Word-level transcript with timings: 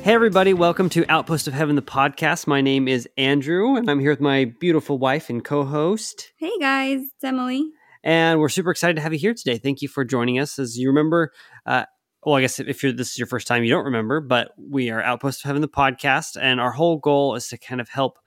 Hey, 0.00 0.14
everybody, 0.14 0.54
welcome 0.54 0.88
to 0.90 1.04
Outpost 1.10 1.48
of 1.48 1.54
Heaven, 1.54 1.76
the 1.76 1.82
podcast. 1.82 2.46
My 2.46 2.60
name 2.62 2.88
is 2.88 3.06
Andrew, 3.18 3.76
and 3.76 3.90
I'm 3.90 4.00
here 4.00 4.10
with 4.10 4.20
my 4.20 4.46
beautiful 4.58 4.96
wife 4.96 5.28
and 5.28 5.44
co 5.44 5.64
host. 5.64 6.32
Hey 6.38 6.52
guys, 6.58 7.00
it's 7.02 7.24
Emily. 7.24 7.68
And 8.02 8.40
we're 8.40 8.48
super 8.48 8.70
excited 8.70 8.96
to 8.96 9.02
have 9.02 9.12
you 9.12 9.18
here 9.18 9.34
today. 9.34 9.58
Thank 9.58 9.82
you 9.82 9.88
for 9.88 10.04
joining 10.04 10.38
us. 10.38 10.58
As 10.58 10.78
you 10.78 10.88
remember, 10.88 11.32
uh, 11.66 11.84
well, 12.24 12.36
I 12.36 12.40
guess 12.40 12.58
if 12.58 12.82
you're 12.82 12.92
this 12.92 13.10
is 13.10 13.18
your 13.18 13.26
first 13.26 13.46
time, 13.46 13.64
you 13.64 13.70
don't 13.70 13.84
remember, 13.84 14.20
but 14.20 14.52
we 14.56 14.88
are 14.88 15.02
Outpost 15.02 15.40
of 15.40 15.48
Heaven, 15.48 15.60
the 15.60 15.68
podcast, 15.68 16.38
and 16.40 16.60
our 16.60 16.72
whole 16.72 16.96
goal 16.98 17.34
is 17.34 17.48
to 17.48 17.58
kind 17.58 17.80
of 17.80 17.88
help 17.90 18.18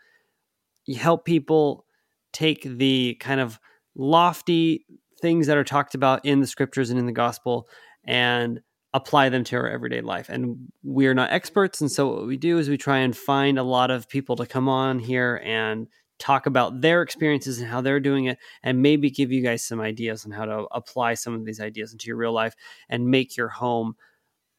help 0.98 1.26
people 1.26 1.86
take 2.34 2.64
the 2.64 3.16
kind 3.20 3.40
of 3.40 3.60
lofty 3.96 4.86
things 5.22 5.48
that 5.48 5.58
are 5.58 5.64
talked 5.64 5.96
about 5.96 6.26
in 6.26 6.42
the 6.42 6.48
scriptures 6.48 6.90
and 6.90 7.00
in 7.00 7.06
the 7.06 7.12
gospel 7.12 7.68
and 8.04 8.60
apply 8.94 9.30
them 9.30 9.44
to 9.46 9.56
our 9.56 9.70
everyday 9.70 10.02
life. 10.02 10.30
And 10.30 10.72
we're 10.84 11.14
not 11.14 11.32
experts. 11.32 11.82
And 11.82 11.92
so 11.92 12.14
what 12.14 12.28
we 12.28 12.38
do 12.38 12.58
is 12.58 12.70
we 12.70 12.78
try 12.78 13.00
and 13.00 13.16
find 13.16 13.58
a 13.58 13.64
lot 13.64 13.92
of 13.92 14.10
people 14.10 14.36
to 14.38 14.46
come 14.46 14.68
on 14.68 15.00
here 15.00 15.42
and 15.46 15.88
talk 16.20 16.46
about 16.46 16.82
their 16.82 17.02
experiences 17.02 17.60
and 17.60 17.68
how 17.68 17.82
they're 17.82 18.00
doing 18.00 18.26
it 18.26 18.38
and 18.64 18.82
maybe 18.82 19.10
give 19.10 19.32
you 19.32 19.42
guys 19.42 19.64
some 19.64 19.82
ideas 19.82 20.26
on 20.26 20.32
how 20.32 20.46
to 20.46 20.68
apply 20.72 21.16
some 21.16 21.34
of 21.34 21.46
these 21.46 21.60
ideas 21.60 21.94
into 21.94 22.08
your 22.08 22.18
real 22.18 22.34
life 22.34 22.54
and 22.90 23.08
make 23.08 23.36
your 23.36 23.48
home 23.48 23.96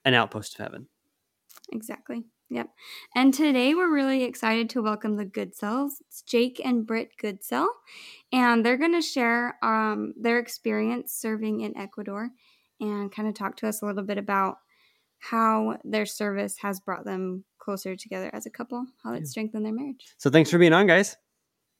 an 0.04 0.14
outpost 0.14 0.54
of 0.54 0.64
heaven. 0.64 0.88
Exactly. 1.70 2.24
Yep. 2.50 2.68
And 3.14 3.32
today 3.32 3.74
we're 3.74 3.92
really 3.92 4.24
excited 4.24 4.68
to 4.70 4.82
welcome 4.82 5.16
the 5.16 5.24
Goodsells. 5.24 5.92
It's 6.06 6.20
Jake 6.20 6.60
and 6.62 6.86
Britt 6.86 7.12
Goodsell, 7.22 7.66
and 8.30 8.66
they're 8.66 8.76
going 8.76 8.92
to 8.92 9.00
share 9.00 9.56
um, 9.62 10.12
their 10.20 10.38
experience 10.38 11.14
serving 11.14 11.62
in 11.62 11.74
Ecuador 11.78 12.28
and 12.82 13.10
kind 13.10 13.28
of 13.28 13.34
talk 13.34 13.56
to 13.58 13.68
us 13.68 13.80
a 13.80 13.86
little 13.86 14.02
bit 14.02 14.18
about 14.18 14.56
how 15.20 15.78
their 15.84 16.04
service 16.04 16.56
has 16.58 16.80
brought 16.80 17.04
them 17.04 17.44
closer 17.58 17.94
together 17.94 18.28
as 18.32 18.44
a 18.44 18.50
couple, 18.50 18.84
how 19.04 19.14
it 19.14 19.26
strengthened 19.26 19.64
their 19.64 19.72
marriage. 19.72 20.04
So 20.18 20.30
thanks 20.30 20.50
for 20.50 20.58
being 20.58 20.72
on, 20.72 20.88
guys. 20.88 21.16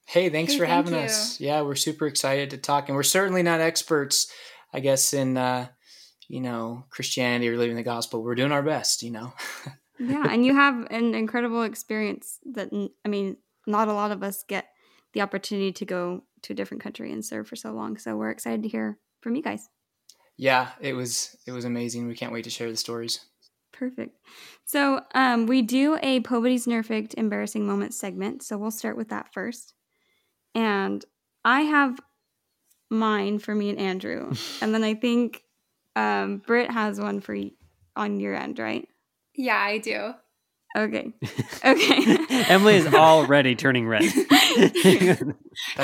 Hey, 0.07 0.29
thanks 0.29 0.53
Hey, 0.53 0.59
for 0.59 0.67
thank 0.67 0.87
having 0.87 0.99
you. 0.99 1.05
us. 1.05 1.41
Yeah, 1.41 1.63
we're 1.63 1.75
super 1.75 2.07
excited 2.07 2.51
to 2.51 2.59
talk, 2.59 2.89
and 2.89 2.97
we're 2.97 3.03
certainly 3.03 3.43
not 3.43 3.61
experts, 3.61 4.31
I 4.73 4.81
guess, 4.81 5.13
in 5.13 5.37
uh, 5.37 5.69
you 6.29 6.41
know 6.41 6.85
Christianity 6.91 7.49
or 7.49 7.57
living 7.57 7.77
the 7.77 7.83
gospel. 7.83 8.23
We're 8.23 8.37
doing 8.37 8.53
our 8.53 8.63
best, 8.63 9.03
you 9.03 9.11
know. 9.11 9.33
yeah, 9.99 10.27
and 10.29 10.47
you 10.47 10.55
have 10.55 10.87
an 10.91 11.15
incredible 11.15 11.63
experience 11.63 12.39
that 12.53 12.71
I 13.05 13.09
mean, 13.09 13.37
not 13.67 13.89
a 13.89 13.93
lot 13.93 14.13
of 14.13 14.23
us 14.23 14.45
get 14.47 14.67
the 15.15 15.21
opportunity 15.21 15.73
to 15.73 15.85
go 15.85 16.25
to 16.43 16.53
a 16.53 16.57
different 16.57 16.83
country 16.83 17.13
and 17.13 17.25
serve 17.25 17.49
for 17.49 17.57
so 17.57 17.73
long. 17.73 17.99
So 17.99 18.17
we're 18.17 18.31
excited 18.31 18.63
to 18.63 18.69
hear 18.69 18.99
from 19.21 19.37
you 19.37 19.43
guys. 19.43 19.69
Yeah, 20.37 20.71
it 20.81 20.95
was 20.95 21.37
it 21.47 21.53
was 21.53 21.65
amazing. 21.65 22.07
We 22.07 22.15
can't 22.15 22.33
wait 22.33 22.45
to 22.45 22.51
share 22.51 22.71
the 22.71 22.77
stories. 22.77 23.21
Perfect. 23.73 24.19
So 24.65 25.01
um, 25.15 25.47
we 25.47 25.63
do 25.63 25.99
a 26.03 26.21
Poverty's 26.21 26.67
Nerfect 26.67 27.15
embarrassing 27.15 27.67
moments 27.67 27.99
segment. 27.99 28.43
So 28.43 28.59
we'll 28.59 28.71
start 28.71 28.97
with 28.97 29.09
that 29.09 29.33
first. 29.33 29.75
And 30.55 31.05
I 31.45 31.63
have 31.63 31.99
mine 32.91 33.39
for 33.39 33.55
me 33.55 33.71
and 33.71 33.79
Andrew, 33.79 34.33
and 34.63 34.75
then 34.75 34.85
I 34.85 34.95
think 34.95 35.43
um, 35.97 36.39
Britt 36.47 36.71
has 36.71 37.01
one 37.01 37.21
for 37.21 37.35
y- 37.35 37.53
on 37.97 38.21
your 38.21 38.35
end, 38.35 38.59
right? 38.59 38.87
Yeah, 39.35 39.59
I 39.59 39.79
do. 39.79 40.13
Okay. 40.77 41.13
Okay. 41.65 42.19
Emily 42.49 42.75
is 42.75 42.93
already 42.93 43.55
turning 43.55 43.87
red. 43.87 44.03
That's 44.03 44.73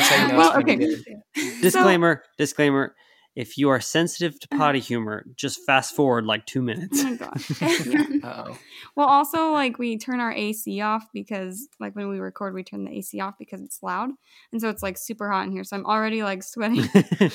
how 0.09 0.23
you 0.23 0.29
know. 0.29 0.37
Well, 0.37 0.53
it's 0.57 0.59
okay. 0.59 0.75
good. 0.75 1.61
disclaimer, 1.61 2.25
disclaimer. 2.37 2.97
If 3.39 3.57
you 3.57 3.69
are 3.69 3.81
sensitive 3.81 4.41
to 4.41 4.49
potty 4.49 4.81
humor, 4.81 5.25
just 5.37 5.65
fast 5.65 5.95
forward 5.95 6.27
like 6.27 6.45
two 6.45 6.61
minutes. 6.61 7.01
oh 7.05 7.11
my 7.11 7.15
gosh. 7.15 7.87
Yeah. 7.87 8.45
Well, 8.97 9.07
also 9.07 9.53
like 9.53 9.79
we 9.79 9.97
turn 9.97 10.19
our 10.19 10.33
AC 10.33 10.81
off 10.81 11.07
because 11.15 11.69
like 11.79 11.95
when 11.95 12.09
we 12.09 12.19
record, 12.19 12.53
we 12.53 12.65
turn 12.65 12.85
the 12.85 12.91
AC 12.99 13.21
off 13.21 13.35
because 13.39 13.61
it's 13.63 13.81
loud, 13.81 14.11
and 14.51 14.61
so 14.61 14.69
it's 14.71 14.83
like 14.83 14.99
super 14.99 15.31
hot 15.31 15.47
in 15.47 15.53
here. 15.53 15.63
So 15.63 15.77
I'm 15.77 15.87
already 15.87 16.25
like 16.25 16.43
sweating, 16.43 16.89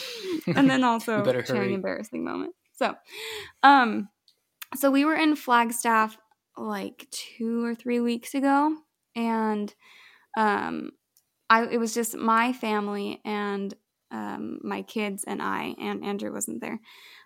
and 0.47 0.69
then 0.69 0.83
also 0.83 1.19
You 1.25 1.45
sharing 1.45 1.61
hurry. 1.61 1.73
embarrassing 1.73 2.23
moment. 2.25 2.53
So, 2.73 2.95
um, 3.61 4.09
so 4.75 4.91
we 4.91 5.05
were 5.05 5.15
in 5.15 5.37
Flagstaff 5.37 6.17
like 6.57 7.07
two 7.11 7.63
or 7.63 7.75
three 7.75 8.01
weeks 8.01 8.33
ago, 8.33 8.75
and 9.15 9.73
um, 10.37 10.91
I 11.49 11.63
it 11.65 11.77
was 11.79 11.93
just 11.93 12.17
my 12.17 12.51
family 12.51 13.21
and 13.23 13.73
um 14.13 14.59
my 14.63 14.81
kids 14.83 15.23
and 15.25 15.41
I, 15.41 15.75
and 15.79 16.05
Andrew 16.05 16.31
wasn't 16.31 16.61
there. 16.61 16.79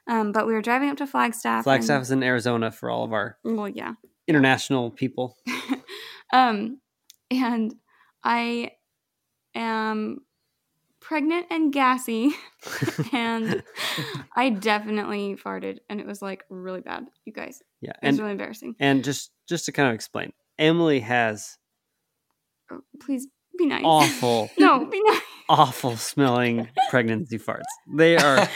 Um, 0.10 0.32
but 0.32 0.48
we 0.48 0.54
were 0.54 0.62
driving 0.62 0.90
up 0.90 0.98
to 0.98 1.06
Flagstaff. 1.08 1.66
Flagstaff 1.66 1.98
and- 1.98 2.04
is 2.04 2.12
in 2.12 2.24
Arizona 2.24 2.72
for 2.72 2.90
all 2.90 3.04
of 3.04 3.12
our 3.14 3.38
well, 3.44 3.68
yeah. 3.68 3.94
international 4.28 4.90
people. 4.90 5.36
um, 6.34 6.80
and 7.30 7.74
I 8.24 8.72
am 9.54 10.20
pregnant 11.02 11.48
and 11.50 11.72
gassy, 11.74 12.32
and 13.14 13.64
I 14.36 14.50
definitely 14.50 15.36
farted, 15.36 15.78
and 15.90 16.00
it 16.00 16.06
was 16.08 16.22
like 16.22 16.44
really 16.50 16.82
bad, 16.82 17.06
you 17.26 17.34
guys. 17.34 17.62
Yeah, 17.82 17.92
It 18.02 18.08
was 18.08 18.10
and 18.10 18.20
really 18.20 18.32
embarrassing. 18.32 18.76
and 18.80 19.04
just 19.04 19.32
just 19.48 19.66
to 19.66 19.72
kind 19.72 19.90
of 19.90 19.96
explain, 19.96 20.32
Emily 20.58 21.02
has 21.02 21.58
Oh, 22.72 22.82
please 23.02 23.28
be 23.58 23.66
nice. 23.66 23.82
awful, 23.84 24.50
no, 24.58 24.86
be 24.86 25.02
nice. 25.04 25.22
awful 25.50 25.96
smelling 25.98 26.68
pregnancy 26.90 27.38
farts. 27.38 27.64
They 27.88 28.18
are 28.24 28.48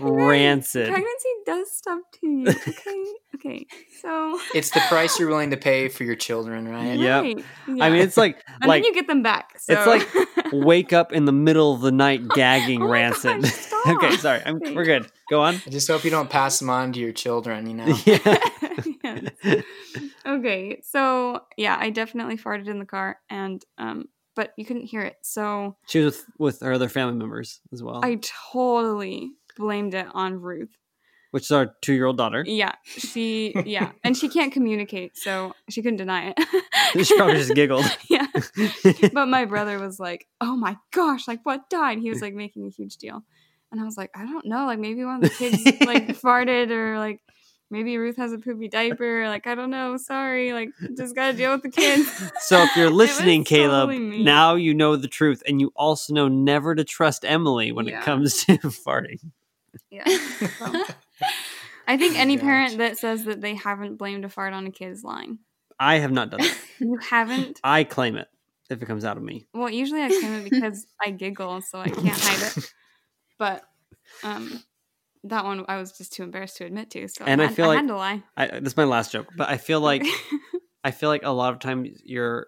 rancid. 0.00 0.88
Pregnancy 0.88 1.28
does 1.46 1.72
stuff 1.72 2.00
to 2.20 2.26
you. 2.26 2.48
Okay, 2.48 3.04
okay. 3.36 3.66
So 4.00 4.38
it's 4.54 4.70
the 4.70 4.80
price 4.88 5.18
you're 5.18 5.28
willing 5.28 5.50
to 5.50 5.56
pay 5.56 5.88
for 5.88 6.04
your 6.04 6.16
children, 6.16 6.68
right? 6.68 6.98
Yep. 6.98 7.22
right, 7.24 7.44
I 7.80 7.90
mean, 7.90 8.02
it's 8.02 8.16
like 8.16 8.42
and 8.60 8.68
like 8.68 8.82
then 8.82 8.92
you 8.92 8.94
get 8.94 9.06
them 9.06 9.22
back. 9.22 9.58
So. 9.58 9.72
it's 9.72 9.86
like 9.86 10.52
wake 10.52 10.92
up 10.92 11.12
in 11.12 11.24
the 11.24 11.32
middle 11.32 11.74
of 11.74 11.80
the 11.80 11.92
night 11.92 12.26
gagging 12.28 12.82
Oh 12.82 12.88
rancid. 12.88 13.42
gosh, 13.42 13.52
stop. 13.52 13.86
okay, 13.86 14.16
sorry, 14.16 14.42
I'm, 14.44 14.60
we're 14.74 14.84
good. 14.84 15.06
Go 15.30 15.42
on. 15.42 15.54
I 15.66 15.70
just 15.70 15.88
hope 15.88 16.04
you 16.04 16.10
don't 16.10 16.28
pass 16.30 16.58
them 16.58 16.70
on 16.70 16.92
to 16.92 17.00
your 17.00 17.12
children. 17.12 17.66
You 17.66 17.74
know. 17.74 17.98
Yeah. 18.04 18.38
Yes. 19.02 19.64
Okay, 20.26 20.80
so 20.82 21.42
yeah, 21.56 21.76
I 21.78 21.90
definitely 21.90 22.36
farted 22.36 22.68
in 22.68 22.78
the 22.78 22.84
car, 22.84 23.18
and 23.28 23.64
um, 23.78 24.08
but 24.40 24.52
you 24.56 24.64
couldn't 24.64 24.86
hear 24.92 25.02
it, 25.02 25.16
so 25.20 25.76
She 25.86 25.98
was 26.00 26.16
with, 26.16 26.24
with 26.38 26.60
her 26.60 26.72
other 26.72 26.88
family 26.88 27.16
members 27.22 27.60
as 27.72 27.82
well, 27.82 28.00
I 28.02 28.18
totally 28.54 29.32
blamed 29.58 29.92
it 29.94 30.06
on 30.14 30.40
Ruth. 30.40 30.74
which 31.32 31.44
is 31.44 31.50
our 31.50 31.66
two 31.82 31.92
year 31.92 32.06
old 32.06 32.16
daughter. 32.16 32.42
Yeah, 32.46 32.74
she 32.84 33.52
yeah, 33.66 33.92
and 34.04 34.16
she 34.16 34.28
can't 34.28 34.52
communicate, 34.52 35.16
so 35.16 35.52
she 35.68 35.82
couldn't 35.82 35.98
deny 35.98 36.22
it. 36.30 36.38
She 37.06 37.16
probably 37.16 37.36
just 37.36 37.54
giggled. 37.54 37.84
yeah, 38.10 38.26
but 39.12 39.26
my 39.28 39.44
brother 39.44 39.78
was 39.78 40.00
like, 40.00 40.26
"Oh 40.40 40.56
my 40.56 40.74
gosh, 40.90 41.28
like 41.28 41.40
what 41.44 41.70
died?" 41.70 41.98
He 42.00 42.10
was 42.10 42.20
like 42.20 42.34
making 42.34 42.66
a 42.66 42.70
huge 42.70 42.96
deal, 42.96 43.22
and 43.70 43.80
I 43.80 43.84
was 43.84 43.96
like, 43.96 44.10
"I 44.14 44.24
don't 44.24 44.46
know, 44.46 44.64
like 44.66 44.80
maybe 44.80 45.04
one 45.04 45.16
of 45.16 45.22
the 45.22 45.30
kids 45.30 45.62
like 45.92 46.08
farted 46.24 46.70
or 46.70 46.98
like." 46.98 47.20
Maybe 47.72 47.96
Ruth 47.98 48.16
has 48.16 48.32
a 48.32 48.38
poopy 48.38 48.68
diaper. 48.68 49.28
Like, 49.28 49.46
I 49.46 49.54
don't 49.54 49.70
know. 49.70 49.96
Sorry. 49.96 50.52
Like, 50.52 50.70
just 50.96 51.14
got 51.14 51.30
to 51.30 51.36
deal 51.36 51.52
with 51.52 51.62
the 51.62 51.70
kids. 51.70 52.08
So 52.40 52.62
if 52.62 52.74
you're 52.76 52.90
listening, 52.90 53.44
Caleb, 53.44 53.90
totally 53.90 54.24
now 54.24 54.56
you 54.56 54.74
know 54.74 54.96
the 54.96 55.06
truth, 55.06 55.40
and 55.46 55.60
you 55.60 55.72
also 55.76 56.12
know 56.12 56.26
never 56.26 56.74
to 56.74 56.82
trust 56.82 57.24
Emily 57.24 57.70
when 57.70 57.86
Yeah. 57.86 58.00
it 58.00 58.04
comes 58.04 58.44
to 58.46 58.58
farting. 58.58 59.20
Yeah. 59.90 60.04
So, 60.58 60.84
I 61.86 61.96
think 61.96 62.18
any 62.18 62.36
Gosh. 62.36 62.42
parent 62.44 62.78
that 62.78 62.98
says 62.98 63.24
that 63.24 63.40
they 63.40 63.54
haven't 63.54 63.96
blamed 63.96 64.24
a 64.24 64.28
fart 64.28 64.52
on 64.52 64.66
a 64.66 64.70
kid 64.70 64.90
is 64.90 65.04
lying. 65.04 65.38
I 65.78 65.98
have 65.98 66.10
not 66.12 66.30
done 66.30 66.40
that. 66.40 66.58
You 66.80 66.98
haven't? 66.98 67.60
I 67.64 67.84
claim 67.84 68.16
it 68.16 68.28
if 68.68 68.82
it 68.82 68.86
comes 68.86 69.04
out 69.04 69.16
of 69.16 69.22
me. 69.22 69.46
Well, 69.54 69.70
usually 69.70 70.02
I 70.02 70.08
claim 70.08 70.32
it 70.34 70.44
because 70.50 70.86
I 71.04 71.10
giggle, 71.10 71.60
so 71.62 71.78
I 71.80 71.88
can't 71.88 72.08
hide 72.08 72.52
it. 72.56 72.72
But 73.38 73.64
um, 74.22 74.62
that 75.24 75.44
one 75.44 75.64
I 75.68 75.76
was 75.76 75.92
just 75.92 76.12
too 76.12 76.22
embarrassed 76.22 76.56
to 76.58 76.64
admit 76.64 76.90
to. 76.90 77.06
So 77.08 77.24
And 77.26 77.40
I 77.42 77.46
had- 77.46 77.54
feel 77.56 77.66
I 77.66 77.68
like- 77.68 77.78
had 77.78 77.88
to 77.88 77.96
lie. 77.96 78.22
I, 78.36 78.46
this 78.60 78.72
is 78.72 78.76
my 78.76 78.84
last 78.84 79.12
joke, 79.12 79.28
but 79.36 79.48
I 79.48 79.56
feel 79.58 79.80
like 79.90 80.04
I 80.84 80.90
feel 80.90 81.08
like 81.08 81.22
a 81.24 81.30
lot 81.30 81.52
of 81.52 81.58
times 81.60 81.88
your 82.04 82.46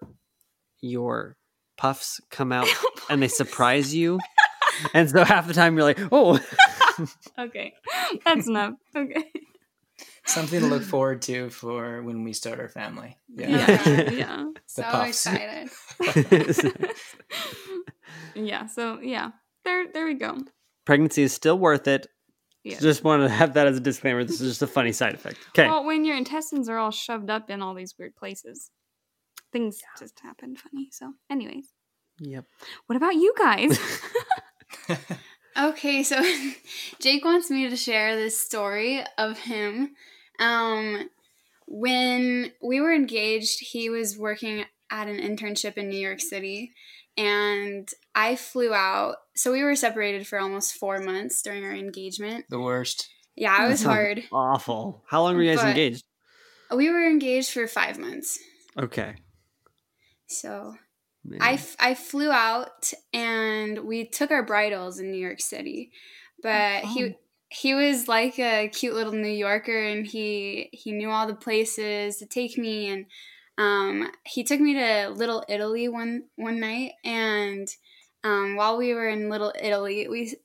your 0.81 1.37
puffs 1.77 2.19
come 2.29 2.51
out 2.51 2.67
and 3.09 3.21
they 3.21 3.27
surprise 3.27 3.93
you, 3.95 4.19
and 4.93 5.09
so 5.09 5.23
half 5.23 5.47
the 5.47 5.53
time 5.53 5.75
you're 5.75 5.83
like, 5.85 5.99
oh, 6.11 6.39
okay, 7.39 7.73
that's 8.25 8.47
enough. 8.47 8.73
Okay. 8.95 9.23
Something 10.25 10.61
to 10.61 10.67
look 10.67 10.83
forward 10.83 11.21
to 11.23 11.49
for 11.49 12.01
when 12.01 12.23
we 12.23 12.31
start 12.33 12.59
our 12.59 12.69
family. 12.69 13.17
Yeah. 13.27 13.49
Yeah. 13.85 14.09
yeah. 14.11 14.45
So 14.67 14.81
puffs. 14.83 15.25
excited. 15.27 15.69
yeah. 18.35 18.67
So 18.67 18.99
yeah, 19.01 19.31
there 19.65 19.85
there 19.93 20.05
we 20.05 20.13
go. 20.15 20.37
Pregnancy 20.85 21.23
is 21.23 21.33
still 21.33 21.57
worth 21.57 21.87
it. 21.87 22.07
Yeah. 22.63 22.79
Just 22.79 23.03
wanted 23.03 23.23
to 23.23 23.29
have 23.33 23.55
that 23.55 23.67
as 23.67 23.77
a 23.77 23.81
disclaimer. 23.81 24.23
This 24.23 24.39
is 24.39 24.51
just 24.51 24.61
a 24.61 24.67
funny 24.67 24.91
side 24.91 25.13
effect. 25.13 25.37
Okay. 25.49 25.67
Well, 25.67 25.83
when 25.83 26.05
your 26.05 26.15
intestines 26.15 26.69
are 26.69 26.77
all 26.77 26.91
shoved 26.91 27.29
up 27.29 27.49
in 27.49 27.61
all 27.61 27.73
these 27.73 27.95
weird 27.99 28.15
places, 28.15 28.71
things 29.51 29.81
just 29.99 30.19
happen 30.21 30.55
funny. 30.55 30.89
So, 30.91 31.13
anyways, 31.29 31.67
Yep. 32.19 32.45
what 32.87 32.95
about 32.95 33.15
you 33.15 33.33
guys? 33.37 33.77
Okay, 35.57 36.01
so 36.01 36.19
Jake 36.99 37.23
wants 37.23 37.51
me 37.51 37.69
to 37.69 37.75
share 37.75 38.15
this 38.15 38.39
story 38.39 39.03
of 39.17 39.37
him. 39.37 39.91
Um, 40.39 41.09
when 41.67 42.51
we 42.61 42.81
were 42.81 42.93
engaged, 42.93 43.59
he 43.59 43.89
was 43.89 44.17
working 44.17 44.65
at 44.89 45.07
an 45.07 45.17
internship 45.17 45.77
in 45.77 45.89
New 45.89 45.99
York 45.99 46.21
City, 46.21 46.73
and 47.17 47.87
I 48.15 48.35
flew 48.35 48.73
out. 48.73 49.15
So 49.35 49.51
we 49.51 49.63
were 49.63 49.75
separated 49.75 50.27
for 50.27 50.39
almost 50.39 50.75
four 50.75 50.99
months 50.99 51.41
during 51.41 51.63
our 51.63 51.73
engagement. 51.73 52.45
The 52.49 52.59
worst. 52.59 53.09
Yeah, 53.35 53.65
it 53.65 53.69
was 53.69 53.83
hard. 53.93 54.23
Awful. 54.31 55.03
How 55.07 55.23
long 55.23 55.35
were 55.35 55.43
you 55.43 55.51
guys 55.51 55.61
But- 55.61 55.69
engaged? 55.69 56.03
We 56.73 56.89
were 56.89 57.05
engaged 57.05 57.51
for 57.51 57.67
five 57.67 57.99
months. 57.99 58.39
Okay. 58.79 59.15
So 60.27 60.75
Man. 61.23 61.39
I, 61.41 61.53
f- 61.53 61.75
I 61.79 61.93
flew 61.93 62.31
out 62.31 62.91
and 63.13 63.79
we 63.79 64.05
took 64.05 64.31
our 64.31 64.43
bridals 64.43 64.99
in 64.99 65.11
New 65.11 65.19
York 65.19 65.39
City, 65.39 65.91
but 66.41 66.83
he 66.85 67.15
he 67.49 67.75
was 67.75 68.07
like 68.07 68.39
a 68.39 68.67
cute 68.69 68.95
little 68.95 69.13
New 69.13 69.27
Yorker 69.27 69.77
and 69.87 70.07
he 70.07 70.69
he 70.73 70.91
knew 70.91 71.11
all 71.11 71.27
the 71.27 71.35
places 71.35 72.17
to 72.17 72.25
take 72.25 72.57
me 72.57 72.89
and 72.89 73.05
um, 73.59 74.09
he 74.25 74.43
took 74.43 74.59
me 74.59 74.73
to 74.73 75.09
Little 75.09 75.43
Italy 75.47 75.87
one 75.87 76.23
one 76.35 76.59
night 76.59 76.93
and 77.05 77.67
um, 78.23 78.55
while 78.55 78.77
we 78.77 78.93
were 78.93 79.07
in 79.07 79.29
Little 79.29 79.53
Italy 79.61 80.07
we 80.09 80.35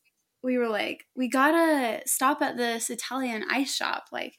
we 0.43 0.59
were 0.59 0.69
like 0.69 1.07
we 1.17 1.29
gotta 1.29 2.03
stop 2.07 2.43
at 2.43 2.57
this 2.57 2.91
Italian 2.91 3.45
ice 3.51 3.75
shop 3.75 4.07
like 4.13 4.35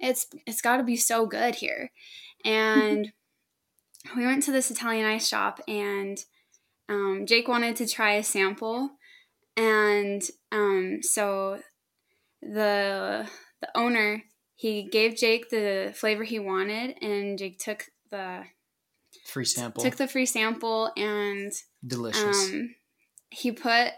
it's 0.00 0.26
it's 0.46 0.60
got 0.60 0.78
to 0.78 0.82
be 0.82 0.96
so 0.96 1.26
good 1.26 1.56
here 1.56 1.90
and 2.44 3.12
we 4.16 4.26
went 4.26 4.42
to 4.42 4.52
this 4.52 4.70
Italian 4.70 5.06
ice 5.06 5.26
shop 5.26 5.60
and 5.66 6.18
um, 6.88 7.24
Jake 7.26 7.48
wanted 7.48 7.76
to 7.76 7.86
try 7.86 8.14
a 8.14 8.22
sample, 8.22 8.90
and 9.56 10.22
um, 10.52 10.98
so 11.02 11.60
the 12.42 13.28
the 13.60 13.68
owner 13.74 14.22
he 14.54 14.88
gave 14.88 15.16
Jake 15.16 15.48
the 15.50 15.92
flavor 15.94 16.24
he 16.24 16.38
wanted, 16.38 16.96
and 17.02 17.38
Jake 17.38 17.58
took 17.58 17.86
the 18.10 18.44
Free 19.24 19.44
sample. 19.44 19.82
took 19.82 19.96
the 19.96 20.08
free 20.08 20.26
sample 20.26 20.92
and 20.96 21.52
Delicious. 21.86 22.50
um, 22.50 22.74
he 23.34 23.52
put 23.52 23.92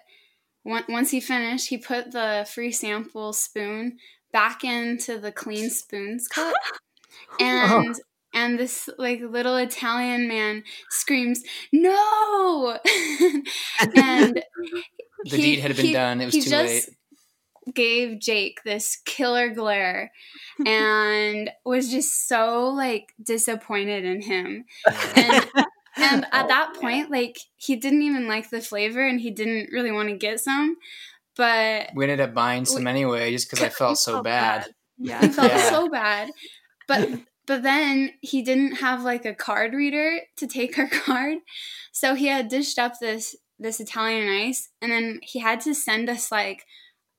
once 0.65 1.11
he 1.11 1.21
finished, 1.21 1.69
he 1.69 1.79
put 1.79 2.11
the 2.11 2.47
free 2.53 2.73
sample 2.73 3.33
spoon 3.33 3.99
back 4.33 4.65
into 4.65 5.19
the 5.19 5.31
clean 5.31 5.71
spoons 5.71 6.27
cup, 6.29 6.55
and 7.41 7.95
and 8.35 8.59
this 8.59 8.89
like 8.99 9.21
little 9.21 9.57
Italian 9.57 10.27
man 10.29 10.65
screams 10.91 11.43
no, 11.73 12.79
and 13.97 14.43
the 15.25 15.37
he- 15.37 15.37
deed 15.37 15.59
had 15.61 15.77
been 15.77 15.87
he- 15.87 15.93
done. 15.93 16.21
It 16.21 16.27
was 16.27 16.35
he 16.35 16.41
too 16.41 16.51
just 16.51 16.89
late. 16.89 16.97
Gave 17.75 18.21
Jake 18.21 18.61
this 18.65 18.97
killer 19.05 19.51
glare 19.53 20.13
and 20.65 21.51
was 21.65 21.91
just 21.91 22.29
so 22.29 22.69
like 22.69 23.13
disappointed 23.21 24.05
in 24.05 24.23
him. 24.23 24.65
And 25.17 25.47
and 25.97 26.25
at 26.33 26.45
oh, 26.45 26.49
that 26.49 26.75
point, 26.81 27.11
like 27.11 27.39
he 27.57 27.77
didn't 27.77 28.03
even 28.03 28.29
like 28.29 28.51
the 28.51 28.61
flavor 28.61 29.07
and 29.07 29.21
he 29.21 29.31
didn't 29.31 29.71
really 29.73 29.93
want 29.93 30.09
to 30.09 30.17
get 30.17 30.41
some. 30.41 30.77
But 31.37 31.91
We 31.95 32.05
ended 32.05 32.21
up 32.21 32.35
buying 32.35 32.65
some 32.65 32.85
We- 32.85 32.91
anyway, 32.91 33.31
just 33.33 33.51
because 33.51 33.65
I 33.65 33.69
felt 33.71 33.99
so 33.99 34.13
felt 34.13 34.25
bad. 34.25 34.61
bad. 34.63 34.75
Yeah. 34.99 35.19
I 35.23 35.29
felt 35.29 35.53
Yeah. 35.53 35.71
so 35.71 35.89
bad. 35.89 36.31
But 36.89 37.09
but 37.47 37.63
then 37.63 38.13
he 38.23 38.43
didn't 38.43 38.77
have 38.77 39.03
like 39.03 39.25
a 39.25 39.35
card 39.35 39.73
reader 39.75 40.21
to 40.39 40.47
take 40.47 40.79
our 40.79 40.89
card. 41.05 41.39
So 41.93 42.15
he 42.15 42.27
had 42.27 42.49
dished 42.49 42.79
up 42.79 42.95
this 43.01 43.37
this 43.59 43.81
Italian 43.81 44.29
ice 44.29 44.69
and 44.83 44.93
then 44.93 45.21
he 45.23 45.39
had 45.39 45.61
to 45.63 45.75
send 45.75 46.11
us 46.11 46.31
like 46.31 46.65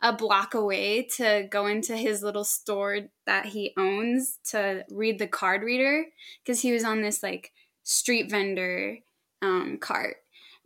a 0.03 0.13
block 0.13 0.53
away 0.53 1.07
to 1.17 1.47
go 1.49 1.65
into 1.65 1.97
his 1.97 2.21
little 2.21 2.43
store 2.43 2.99
that 3.25 3.47
he 3.47 3.73
owns 3.75 4.37
to 4.51 4.85
read 4.91 5.17
the 5.17 5.25
card 5.27 5.63
reader 5.63 6.05
because 6.45 6.61
he 6.61 6.71
was 6.71 6.83
on 6.83 7.01
this 7.01 7.23
like 7.23 7.51
street 7.87 8.29
vendor 8.29 8.97
um, 9.41 9.77
cart 9.79 10.17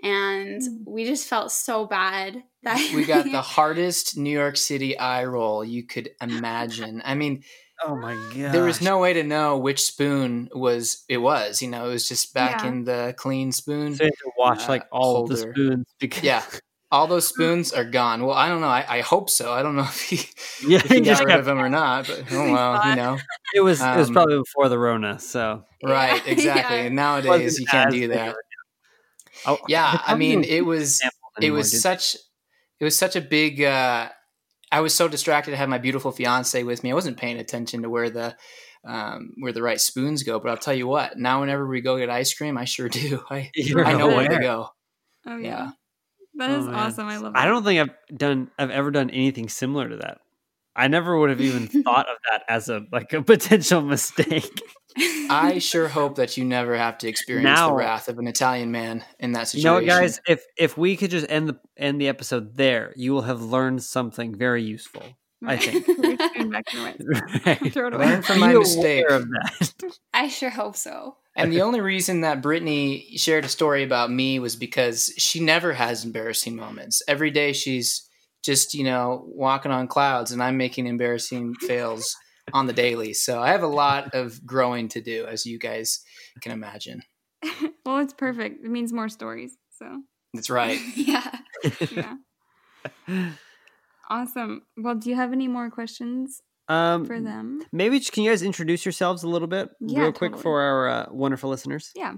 and 0.03 0.62
Mm. 0.62 0.83
we 0.88 1.06
just 1.06 1.27
felt 1.27 1.51
so 1.51 1.85
bad 1.85 2.44
that 2.63 2.91
We 2.95 3.06
got 3.06 3.25
the 3.25 3.41
hardest 3.41 4.18
New 4.18 4.31
York 4.31 4.57
City 4.57 4.97
eye 4.97 5.25
roll 5.25 5.63
you 5.63 5.83
could 5.85 6.09
imagine. 6.21 7.01
I 7.06 7.13
mean, 7.15 7.44
oh 7.83 7.95
my 7.95 8.15
god. 8.35 8.51
there 8.53 8.63
was 8.63 8.81
no 8.81 8.97
way 9.00 9.13
to 9.13 9.23
know 9.23 9.57
which 9.59 9.81
spoon 9.83 10.50
was 10.53 11.03
it 11.07 11.18
was. 11.18 11.62
You 11.62 11.68
know, 11.69 11.85
it 11.89 11.94
was 11.94 12.07
just 12.07 12.33
back 12.33 12.63
Yeah. 12.63 12.69
in 12.69 12.83
the 12.85 13.13
clean 13.18 13.51
spoon. 13.51 13.95
So 13.95 14.03
you 14.03 14.09
had 14.09 14.23
to 14.23 14.31
watch 14.38 14.68
like 14.69 14.83
uh, 14.83 14.85
all 14.97 15.23
of 15.23 15.29
the 15.29 15.38
spoons 15.38 15.85
because 16.00 16.23
Yeah. 16.23 16.44
All 16.91 17.07
those 17.07 17.27
spoons 17.27 17.71
are 17.71 17.85
gone. 17.85 18.25
Well, 18.25 18.35
I 18.35 18.49
don't 18.49 18.59
know. 18.59 18.67
I, 18.67 18.85
I 18.88 19.01
hope 19.01 19.29
so. 19.29 19.53
I 19.53 19.63
don't 19.63 19.75
know 19.75 19.83
if 19.88 20.01
he, 20.01 20.17
yeah, 20.67 20.79
if 20.79 20.89
he 20.89 20.95
he 20.95 21.01
just 21.01 21.21
got 21.21 21.25
rid 21.27 21.31
kept, 21.33 21.39
of 21.39 21.45
them 21.45 21.59
or 21.59 21.69
not. 21.69 22.07
But 22.07 22.23
oh 22.31 22.51
well, 22.51 22.89
you 22.89 22.95
know. 22.95 23.17
it 23.55 23.61
was 23.61 23.81
it 23.81 23.95
was 23.95 24.07
um, 24.09 24.13
probably 24.13 24.38
before 24.38 24.67
the 24.69 24.77
Rona, 24.77 25.19
so 25.19 25.63
Right, 25.83 26.21
exactly. 26.27 26.77
yeah. 26.77 26.83
And 26.83 26.95
nowadays 26.95 27.59
you 27.59 27.65
can't 27.65 27.91
do 27.91 28.09
that. 28.09 28.35
Oh, 29.45 29.57
Yeah, 29.67 30.01
I 30.05 30.15
mean, 30.15 30.43
it 30.43 30.65
was 30.65 30.97
samples 30.99 31.17
it 31.38 31.43
anymore, 31.45 31.57
was 31.57 31.71
do 31.71 31.77
such 31.77 32.15
it 32.79 32.83
was 32.83 32.97
such 32.97 33.15
a 33.15 33.21
big 33.21 33.61
uh 33.61 34.09
i 34.71 34.81
was 34.81 34.94
so 34.94 35.07
distracted 35.07 35.51
to 35.51 35.57
have 35.57 35.69
my 35.69 35.77
beautiful 35.77 36.11
fiance 36.11 36.61
with 36.63 36.83
me 36.83 36.91
i 36.91 36.94
wasn't 36.94 37.15
paying 37.17 37.37
attention 37.37 37.83
to 37.83 37.89
where 37.89 38.09
the 38.09 38.35
um 38.85 39.31
where 39.39 39.53
the 39.53 39.61
right 39.61 39.79
spoons 39.79 40.23
go 40.23 40.39
but 40.39 40.49
i'll 40.49 40.57
tell 40.57 40.73
you 40.73 40.87
what 40.87 41.17
now 41.17 41.39
whenever 41.39 41.65
we 41.67 41.79
go 41.79 41.97
get 41.97 42.09
ice 42.09 42.33
cream 42.33 42.57
i 42.57 42.65
sure 42.65 42.89
do 42.89 43.23
i 43.29 43.49
You're 43.55 43.85
i 43.85 43.94
know 43.94 44.07
where 44.07 44.27
to 44.27 44.39
go 44.39 44.69
Oh 45.25 45.37
yeah. 45.37 45.47
yeah 45.47 45.71
That 46.42 46.50
Oh, 46.52 46.60
is 46.60 46.66
man. 46.66 46.76
awesome. 46.76 47.07
I 47.07 47.18
love. 47.18 47.33
That. 47.33 47.40
I 47.42 47.45
don't 47.45 47.64
think 47.64 47.80
I've 47.80 48.18
done 48.18 48.50
I've 48.57 48.71
ever 48.71 48.92
done 48.92 49.10
anything 49.10 49.48
similar 49.50 49.88
to 49.90 49.98
that. 49.98 50.19
I 50.76 50.88
never 50.88 51.18
would 51.18 51.30
have 51.30 51.42
even 51.42 51.68
thought 51.83 52.07
of 52.10 52.18
that 52.31 52.44
as 52.50 52.68
a 52.69 52.81
like 52.92 53.14
a 53.14 53.21
potential 53.21 53.81
mistake. 53.81 54.50
i 55.30 55.57
sure 55.60 55.88
hope 55.88 56.16
that 56.16 56.36
you 56.38 56.44
never 56.44 56.76
have 56.76 56.98
to 57.00 57.07
experience 57.07 57.44
Now- 57.45 57.69
the 57.69 57.76
wrath 57.76 58.07
of 58.10 58.19
an 58.19 58.28
italian 58.28 58.71
man 58.71 59.06
in 59.19 59.31
that 59.33 59.54
You 59.54 59.62
situation 59.62 59.88
know 59.88 59.94
guys? 60.00 60.19
If 60.28 60.44
if 60.57 60.78
we 60.78 60.98
could 60.98 61.12
just 61.12 61.30
end 61.30 61.48
the 61.50 61.60
end 61.78 62.02
the 62.02 62.07
episode 62.10 62.56
there, 62.57 62.94
you 62.98 63.14
will 63.14 63.21
have 63.21 63.42
learned 63.42 63.83
something 63.83 64.36
very 64.36 64.64
useful. 64.64 65.04
I 65.45 65.57
think. 65.57 65.86
Put 65.86 66.18
back 66.18 66.36
in 66.36 66.50
right- 66.52 66.66
Right. 67.45 67.74
Throw 67.74 67.88
it 67.88 67.94
away. 67.94 68.06
Learn 68.06 68.21
from 68.21 68.40
my 68.40 68.52
aware 68.52 68.60
mistake. 68.60 69.10
of 69.10 69.28
that. 69.30 69.74
I 70.14 70.28
sure 70.28 70.50
hope 70.50 70.76
so. 70.76 71.18
and 71.36 71.52
the 71.52 71.62
only 71.62 71.81
reason 71.81 72.21
that 72.21 72.42
brittany 72.42 73.16
shared 73.18 73.45
a 73.45 73.50
story 73.50 73.83
about 73.83 74.12
me 74.12 74.38
was 74.40 74.56
because 74.56 75.14
she 75.18 75.40
never 75.40 75.71
has 75.74 76.04
embarrassing 76.06 76.56
moments 76.57 77.02
every 77.07 77.31
day 77.31 77.54
she's 77.54 78.07
just 78.44 78.74
you 78.74 78.83
know 78.83 79.24
walking 79.28 79.71
on 79.71 79.88
clouds 79.88 80.31
and 80.33 80.44
i'm 80.44 80.57
making 80.57 80.88
embarrassing 80.88 81.56
fails 81.56 82.16
on 82.54 82.68
the 82.68 82.74
daily 82.74 83.14
so 83.14 83.40
i 83.42 83.50
have 83.50 83.64
a 83.64 83.68
lot 83.68 84.14
of 84.14 84.45
growing 84.45 84.90
to 84.90 85.00
do 85.00 85.26
as 85.26 85.45
you 85.45 85.57
guys 85.57 86.04
can 86.42 86.52
imagine 86.52 87.02
well, 87.86 87.98
it's 88.00 88.14
perfect. 88.14 88.64
It 88.64 88.69
means 88.69 88.92
more 88.94 89.10
stories. 89.10 89.57
So 89.80 90.02
that's 90.33 90.50
right 90.50 90.80
yeah. 90.95 91.40
yeah. 93.07 93.31
Awesome. 94.11 94.61
Well, 94.77 94.95
do 94.95 95.09
you 95.09 95.15
have 95.15 95.31
any 95.33 95.47
more 95.47 95.69
questions 95.71 96.41
Um, 96.68 97.06
for 97.06 97.19
them? 97.19 97.63
maybe 97.71 97.99
can 97.99 98.23
you 98.23 98.31
guys 98.31 98.44
introduce 98.44 98.85
yourselves 98.85 99.23
a 99.23 99.27
little 99.33 99.47
bit, 99.47 99.69
Yeah, 99.80 100.01
real 100.03 100.11
quick, 100.11 100.31
totally. 100.31 100.44
for 100.44 100.61
our 100.61 100.80
uh, 100.89 101.06
wonderful 101.23 101.49
listeners? 101.49 101.91
Yeah. 101.95 102.15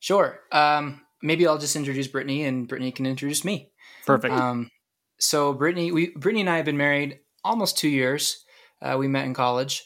sure 0.00 0.40
um, 0.52 1.00
maybe 1.22 1.46
i'll 1.46 1.58
just 1.66 1.76
introduce 1.76 2.08
brittany 2.14 2.44
and 2.44 2.68
brittany 2.68 2.92
can 2.92 3.06
introduce 3.06 3.42
me 3.44 3.70
Perfect. 4.06 4.34
Um, 4.34 4.70
so 5.18 5.54
Brittany, 5.54 5.90
we 5.92 6.02
Brittany 6.22 6.40
and 6.42 6.50
I 6.50 6.56
have 6.56 6.66
been 6.66 6.76
married 6.76 7.20
almost 7.42 7.78
two 7.78 7.88
years. 7.88 8.44
Uh, 8.82 8.96
we 8.98 9.08
met 9.08 9.24
in 9.24 9.32
college, 9.32 9.82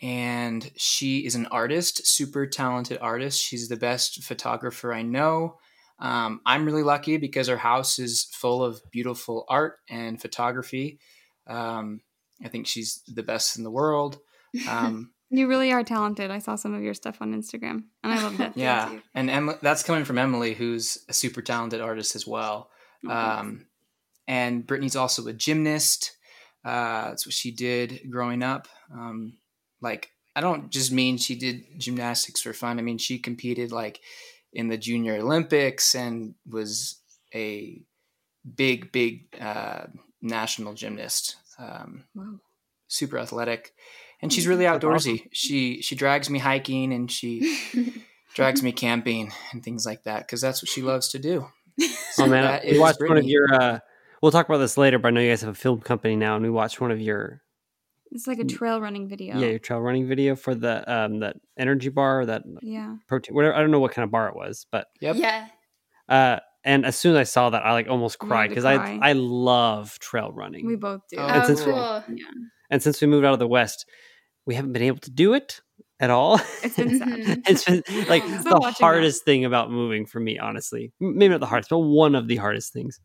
and 0.00 0.68
she 0.76 1.20
is 1.26 1.34
an 1.36 1.46
artist, 1.52 1.94
super 2.06 2.44
talented 2.46 2.98
artist. 3.00 3.40
She's 3.40 3.68
the 3.68 3.76
best 3.76 4.24
photographer 4.24 4.92
I 4.92 5.02
know. 5.02 5.58
Um, 6.02 6.40
I'm 6.44 6.66
really 6.66 6.82
lucky 6.82 7.16
because 7.16 7.48
our 7.48 7.56
house 7.56 7.98
is 7.98 8.24
full 8.32 8.62
of 8.62 8.82
beautiful 8.90 9.46
art 9.48 9.78
and 9.88 10.20
photography. 10.20 10.98
Um, 11.46 12.00
I 12.44 12.48
think 12.48 12.66
she's 12.66 13.02
the 13.06 13.22
best 13.22 13.56
in 13.56 13.64
the 13.64 13.70
world. 13.70 14.18
Um, 14.68 15.12
You 15.34 15.48
really 15.48 15.72
are 15.72 15.82
talented. 15.82 16.30
I 16.30 16.40
saw 16.40 16.56
some 16.56 16.74
of 16.74 16.82
your 16.82 16.92
stuff 16.92 17.22
on 17.22 17.32
Instagram, 17.32 17.84
and 18.04 18.12
I 18.12 18.22
loved 18.22 18.38
it. 18.38 18.52
yeah, 18.54 18.98
and 19.14 19.30
Emily, 19.30 19.56
that's 19.62 19.82
coming 19.82 20.04
from 20.04 20.18
Emily, 20.18 20.52
who's 20.52 20.98
a 21.08 21.14
super 21.14 21.40
talented 21.40 21.80
artist 21.80 22.14
as 22.14 22.26
well. 22.26 22.68
Oh. 23.06 23.10
Um, 23.10 23.64
and 24.28 24.66
Brittany's 24.66 24.94
also 24.94 25.26
a 25.26 25.32
gymnast. 25.32 26.14
Uh, 26.66 27.08
that's 27.08 27.26
what 27.26 27.32
she 27.32 27.50
did 27.50 28.10
growing 28.10 28.42
up. 28.42 28.68
Um, 28.92 29.38
like 29.80 30.10
I 30.36 30.42
don't 30.42 30.70
just 30.70 30.92
mean 30.92 31.16
she 31.16 31.34
did 31.34 31.64
gymnastics 31.78 32.42
for 32.42 32.52
fun. 32.52 32.78
I 32.78 32.82
mean 32.82 32.98
she 32.98 33.18
competed 33.18 33.72
like 33.72 34.00
in 34.52 34.68
the 34.68 34.76
Junior 34.76 35.16
Olympics 35.16 35.94
and 35.94 36.34
was 36.48 37.00
a 37.34 37.82
big, 38.56 38.92
big 38.92 39.26
uh, 39.40 39.84
national 40.20 40.74
gymnast. 40.74 41.36
Um, 41.58 42.04
Wow. 42.14 42.40
Super 42.88 43.16
athletic, 43.18 43.72
and 44.20 44.30
she's 44.30 44.46
really 44.46 44.64
outdoorsy. 44.66 45.14
awesome. 45.14 45.28
She 45.32 45.80
she 45.80 45.94
drags 45.96 46.28
me 46.28 46.38
hiking 46.38 46.92
and 46.92 47.10
she 47.10 47.56
drags 48.34 48.62
me 48.62 48.70
camping 48.72 49.32
and 49.50 49.64
things 49.64 49.86
like 49.86 50.02
that 50.04 50.26
because 50.26 50.42
that's 50.42 50.62
what 50.62 50.68
she 50.68 50.82
loves 50.82 51.08
to 51.10 51.18
do. 51.18 51.46
Oh 52.18 52.26
man, 52.26 52.60
we 52.62 52.72
is 52.72 52.78
watched 52.78 53.00
one 53.00 53.16
of 53.16 53.24
your. 53.24 53.46
Uh, 53.54 53.78
we'll 54.20 54.30
talk 54.32 54.46
about 54.46 54.58
this 54.58 54.76
later, 54.76 54.98
but 54.98 55.08
I 55.08 55.10
know 55.12 55.20
you 55.22 55.30
guys 55.30 55.40
have 55.40 55.50
a 55.50 55.54
film 55.54 55.80
company 55.80 56.14
now, 56.16 56.34
and 56.36 56.44
we 56.44 56.50
watched 56.50 56.78
one 56.82 56.90
of 56.90 57.00
your 57.00 57.40
It's 58.12 58.26
like 58.26 58.38
a 58.38 58.44
trail 58.44 58.80
running 58.80 59.08
video. 59.08 59.38
yeah 59.38 59.48
your 59.48 59.58
trail 59.58 59.80
running 59.80 60.06
video 60.06 60.36
for 60.36 60.54
the 60.54 60.90
um 60.92 61.20
that 61.20 61.36
energy 61.58 61.88
bar 61.88 62.24
that 62.26 62.42
Yeah. 62.62 62.96
protein 63.08 63.34
whatever. 63.34 63.54
I 63.54 63.60
don't 63.60 63.70
know 63.70 63.80
what 63.80 63.92
kind 63.92 64.04
of 64.04 64.10
bar 64.10 64.28
it 64.28 64.36
was, 64.36 64.66
but 64.70 64.86
Yep. 65.00 65.16
Yeah. 65.16 65.48
uh, 66.08 66.38
and 66.64 66.86
as 66.86 66.94
soon 66.96 67.12
as 67.16 67.18
I 67.18 67.24
saw 67.24 67.50
that, 67.50 67.64
I 67.64 67.72
like 67.72 67.88
almost 67.88 68.18
cried 68.20 68.48
because 68.50 68.64
I. 68.64 68.74
I 69.02 69.14
love 69.14 69.98
trail 69.98 70.30
running. 70.30 70.64
We 70.66 70.76
both 70.76 71.00
do. 71.10 71.16
Oh, 71.18 71.26
And 71.26 71.44
since 71.46 71.66
we- 71.66 71.72
cool. 71.72 72.04
and 72.70 72.80
since 72.82 73.00
we 73.00 73.08
moved 73.08 73.24
out 73.24 73.32
of 73.32 73.40
the 73.40 73.48
west, 73.48 73.84
we 74.46 74.54
haven't 74.54 74.72
been 74.72 74.82
able 74.82 74.98
to 75.00 75.10
do 75.10 75.34
it 75.34 75.60
at 75.98 76.10
all. 76.10 76.40
It's 76.62 76.76
been 76.76 76.98
sad. 76.98 77.42
It's 77.48 77.64
been 77.64 77.82
like. 78.08 78.22
Still 78.22 78.42
the 78.42 78.50
watching 78.60 78.66
that. 78.68 78.74
hardest 78.80 79.24
thing 79.24 79.44
about 79.44 79.72
moving 79.72 80.06
for 80.06 80.20
me, 80.20 80.38
honestly. 80.38 80.92
Maybe 81.00 81.30
not 81.30 81.40
the 81.40 81.46
hardest, 81.46 81.70
but 81.70 81.78
one 81.78 82.14
of 82.14 82.28
the 82.28 82.36
hardest 82.36 82.72
things. 82.72 83.00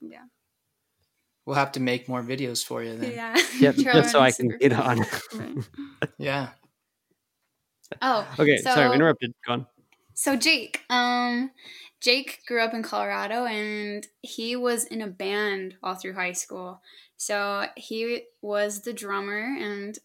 Yeah. 0.00 0.22
We'll 1.44 1.56
have 1.56 1.72
to 1.72 1.80
make 1.80 2.08
more 2.08 2.22
videos 2.22 2.64
for 2.64 2.82
you 2.82 2.96
then. 2.96 3.12
Yeah. 3.12 3.36
Yep, 3.60 3.74
just 3.76 4.10
so 4.12 4.20
I 4.20 4.30
can 4.32 4.48
get 4.58 4.72
on. 4.72 5.00
Right. 5.34 5.56
Yeah. 6.18 6.48
Oh, 8.00 8.26
Okay, 8.38 8.56
sorry, 8.58 8.84
I 8.84 8.88
So- 8.88 8.92
interrupted. 8.94 9.34
Go 9.46 9.52
on. 9.54 9.66
So 10.14 10.36
Jake, 10.36 10.82
um, 10.90 11.50
Jake 12.00 12.40
grew 12.46 12.60
up 12.62 12.74
in 12.74 12.82
Colorado 12.82 13.44
and 13.46 14.06
he 14.20 14.56
was 14.56 14.84
in 14.84 15.00
a 15.00 15.06
band 15.06 15.76
all 15.82 15.94
through 15.94 16.14
high 16.14 16.32
school. 16.32 16.82
So 17.16 17.66
he 17.76 18.24
was 18.42 18.82
the 18.82 18.92
drummer 18.92 19.56
and 19.58 19.98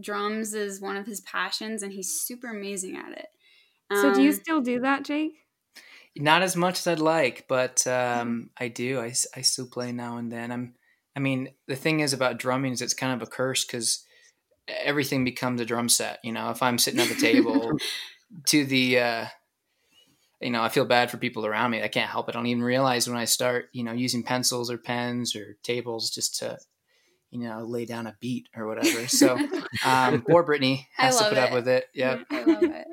drums 0.00 0.54
is 0.54 0.80
one 0.80 0.96
of 0.96 1.06
his 1.06 1.20
passions 1.22 1.82
and 1.82 1.92
he's 1.92 2.20
super 2.20 2.48
amazing 2.48 2.96
at 2.96 3.12
it. 3.12 3.26
So 3.92 4.12
do 4.14 4.22
you 4.22 4.30
Um, 4.30 4.34
still 4.36 4.60
do 4.60 4.80
that, 4.80 5.04
Jake? 5.04 5.32
Not 6.16 6.42
as 6.42 6.56
much 6.56 6.78
as 6.80 6.86
I'd 6.86 6.98
like, 7.00 7.46
but 7.48 7.86
um, 7.86 8.50
I 8.58 8.68
do. 8.68 9.00
I, 9.00 9.12
I 9.36 9.40
still 9.42 9.66
play 9.66 9.92
now 9.92 10.16
and 10.18 10.30
then. 10.30 10.50
I'm. 10.52 10.74
I 11.16 11.20
mean, 11.20 11.54
the 11.66 11.76
thing 11.76 12.00
is 12.00 12.12
about 12.12 12.38
drumming 12.38 12.72
is 12.72 12.82
it's 12.82 12.94
kind 12.94 13.12
of 13.20 13.26
a 13.26 13.30
curse 13.30 13.64
because 13.64 14.04
everything 14.68 15.24
becomes 15.24 15.60
a 15.60 15.64
drum 15.64 15.88
set. 15.88 16.18
You 16.24 16.32
know, 16.32 16.50
if 16.50 16.62
I'm 16.62 16.78
sitting 16.78 17.00
at 17.00 17.08
the 17.08 17.14
table, 17.14 17.78
to 18.48 18.64
the, 18.64 18.98
uh, 18.98 19.26
you 20.40 20.50
know, 20.50 20.62
I 20.62 20.68
feel 20.68 20.84
bad 20.84 21.10
for 21.10 21.16
people 21.16 21.46
around 21.46 21.70
me. 21.70 21.82
I 21.82 21.88
can't 21.88 22.10
help 22.10 22.28
it. 22.28 22.34
I 22.34 22.38
don't 22.38 22.46
even 22.46 22.62
realize 22.62 23.08
when 23.08 23.16
I 23.16 23.24
start, 23.24 23.66
you 23.72 23.84
know, 23.84 23.92
using 23.92 24.22
pencils 24.22 24.70
or 24.70 24.78
pens 24.78 25.34
or 25.36 25.56
tables 25.62 26.10
just 26.10 26.38
to, 26.40 26.58
you 27.30 27.40
know, 27.40 27.64
lay 27.64 27.86
down 27.86 28.06
a 28.06 28.16
beat 28.20 28.48
or 28.56 28.66
whatever. 28.66 29.06
So, 29.06 29.40
um, 29.84 30.22
poor 30.22 30.42
Brittany 30.42 30.88
has 30.96 31.18
to 31.18 31.24
put 31.24 31.38
up 31.38 31.52
with 31.52 31.68
it. 31.68 31.86
Yeah. 31.94 32.18
I 32.30 32.44
love 32.44 32.64
it. 32.64 32.86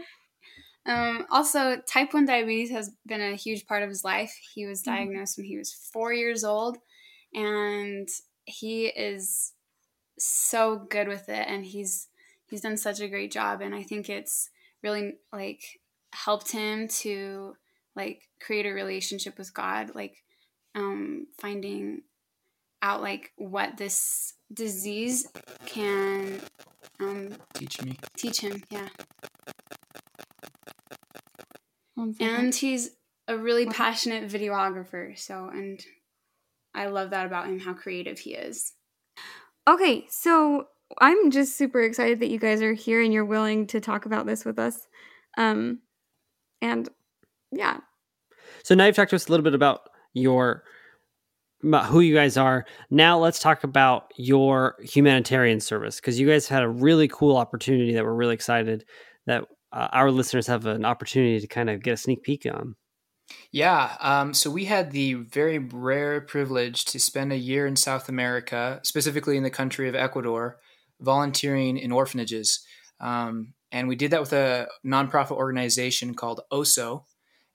Um, 0.86 1.28
also, 1.30 1.78
type 1.82 2.14
1 2.14 2.26
diabetes 2.26 2.72
has 2.72 2.92
been 3.06 3.22
a 3.22 3.36
huge 3.36 3.68
part 3.68 3.84
of 3.84 3.90
his 3.90 4.04
life. 4.04 4.36
He 4.54 4.66
was 4.66 4.82
Mhm. 4.82 4.86
diagnosed 4.86 5.38
when 5.38 5.46
he 5.46 5.58
was 5.58 5.72
four 5.74 6.14
years 6.14 6.44
old, 6.44 6.78
and 7.34 8.08
he 8.46 8.88
is 8.88 9.54
so 10.18 10.78
good 10.90 11.08
with 11.08 11.30
it. 11.30 11.48
And 11.48 11.66
he's 11.66 12.08
he's 12.48 12.62
done 12.62 12.78
such 12.78 13.00
a 13.00 13.08
great 13.08 13.32
job. 13.32 13.62
And 13.62 13.74
I 13.74 13.84
think 13.84 14.10
it's 14.10 14.50
really 14.84 15.14
like 15.32 15.64
helped 16.14 16.52
him 16.52 16.88
to 16.88 17.56
like 17.96 18.28
create 18.42 18.66
a 18.66 18.72
relationship 18.72 19.38
with 19.38 19.54
God, 19.54 19.96
like 19.96 20.24
um, 20.76 21.28
finding 21.40 22.02
out 22.82 23.02
like 23.02 23.32
what 23.38 23.78
this 23.78 24.34
disease 24.54 25.28
can 25.66 26.42
um, 27.00 27.36
Teach 27.54 27.82
me. 27.84 27.98
teach 28.18 28.42
him. 28.42 28.64
Yeah. 28.70 28.90
And 32.20 32.54
he's 32.56 32.92
a 33.28 33.38
really 33.38 33.66
passionate 33.68 34.28
videographer 34.28 35.18
so 35.18 35.50
and 35.54 35.80
i 36.74 36.88
love 36.88 37.10
that 37.10 37.26
about 37.26 37.48
him 37.48 37.60
how 37.60 37.74
creative 37.74 38.20
he 38.20 38.34
is 38.34 38.74
Okay, 39.68 40.06
so 40.10 40.66
I'm 41.00 41.32
just 41.32 41.56
super 41.58 41.82
excited 41.82 42.20
that 42.20 42.30
you 42.30 42.40
guys 42.40 42.62
are 42.62 42.74
here 42.74 43.02
and 43.02 43.14
you're 43.14 43.26
willing 43.26 43.68
to 43.68 43.80
talk 43.80 44.06
about 44.06 44.26
this 44.26 44.44
with 44.44 44.58
us. 44.58 44.88
Um, 45.38 45.80
and 46.62 46.90
yeah, 47.52 47.78
So 48.64 48.76
now 48.76 48.86
you've 48.86 48.96
talked 48.96 49.12
to 49.12 49.16
us 49.16 49.28
a 49.28 49.32
little 49.32 49.44
bit 49.44 49.54
about 49.54 49.82
your 50.14 50.64
about 51.64 51.86
who 51.86 52.00
you 52.00 52.16
guys 52.16 52.38
are. 52.38 52.66
Now 52.90 53.20
let's 53.20 53.38
talk 53.38 53.64
about 53.64 54.12
your 54.18 54.76
humanitarian 54.82 55.60
service 55.60 55.98
because 55.98 56.20
you 56.20 56.28
guys 56.28 56.48
had 56.48 56.64
a 56.64 56.70
really 56.70 57.08
cool 57.08 57.38
opportunity 57.38 57.94
that 57.94 58.04
we're 58.04 58.16
really 58.16 58.34
excited 58.34 58.84
that 59.28 59.46
uh, 59.72 59.88
our 59.92 60.10
listeners 60.10 60.48
have 60.48 60.66
an 60.66 60.86
opportunity 60.86 61.40
to 61.40 61.48
kind 61.48 61.70
of 61.70 61.84
get 61.84 61.94
a 61.94 61.98
sneak 61.98 62.24
peek 62.24 62.48
on. 62.52 62.76
Yeah. 63.52 63.98
Um, 64.00 64.34
so 64.34 64.50
we 64.50 64.66
had 64.66 64.92
the 64.92 65.16
very 65.16 65.60
rare 65.60 66.22
privilege 66.22 66.86
to 66.86 67.00
spend 67.00 67.34
a 67.34 67.38
year 67.38 67.68
in 67.68 67.76
South 67.76 68.08
America, 68.08 68.80
specifically 68.84 69.36
in 69.36 69.44
the 69.44 69.50
country 69.50 69.90
of 69.90 69.96
Ecuador, 69.96 70.58
volunteering 71.02 71.78
in 71.78 71.92
orphanages. 71.92 72.66
Um, 73.00 73.54
and 73.72 73.88
we 73.88 73.96
did 73.96 74.12
that 74.12 74.22
with 74.22 74.34
a 74.34 74.68
nonprofit 74.86 75.32
organization 75.32 76.14
called 76.14 76.42
OSO. 76.52 77.04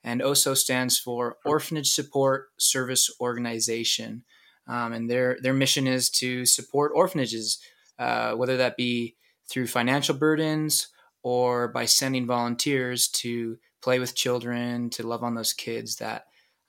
And 0.03 0.21
OSO 0.21 0.55
stands 0.55 0.97
for 0.99 1.37
Orphanage 1.45 1.89
Support 1.89 2.49
Service 2.57 3.09
Organization. 3.19 4.23
Um, 4.67 4.93
and 4.93 5.09
their, 5.09 5.37
their 5.41 5.53
mission 5.53 5.87
is 5.87 6.09
to 6.11 6.45
support 6.45 6.91
orphanages, 6.93 7.59
uh, 7.97 8.33
whether 8.33 8.57
that 8.57 8.77
be 8.77 9.15
through 9.49 9.67
financial 9.67 10.15
burdens 10.15 10.89
or 11.23 11.67
by 11.67 11.85
sending 11.85 12.27
volunteers 12.27 13.07
to 13.07 13.57
play 13.81 13.99
with 13.99 14.15
children, 14.15 14.89
to 14.91 15.07
love 15.07 15.23
on 15.23 15.35
those 15.35 15.53
kids 15.53 15.97
that 15.97 16.25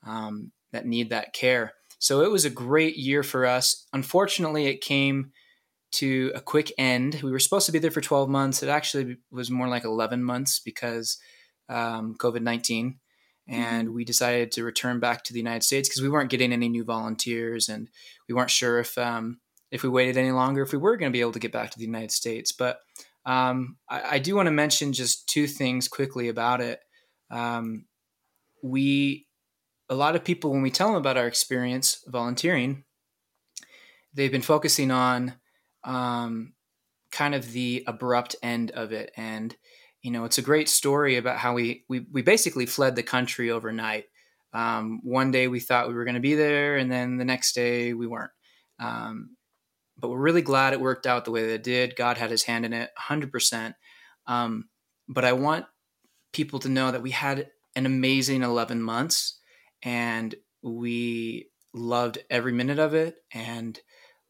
um, 0.06 0.52
that 0.72 0.86
need 0.86 1.10
that 1.10 1.32
care. 1.32 1.74
So 1.98 2.22
it 2.22 2.30
was 2.30 2.44
a 2.44 2.50
great 2.50 2.96
year 2.96 3.22
for 3.22 3.44
us. 3.44 3.86
Unfortunately, 3.92 4.66
it 4.66 4.80
came 4.80 5.32
to 5.92 6.30
a 6.34 6.40
quick 6.40 6.72
end. 6.78 7.20
We 7.22 7.30
were 7.30 7.38
supposed 7.38 7.66
to 7.66 7.72
be 7.72 7.78
there 7.78 7.90
for 7.90 8.00
12 8.00 8.28
months. 8.28 8.62
It 8.62 8.68
actually 8.68 9.16
was 9.30 9.50
more 9.50 9.68
like 9.68 9.84
11 9.84 10.22
months 10.22 10.60
because 10.60 11.18
um, 11.68 12.14
COVID 12.18 12.42
19. 12.42 12.98
And 13.50 13.94
we 13.94 14.04
decided 14.04 14.52
to 14.52 14.64
return 14.64 15.00
back 15.00 15.24
to 15.24 15.32
the 15.32 15.38
United 15.38 15.62
States 15.62 15.88
because 15.88 16.02
we 16.02 16.10
weren't 16.10 16.30
getting 16.30 16.52
any 16.52 16.68
new 16.68 16.84
volunteers, 16.84 17.70
and 17.70 17.88
we 18.28 18.34
weren't 18.34 18.50
sure 18.50 18.78
if 18.78 18.98
um, 18.98 19.40
if 19.70 19.82
we 19.82 19.88
waited 19.88 20.18
any 20.18 20.32
longer 20.32 20.62
if 20.62 20.72
we 20.72 20.78
were 20.78 20.98
going 20.98 21.10
to 21.10 21.16
be 21.16 21.22
able 21.22 21.32
to 21.32 21.38
get 21.38 21.52
back 21.52 21.70
to 21.70 21.78
the 21.78 21.86
United 21.86 22.12
States. 22.12 22.52
But 22.52 22.80
um, 23.24 23.78
I, 23.88 24.02
I 24.02 24.18
do 24.18 24.36
want 24.36 24.48
to 24.48 24.52
mention 24.52 24.92
just 24.92 25.28
two 25.30 25.46
things 25.46 25.88
quickly 25.88 26.28
about 26.28 26.60
it. 26.60 26.80
Um, 27.30 27.87
we, 28.62 29.26
a 29.88 29.94
lot 29.94 30.16
of 30.16 30.25
people, 30.25 30.50
when 30.50 30.62
we 30.62 30.70
tell 30.70 30.88
them 30.88 30.97
about 30.97 31.16
our 31.16 31.26
experience 31.26 32.02
volunteering, 32.06 32.85
they've 34.14 34.32
been 34.32 34.42
focusing 34.42 34.90
on 34.90 35.35
um, 35.85 36.54
kind 37.12 37.35
of 37.35 37.52
the 37.52 37.85
abrupt 37.87 38.37
end 38.42 38.70
of 38.73 38.92
it. 38.92 39.12
And, 39.16 39.54
you 40.02 40.11
know, 40.11 40.25
it's 40.25 40.38
a 40.38 40.42
great 40.42 40.68
story 40.68 41.16
about 41.16 41.38
how 41.38 41.54
we, 41.54 41.85
we, 41.88 42.06
we 42.12 42.23
basically 42.23 42.66
fled 42.66 42.97
the 42.97 43.02
country 43.02 43.50
overnight. 43.50 44.04
Um, 44.52 45.00
one 45.02 45.30
day 45.30 45.49
we 45.49 45.61
thought 45.61 45.88
we 45.88 45.94
were 45.94 46.04
going 46.04 46.14
to 46.14 46.20
be 46.20 46.35
there, 46.35 46.76
and 46.76 46.90
then 46.90 47.18
the 47.18 47.25
next 47.25 47.54
day 47.54 47.92
we 47.92 48.06
weren't. 48.06 48.30
Um, 48.80 49.37
but 49.99 50.08
we're 50.08 50.18
really 50.18 50.42
glad 50.42 50.73
it 50.73 50.80
worked 50.80 51.06
out 51.06 51.25
the 51.25 51.30
way 51.30 51.42
that 51.42 51.54
it 51.54 51.62
did. 51.62 51.97
God 51.97 52.16
had 52.16 52.30
his 52.30 52.44
hand 52.44 52.64
in 52.64 52.73
it 52.73 52.90
100%. 52.99 53.75
Um, 54.26 54.68
but 55.08 55.25
I 55.25 55.32
want 55.32 55.66
people 56.32 56.58
to 56.61 56.68
know 56.68 56.90
that 56.90 57.02
we 57.02 57.11
had 57.11 57.50
an 57.76 57.87
amazing 57.87 58.42
11 58.42 58.82
months 58.82 59.38
and 59.82 60.35
we 60.62 61.50
loved 61.75 62.18
every 62.30 62.52
minute 62.52 62.78
of 62.78 62.94
it. 62.94 63.16
And 63.32 63.78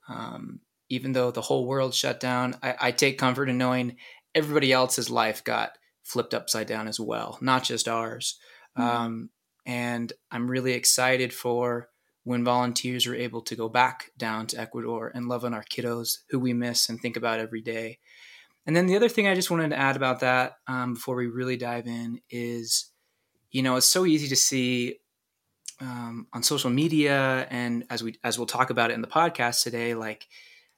um, 0.09 0.61
even 0.89 1.13
though 1.13 1.31
the 1.31 1.43
whole 1.43 1.67
world 1.67 1.95
shut 1.95 2.21
down, 2.21 2.57
I, 2.63 2.75
I 2.81 2.91
take 2.93 3.19
comfort 3.19 3.49
in 3.49 3.59
knowing 3.59 3.97
everybody 4.35 4.73
else's 4.73 5.11
life 5.11 5.45
got 5.45 5.73
flipped 6.05 6.35
upside 6.35 6.67
down 6.67 6.89
as 6.89 6.99
well, 6.99 7.39
not 7.41 7.65
just 7.65 7.89
ours. 7.89 8.39
Mhm. 8.79 8.83
Um, 8.83 9.31
and 9.67 10.13
I'm 10.31 10.51
really 10.51 10.73
excited 10.73 11.33
for 11.33 11.91
when 12.25 12.45
volunteers 12.45 13.07
are 13.07 13.15
able 13.15 13.43
to 13.43 13.57
go 13.57 13.69
back 13.69 14.11
down 14.17 14.47
to 14.49 14.59
Ecuador 14.61 15.11
and 15.15 15.29
love 15.29 15.45
on 15.45 15.55
our 15.55 15.65
kiddos 15.65 16.19
who 16.31 16.39
we 16.39 16.53
miss 16.53 16.89
and 16.89 17.01
think 17.01 17.17
about 17.17 17.41
every 17.41 17.61
day. 17.61 17.99
And 18.69 18.77
then 18.77 18.85
the 18.85 18.97
other 18.97 19.09
thing 19.09 19.27
I 19.27 19.35
just 19.35 19.51
wanted 19.51 19.71
to 19.71 19.79
add 19.79 19.97
about 19.97 20.21
that 20.21 20.59
um, 20.67 20.93
before 20.93 21.17
we 21.17 21.27
really 21.27 21.57
dive 21.57 21.87
in 21.87 22.21
is, 22.29 22.93
you 23.51 23.63
know, 23.63 23.77
it's 23.77 23.87
so 23.87 24.05
easy 24.05 24.29
to 24.29 24.37
see 24.37 24.99
um, 25.81 26.27
on 26.35 26.43
social 26.43 26.69
media 26.69 27.47
and 27.49 27.85
as 27.89 28.03
we 28.03 28.17
as 28.23 28.39
we'll 28.39 28.47
talk 28.47 28.69
about 28.69 28.91
it 28.91 28.95
in 28.95 29.01
the 29.01 29.09
podcast 29.09 29.63
today. 29.63 29.95
Like, 29.95 30.27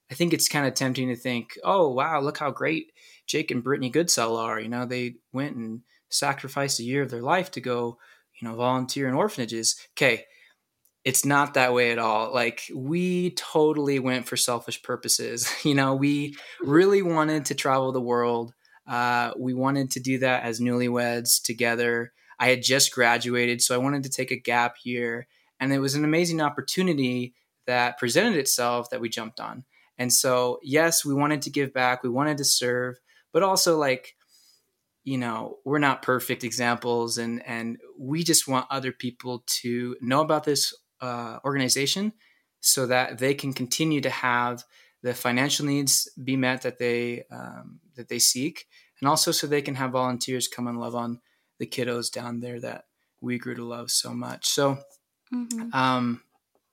I 0.09 0.14
think 0.14 0.32
it's 0.32 0.49
kind 0.49 0.68
of 0.68 0.75
tempting 0.75 1.09
to 1.09 1.16
think, 1.16 1.59
oh 1.64 1.88
wow, 1.88 2.20
look 2.20 2.38
how 2.38 2.52
great 2.52 2.92
Jake 3.26 3.50
and 3.50 3.64
Brittany 3.64 3.90
Goodsell 3.90 4.38
are. 4.38 4.61
You 4.61 4.68
know, 4.68 4.87
they 4.87 5.16
went 5.32 5.56
and 5.56 5.80
sacrificed 6.11 6.78
a 6.78 6.85
year 6.85 7.02
of 7.02 7.11
their 7.11 7.23
life 7.23 7.50
to 7.50 7.61
go, 7.61 7.99
you 8.40 8.47
know, 8.47 8.54
volunteer 8.54 9.09
in 9.09 9.14
orphanages. 9.14 9.75
Okay, 9.97 10.26
it's 11.04 11.25
not 11.25 11.54
that 11.54 11.73
way 11.73 11.92
at 11.92 11.99
all. 11.99 12.33
Like 12.33 12.62
we 12.75 13.30
totally 13.30 13.99
went 13.99 14.26
for 14.26 14.37
selfish 14.37 14.83
purposes. 14.83 15.50
You 15.64 15.75
know, 15.75 15.95
we 15.95 16.37
really 16.61 17.02
wanted 17.02 17.47
to 17.47 17.54
travel 17.54 17.92
the 17.92 18.00
world. 18.00 18.52
Uh, 18.87 19.33
we 19.38 19.54
wanted 19.54 19.90
to 19.92 20.00
do 20.00 20.19
that 20.19 20.42
as 20.42 20.61
newlyweds 20.61 21.42
together. 21.42 22.12
I 22.38 22.49
had 22.49 22.62
just 22.62 22.92
graduated, 22.92 23.62
so 23.62 23.75
I 23.75 23.78
wanted 23.78 24.02
to 24.04 24.09
take 24.09 24.30
a 24.30 24.40
gap 24.40 24.76
year, 24.85 25.28
and 25.61 25.73
it 25.73 25.78
was 25.78 25.95
an 25.95 26.04
amazing 26.04 26.40
opportunity 26.40 27.35
that 27.66 27.99
presented 27.99 28.37
itself 28.37 28.90
that 28.90 29.00
we 29.00 29.09
jumped 29.11 29.38
on. 29.38 29.64
And 29.99 30.12
so, 30.12 30.59
yes, 30.62 31.04
we 31.04 31.14
wanted 31.14 31.42
to 31.42 31.50
give 31.50 31.75
back, 31.75 32.02
we 32.02 32.09
wanted 32.09 32.38
to 32.38 32.45
serve, 32.45 32.97
but 33.33 33.42
also 33.42 33.76
like 33.78 34.16
you 35.04 35.16
know 35.19 35.59
we're 35.64 35.78
not 35.78 36.02
perfect 36.02 36.45
examples 36.45 37.16
and 37.16 37.42
and 37.47 37.78
we 37.99 38.23
just 38.23 38.47
want 38.47 38.66
other 38.71 38.92
people 38.92 39.42
to 39.47 39.97
know 40.00 40.21
about 40.21 40.45
this 40.45 40.75
uh, 41.00 41.38
organization 41.45 42.12
so 42.61 42.87
that 42.87 43.19
they 43.19 43.35
can 43.35 43.52
continue 43.52 44.00
to 44.00 44.11
have 44.11 44.64
the 45.02 45.14
financial 45.14 45.64
needs 45.64 46.09
be 46.23 46.37
met 46.37 46.62
that 46.62 46.78
they 46.78 47.25
um, 47.30 47.80
that 47.97 48.09
they 48.09 48.19
seek. 48.19 48.66
And 49.00 49.09
also 49.09 49.33
so 49.33 49.47
they 49.47 49.62
can 49.62 49.76
have 49.76 49.92
volunteers 49.92 50.47
come 50.47 50.66
and 50.66 50.78
love 50.78 50.95
on 50.95 51.21
the 51.59 51.66
kiddos 51.66 52.12
down 52.12 52.40
there 52.40 52.61
that 52.61 52.85
we 53.21 53.38
grew 53.38 53.54
to 53.54 53.64
love 53.64 53.90
so 53.90 54.12
much. 54.12 54.47
So 54.47 54.78
mm-hmm. 55.33 55.73
um 55.73 56.23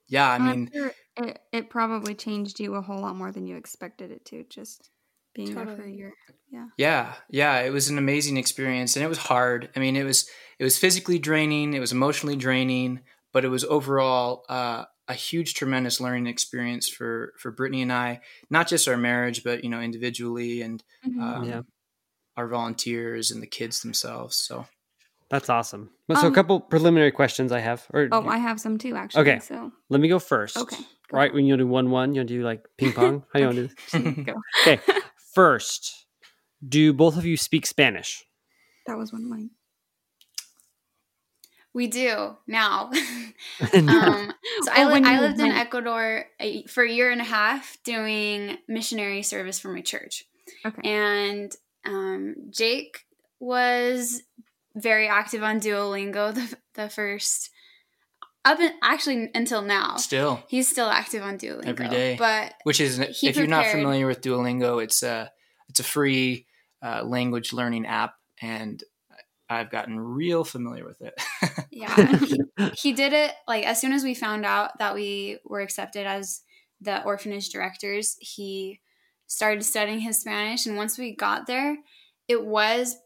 yeah 0.10 0.30
i 0.30 0.38
mean 0.38 0.70
sure 0.74 0.92
it, 1.18 1.40
it 1.52 1.70
probably 1.70 2.14
changed 2.14 2.60
you 2.60 2.76
a 2.76 2.82
whole 2.82 3.00
lot 3.00 3.16
more 3.16 3.32
than 3.32 3.48
you 3.48 3.56
expected 3.56 4.12
it 4.12 4.24
to 4.26 4.44
just 4.50 4.90
being 5.34 5.54
totally. 5.54 5.66
there 5.66 5.76
for 5.76 5.84
a 5.84 5.92
year. 5.92 6.14
Yeah. 6.52 6.68
Yeah 6.78 7.14
yeah 7.30 7.60
it 7.62 7.72
was 7.72 7.90
an 7.90 7.98
amazing 7.98 8.38
experience 8.38 8.96
and 8.96 9.04
it 9.04 9.10
was 9.10 9.18
hard. 9.18 9.70
I 9.76 9.80
mean 9.80 9.96
it 9.96 10.04
was 10.04 10.30
it 10.60 10.64
was 10.64 10.78
physically 10.78 11.20
draining 11.20 11.74
it 11.74 11.80
was 11.80 11.92
emotionally 11.92 12.36
draining 12.36 13.02
but 13.38 13.46
it 13.46 13.50
was 13.50 13.64
overall 13.66 14.44
uh, 14.50 14.84
a 15.08 15.14
huge, 15.14 15.54
tremendous 15.54 16.02
learning 16.02 16.26
experience 16.26 16.90
for 16.90 17.34
for 17.38 17.52
Brittany 17.52 17.84
and 17.84 17.94
I. 17.94 18.22
Not 18.50 18.68
just 18.68 18.88
our 18.88 18.98
marriage, 18.98 19.44
but 19.44 19.64
you 19.64 19.70
know, 19.70 19.80
individually 19.80 20.64
and 20.64 20.84
mm-hmm. 21.08 21.22
um, 21.22 21.44
yeah. 21.44 21.62
our 22.36 22.48
volunteers 22.48 23.30
and 23.30 23.40
the 23.40 23.46
kids 23.46 23.82
themselves. 23.84 24.38
So 24.38 24.66
that's 25.30 25.52
awesome. 25.52 25.92
So 26.12 26.18
um, 26.18 26.32
a 26.32 26.34
couple 26.34 26.60
preliminary 26.60 27.12
questions 27.12 27.52
I 27.52 27.60
have. 27.60 27.86
Or 27.94 28.10
oh, 28.12 28.28
I 28.28 28.40
have 28.40 28.60
some 28.60 28.80
too. 28.80 28.96
Actually, 28.96 29.22
okay. 29.22 29.38
So 29.38 29.72
let 29.90 30.02
me 30.02 30.08
go 30.08 30.18
first. 30.18 30.58
Okay. 30.58 30.78
Go 30.78 31.20
right 31.20 31.32
when 31.32 31.46
you 31.46 31.56
do 31.58 31.68
one 31.68 31.92
one, 31.92 32.16
you 32.16 32.24
do 32.24 32.42
like 32.42 32.66
ping 32.80 32.92
pong. 32.92 33.24
How 33.34 33.40
you 33.40 33.46
want 33.46 33.70
to 33.92 34.00
do 34.00 34.34
okay. 34.64 34.80
First, 35.36 36.08
do 36.68 36.92
both 36.92 37.16
of 37.16 37.24
you 37.24 37.38
speak 37.38 37.68
Spanish? 37.68 38.26
That 38.88 38.98
was 38.98 39.14
one 39.14 39.22
of 39.22 39.28
mine. 39.28 39.52
We 41.78 41.86
do 41.86 42.36
now. 42.48 42.90
um, 43.74 44.34
so 44.64 44.72
I, 44.74 44.92
li- 44.92 45.04
I 45.06 45.20
lived 45.20 45.40
in 45.40 45.52
Ecuador 45.52 46.26
a, 46.40 46.64
for 46.64 46.84
a 46.84 46.92
year 46.92 47.12
and 47.12 47.22
a 47.22 47.24
half 47.24 47.78
doing 47.84 48.58
missionary 48.68 49.22
service 49.22 49.60
for 49.60 49.72
my 49.72 49.82
church. 49.82 50.26
Okay. 50.66 50.90
And 50.90 51.56
um, 51.86 52.36
Jake 52.50 53.06
was 53.40 54.24
very 54.76 55.08
active 55.08 55.44
on 55.44 55.60
Duolingo 55.60 56.34
the, 56.34 56.58
the 56.74 56.90
first 56.90 57.52
up 58.44 58.60
in, 58.60 58.72
actually 58.82 59.30
until 59.36 59.62
now. 59.62 59.98
Still, 59.98 60.42
he's 60.48 60.68
still 60.68 60.90
active 60.90 61.22
on 61.22 61.38
Duolingo 61.38 61.68
every 61.68 61.90
day. 61.90 62.16
But 62.18 62.56
which 62.64 62.82
is 62.82 62.98
if 62.98 63.20
prepared. 63.20 63.36
you're 63.36 63.46
not 63.46 63.68
familiar 63.68 64.08
with 64.08 64.22
Duolingo, 64.22 64.84
it's 64.84 65.04
a 65.04 65.32
it's 65.70 65.80
a 65.80 65.84
free 65.84 66.48
uh, 66.82 67.04
language 67.04 67.54
learning 67.54 67.86
app, 67.86 68.16
and 68.42 68.84
I've 69.50 69.70
gotten 69.70 70.00
real 70.00 70.44
familiar 70.44 70.86
with 70.86 71.02
it. 71.02 71.14
yeah. 71.72 72.18
He, 72.18 72.42
he, 72.76 72.94
did 72.94 73.14
it 73.14 73.32
like 73.48 73.66
as 73.66 73.80
soon 73.80 73.94
as 73.94 74.04
we 74.04 74.14
found 74.14 74.46
out 74.46 74.78
that 74.80 74.94
we 74.94 75.40
were 75.46 75.62
accepted 75.62 76.06
as 76.06 76.42
the 76.82 77.04
orphanage 77.04 77.50
directors, 77.50 78.18
he 78.20 78.82
started 79.28 79.64
studying 79.64 80.00
his 80.00 80.20
Spanish. 80.20 80.66
And 80.66 80.76
once 80.76 80.98
we 80.98 81.16
got 81.16 81.48
there, 81.48 81.78
it 82.28 82.46
was 82.46 82.98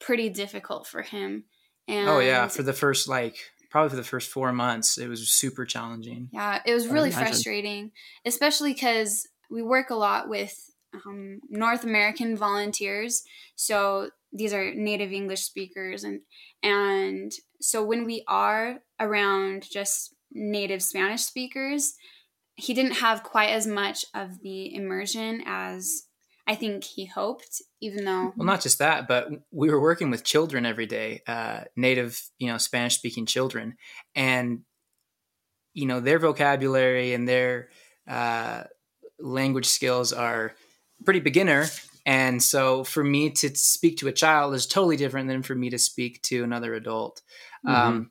pretty 0.00 0.28
difficult 0.28 0.86
for 0.86 1.02
him. 1.02 1.44
And 1.86 2.08
oh, 2.08 2.18
yeah. 2.18 2.48
For 2.48 2.62
the 2.62 2.72
first, 2.72 3.08
like, 3.08 3.36
probably 3.70 3.90
for 3.90 3.96
the 3.96 4.04
first 4.04 4.30
four 4.30 4.52
months, 4.52 4.98
it 4.98 5.08
was 5.08 5.30
super 5.30 5.64
challenging. 5.64 6.28
Yeah. 6.32 6.60
It 6.64 6.74
was 6.74 6.88
really 6.88 7.10
frustrating, 7.10 7.92
especially 8.24 8.72
because 8.72 9.28
we 9.50 9.62
work 9.62 9.90
a 9.90 9.94
lot 9.94 10.28
with 10.28 10.58
um, 11.06 11.40
North 11.50 11.84
American 11.84 12.36
volunteers. 12.36 13.22
So 13.56 14.10
these 14.34 14.52
are 14.52 14.74
native 14.74 15.12
English 15.12 15.42
speakers 15.42 16.04
and 16.04 16.20
and 16.62 17.32
so 17.60 17.82
when 17.82 18.04
we 18.04 18.24
are 18.28 18.80
around 19.00 19.64
just 19.70 20.14
native 20.32 20.82
Spanish 20.82 21.22
speakers, 21.22 21.94
he 22.56 22.74
didn't 22.74 22.96
have 22.96 23.22
quite 23.22 23.50
as 23.50 23.66
much 23.66 24.04
of 24.14 24.40
the 24.42 24.74
immersion 24.74 25.42
as 25.46 26.02
I 26.46 26.56
think 26.56 26.84
he 26.84 27.06
hoped, 27.06 27.62
even 27.80 28.04
though. 28.04 28.32
Well, 28.36 28.46
not 28.46 28.60
just 28.60 28.78
that, 28.78 29.08
but 29.08 29.28
we 29.50 29.70
were 29.70 29.80
working 29.80 30.10
with 30.10 30.24
children 30.24 30.66
every 30.66 30.86
day, 30.86 31.22
uh, 31.26 31.62
native, 31.74 32.20
you 32.38 32.48
know, 32.48 32.58
Spanish 32.58 32.96
speaking 32.96 33.24
children, 33.24 33.76
and 34.14 34.60
you 35.72 35.86
know 35.86 36.00
their 36.00 36.18
vocabulary 36.18 37.14
and 37.14 37.26
their 37.26 37.70
uh, 38.06 38.64
language 39.18 39.66
skills 39.66 40.12
are 40.12 40.54
pretty 41.04 41.20
beginner 41.20 41.66
and 42.06 42.42
so 42.42 42.84
for 42.84 43.02
me 43.02 43.30
to 43.30 43.54
speak 43.56 43.98
to 43.98 44.08
a 44.08 44.12
child 44.12 44.54
is 44.54 44.66
totally 44.66 44.96
different 44.96 45.28
than 45.28 45.42
for 45.42 45.54
me 45.54 45.70
to 45.70 45.78
speak 45.78 46.20
to 46.22 46.44
another 46.44 46.74
adult. 46.74 47.22
Mm-hmm. 47.66 47.74
Um, 47.74 48.10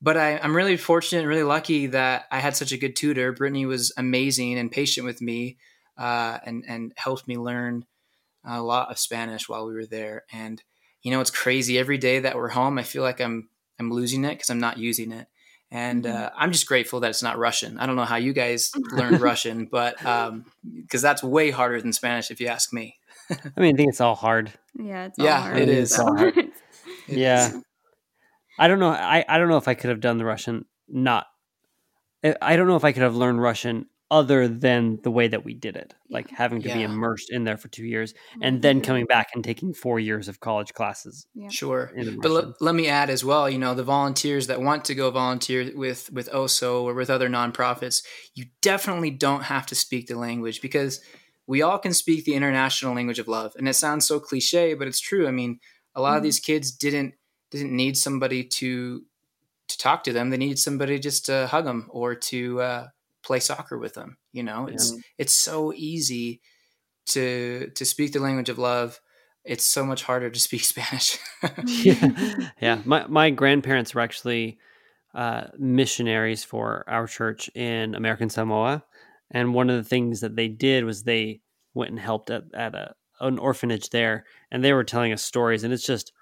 but 0.00 0.16
I, 0.16 0.32
am 0.32 0.56
really 0.56 0.76
fortunate 0.76 1.20
and 1.20 1.28
really 1.28 1.42
lucky 1.42 1.86
that 1.88 2.26
I 2.30 2.40
had 2.40 2.56
such 2.56 2.72
a 2.72 2.78
good 2.78 2.96
tutor. 2.96 3.32
Brittany 3.32 3.66
was 3.66 3.92
amazing 3.96 4.58
and 4.58 4.70
patient 4.70 5.06
with 5.06 5.20
me 5.20 5.58
uh, 5.98 6.38
and, 6.44 6.64
and 6.66 6.92
helped 6.96 7.28
me 7.28 7.38
learn 7.38 7.84
a 8.44 8.62
lot 8.62 8.90
of 8.90 8.98
Spanish 8.98 9.48
while 9.48 9.66
we 9.66 9.74
were 9.74 9.86
there. 9.86 10.24
And, 10.32 10.62
you 11.02 11.10
know, 11.10 11.20
it's 11.20 11.30
crazy. 11.30 11.78
Every 11.78 11.98
day 11.98 12.20
that 12.20 12.36
we're 12.36 12.48
home, 12.48 12.78
I 12.78 12.82
feel 12.82 13.02
like 13.02 13.20
I'm, 13.20 13.48
I'm 13.78 13.90
losing 13.90 14.24
it 14.24 14.34
because 14.34 14.50
I'm 14.50 14.60
not 14.60 14.78
using 14.78 15.12
it. 15.12 15.26
And 15.70 16.04
mm-hmm. 16.04 16.24
uh, 16.24 16.28
I'm 16.36 16.52
just 16.52 16.66
grateful 16.66 17.00
that 17.00 17.10
it's 17.10 17.22
not 17.22 17.38
Russian. 17.38 17.78
I 17.78 17.86
don't 17.86 17.96
know 17.96 18.04
how 18.04 18.16
you 18.16 18.32
guys 18.32 18.70
learned 18.92 19.20
Russian, 19.20 19.66
but 19.66 19.96
because 19.98 20.28
um, 20.28 20.44
that's 21.02 21.22
way 21.22 21.50
harder 21.50 21.80
than 21.80 21.92
Spanish, 21.92 22.30
if 22.30 22.40
you 22.40 22.48
ask 22.48 22.72
me. 22.72 22.96
I 23.30 23.60
mean, 23.60 23.74
I 23.74 23.76
think 23.76 23.88
it's 23.90 24.00
all 24.00 24.14
hard. 24.14 24.52
Yeah, 24.74 25.06
it's 25.06 25.18
yeah, 25.18 25.40
hard. 25.40 25.58
it 25.58 25.68
is. 25.68 25.98
it 25.98 26.52
yeah, 27.08 27.48
is. 27.48 27.62
I 28.58 28.68
don't 28.68 28.78
know. 28.78 28.90
I 28.90 29.24
I 29.28 29.38
don't 29.38 29.48
know 29.48 29.56
if 29.56 29.68
I 29.68 29.74
could 29.74 29.90
have 29.90 30.00
done 30.00 30.18
the 30.18 30.24
Russian. 30.24 30.64
Not. 30.88 31.26
I 32.40 32.56
don't 32.56 32.66
know 32.66 32.76
if 32.76 32.84
I 32.84 32.92
could 32.92 33.02
have 33.02 33.16
learned 33.16 33.40
Russian 33.40 33.86
other 34.10 34.46
than 34.46 35.00
the 35.02 35.10
way 35.10 35.26
that 35.26 35.44
we 35.44 35.54
did 35.54 35.76
it, 35.76 35.94
like 36.10 36.30
having 36.30 36.62
to 36.62 36.68
yeah. 36.68 36.76
be 36.76 36.82
immersed 36.82 37.32
in 37.32 37.44
there 37.44 37.56
for 37.56 37.68
two 37.68 37.84
years 37.84 38.14
and 38.40 38.62
then 38.62 38.76
mm-hmm. 38.76 38.84
coming 38.84 39.04
back 39.06 39.30
and 39.34 39.42
taking 39.42 39.72
four 39.74 39.98
years 39.98 40.28
of 40.28 40.40
college 40.40 40.72
classes. 40.72 41.26
Yeah. 41.34 41.48
Sure, 41.48 41.90
but 42.22 42.30
l- 42.30 42.54
let 42.60 42.74
me 42.74 42.86
add 42.86 43.10
as 43.10 43.24
well. 43.24 43.48
You 43.48 43.58
know, 43.58 43.74
the 43.74 43.82
volunteers 43.82 44.46
that 44.46 44.60
want 44.60 44.84
to 44.86 44.94
go 44.94 45.10
volunteer 45.10 45.72
with 45.74 46.12
with 46.12 46.28
OSO 46.32 46.84
or 46.84 46.94
with 46.94 47.10
other 47.10 47.28
nonprofits, 47.28 48.04
you 48.34 48.46
definitely 48.62 49.10
don't 49.10 49.44
have 49.44 49.66
to 49.66 49.74
speak 49.74 50.06
the 50.06 50.16
language 50.16 50.60
because 50.60 51.00
we 51.46 51.62
all 51.62 51.78
can 51.78 51.92
speak 51.92 52.24
the 52.24 52.34
international 52.34 52.94
language 52.94 53.18
of 53.18 53.28
love 53.28 53.54
and 53.56 53.68
it 53.68 53.74
sounds 53.74 54.06
so 54.06 54.20
cliche 54.20 54.74
but 54.74 54.88
it's 54.88 55.00
true. 55.00 55.26
I 55.26 55.30
mean 55.30 55.60
a 55.94 56.00
lot 56.00 56.10
mm-hmm. 56.10 56.16
of 56.18 56.22
these 56.22 56.40
kids 56.40 56.70
didn't 56.70 57.14
didn't 57.50 57.74
need 57.74 57.96
somebody 57.96 58.44
to 58.44 59.02
to 59.68 59.78
talk 59.78 60.04
to 60.04 60.12
them. 60.12 60.30
They 60.30 60.36
needed 60.36 60.58
somebody 60.58 60.98
just 60.98 61.26
to 61.26 61.46
hug 61.46 61.64
them 61.64 61.88
or 61.90 62.14
to 62.14 62.60
uh, 62.60 62.86
play 63.22 63.40
soccer 63.40 63.78
with 63.78 63.94
them 63.94 64.18
you 64.34 64.42
know? 64.42 64.66
It's 64.66 64.92
yeah. 64.92 64.98
it's 65.16 65.34
so 65.34 65.72
easy 65.74 66.42
to 67.06 67.70
to 67.74 67.84
speak 67.86 68.12
the 68.12 68.20
language 68.20 68.50
of 68.50 68.58
love. 68.58 69.00
It's 69.44 69.64
so 69.64 69.86
much 69.86 70.02
harder 70.02 70.28
to 70.28 70.40
speak 70.40 70.64
spanish. 70.74 71.18
Yeah. 71.64 72.10
Yeah. 72.60 72.82
My 72.84 73.06
my 73.06 73.30
grandparents 73.30 73.94
were 73.94 74.02
actually 74.02 74.58
uh, 75.14 75.44
missionaries 75.56 76.42
for 76.42 76.84
our 76.88 77.06
church 77.06 77.48
in 77.54 77.94
american 77.94 78.28
samoa 78.28 78.82
and 79.30 79.54
one 79.54 79.70
of 79.70 79.76
the 79.76 79.88
things 79.88 80.20
that 80.20 80.36
they 80.36 80.48
did 80.48 80.84
was 80.84 81.02
they 81.02 81.40
went 81.74 81.90
and 81.90 82.00
helped 82.00 82.30
at, 82.30 82.44
at 82.54 82.74
a, 82.74 82.94
an 83.20 83.38
orphanage 83.38 83.90
there, 83.90 84.24
and 84.50 84.64
they 84.64 84.72
were 84.72 84.84
telling 84.84 85.12
us 85.12 85.24
stories, 85.24 85.64
and 85.64 85.72
it's 85.72 85.86
just 85.86 86.12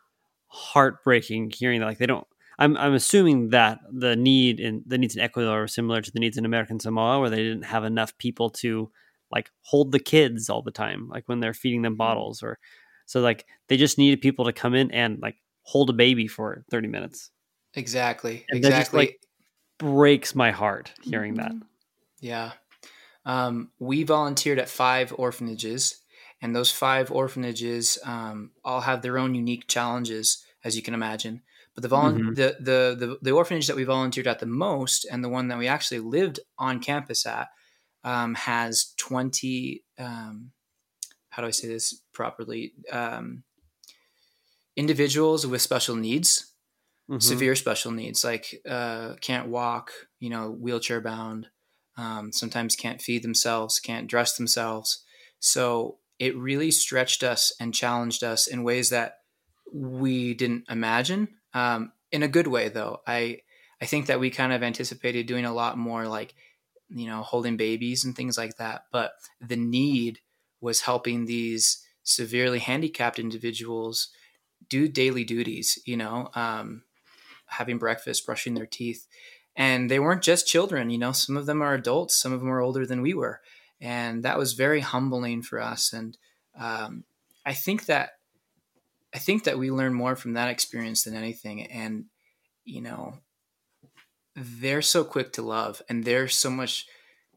heartbreaking 0.47 1.53
hearing 1.55 1.81
that. 1.81 1.87
Like 1.87 1.99
they 1.99 2.07
don't. 2.07 2.27
I'm 2.59 2.77
I'm 2.77 2.95
assuming 2.95 3.51
that 3.51 3.81
the 3.91 4.17
need 4.17 4.61
in 4.61 4.83
the 4.87 4.99
needs 4.99 5.17
in 5.17 5.23
Ecuador 5.23 5.65
are 5.65 5.69
similar 5.69 6.01
to 6.01 6.11
the 6.11 6.21
needs 6.21 6.37
in 6.37 6.45
American 6.45 6.81
Samoa, 6.81 7.21
where 7.21 7.31
they 7.31 7.43
didn't 7.43 7.65
have 7.65 7.85
enough 7.85 8.17
people 8.19 8.51
to 8.51 8.91
like 9.31 9.51
hold 9.63 9.93
the 9.93 9.99
kids 9.99 10.51
all 10.51 10.63
the 10.63 10.71
time, 10.71 11.09
like 11.09 11.25
when 11.27 11.41
they're 11.41 11.55
feeding 11.55 11.83
them 11.83 11.95
mm-hmm. 11.95 11.99
bottles, 11.99 12.43
or 12.43 12.59
so 13.07 13.21
like 13.21 13.47
they 13.69 13.77
just 13.77 13.99
needed 13.99 14.21
people 14.21 14.45
to 14.45 14.53
come 14.53 14.75
in 14.75 14.91
and 14.91 15.21
like 15.21 15.37
hold 15.63 15.91
a 15.91 15.95
baby 15.95 16.27
for 16.27 16.65
30 16.71 16.89
minutes. 16.89 17.31
Exactly. 17.75 18.45
And 18.51 18.59
exactly. 18.59 18.81
Just, 18.81 18.93
like 18.95 19.21
breaks 19.79 20.35
my 20.35 20.51
heart 20.51 20.93
hearing 21.03 21.37
mm-hmm. 21.37 21.59
that. 21.59 21.67
Yeah. 22.21 22.53
Um, 23.25 23.73
we 23.79 24.03
volunteered 24.03 24.59
at 24.59 24.69
five 24.69 25.13
orphanages, 25.17 26.01
And 26.41 26.57
those 26.57 26.73
five 26.73 27.11
orphanages 27.13 27.99
um, 28.05 28.51
all 28.65 28.81
have 28.81 29.03
their 29.03 29.17
own 29.19 29.35
unique 29.35 29.69
challenges, 29.69 30.45
as 30.65 30.75
you 30.77 30.83
can 30.83 30.95
imagine. 30.95 31.43
But 31.75 31.83
the, 31.83 31.89
volu- 31.89 32.19
Mhm. 32.19 32.35
the, 32.35 32.57
the 32.61 32.97
the 32.99 33.19
the 33.23 33.31
orphanage 33.31 33.67
that 33.69 33.77
we 33.77 33.85
volunteered 33.85 34.27
at 34.27 34.41
the 34.41 34.47
most, 34.47 35.07
and 35.11 35.23
the 35.25 35.29
one 35.29 35.49
that 35.49 35.59
we 35.59 35.69
actually 35.69 36.01
lived 36.01 36.41
on 36.59 36.81
campus 36.81 37.25
at, 37.27 37.49
um, 38.05 38.35
has 38.35 38.95
twenty. 38.97 39.85
Um, 39.99 40.53
how 41.31 41.43
do 41.43 41.49
I 41.49 41.53
say 41.53 41.69
this 41.69 42.03
properly? 42.13 42.75
Um, 42.93 43.45
individuals 44.77 45.47
with 45.47 45.61
special 45.63 45.97
needs, 45.97 46.55
Mhm. 47.09 47.23
severe 47.23 47.57
special 47.57 47.93
needs, 47.93 48.25
like 48.25 48.63
uh, 48.69 49.17
can't 49.21 49.49
walk, 49.49 49.93
you 50.21 50.31
know, 50.31 50.51
wheelchair 50.51 51.01
bound. 51.01 51.51
Um, 51.97 52.33
sometimes 52.33 52.77
can't 52.77 53.03
feed 53.03 53.23
themselves, 53.23 53.79
can't 53.79 54.07
dress 54.07 54.37
themselves. 54.37 55.05
So 55.41 55.99
it 56.19 56.37
really 56.37 56.71
stretched 56.71 57.23
us 57.23 57.53
and 57.61 57.75
challenged 57.75 58.23
us 58.23 58.47
in 58.47 58.63
ways 58.63 58.91
that 58.91 59.19
we 59.73 60.35
didn't 60.35 60.65
imagine. 60.71 61.29
Um, 61.55 61.93
in 62.11 62.23
a 62.23 62.29
good 62.29 62.47
way, 62.47 62.69
though. 62.69 63.01
I 63.07 63.41
I 63.81 63.87
think 63.87 64.07
that 64.07 64.21
we 64.21 64.31
kind 64.31 64.53
of 64.53 64.63
anticipated 64.63 65.27
doing 65.27 65.45
a 65.45 65.53
lot 65.53 65.77
more, 65.77 66.07
like 66.07 66.35
you 66.89 67.07
know, 67.07 67.23
holding 67.23 67.57
babies 67.57 68.05
and 68.05 68.15
things 68.15 68.37
like 68.39 68.57
that. 68.59 68.85
But 68.93 69.13
the 69.41 69.57
need 69.57 70.21
was 70.61 70.83
helping 70.83 71.25
these 71.25 71.85
severely 72.05 72.59
handicapped 72.59 73.19
individuals 73.19 74.11
do 74.69 74.89
daily 74.89 75.25
duties. 75.25 75.79
You 75.85 75.97
know, 75.97 76.31
um, 76.35 76.85
having 77.47 77.79
breakfast, 77.79 78.27
brushing 78.27 78.55
their 78.55 78.67
teeth. 78.67 79.07
And 79.57 79.91
they 79.91 79.99
weren't 79.99 80.23
just 80.23 80.47
children, 80.47 80.91
you 80.91 80.99
know, 80.99 81.13
some 81.13 81.37
of 81.37 81.47
them 81.47 81.61
are 81.61 81.75
adults, 81.75 82.17
some 82.17 82.33
of 82.33 82.41
them 82.41 82.51
are 82.51 82.61
older 82.61 82.87
than 82.87 83.03
we 83.03 83.13
were. 83.13 83.41
And 83.81 84.23
that 84.23 84.39
was 84.39 84.55
very 84.55 84.81
humbling 84.81 85.43
for 85.43 85.61
us. 85.61 85.93
And 85.93 86.17
um, 86.59 87.05
I 87.45 87.53
think 87.53 87.87
that 87.87 88.13
I 89.15 89.19
think 89.19 89.45
that 89.45 89.59
we 89.59 89.71
learn 89.71 89.93
more 89.93 90.17
from 90.17 90.33
that 90.35 90.49
experience 90.49 91.05
than 91.05 91.15
anything. 91.15 91.67
And, 91.67 92.07
you 92.65 92.81
know, 92.81 93.19
they're 94.35 94.81
so 94.81 95.05
quick 95.05 95.35
to 95.35 95.43
love 95.43 95.83
and 95.89 96.05
they're 96.05 96.29
so 96.29 96.49
much 96.49 96.87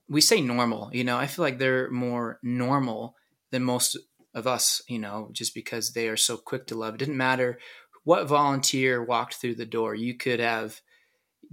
we 0.07 0.21
say 0.21 0.41
normal, 0.41 0.89
you 0.93 1.03
know, 1.03 1.17
I 1.17 1.27
feel 1.27 1.43
like 1.43 1.57
they're 1.57 1.89
more 1.89 2.39
normal 2.43 3.15
than 3.51 3.63
most 3.63 3.97
of 4.33 4.45
us, 4.45 4.81
you 4.87 4.99
know, 4.99 5.29
just 5.31 5.53
because 5.55 5.91
they 5.91 6.07
are 6.07 6.17
so 6.17 6.37
quick 6.37 6.67
to 6.67 6.75
love. 6.75 6.95
It 6.95 6.97
didn't 6.99 7.17
matter 7.17 7.57
what 8.03 8.27
volunteer 8.27 9.03
walked 9.03 9.35
through 9.35 9.55
the 9.55 9.65
door. 9.65 9.95
You 9.95 10.15
could 10.15 10.39
have 10.39 10.81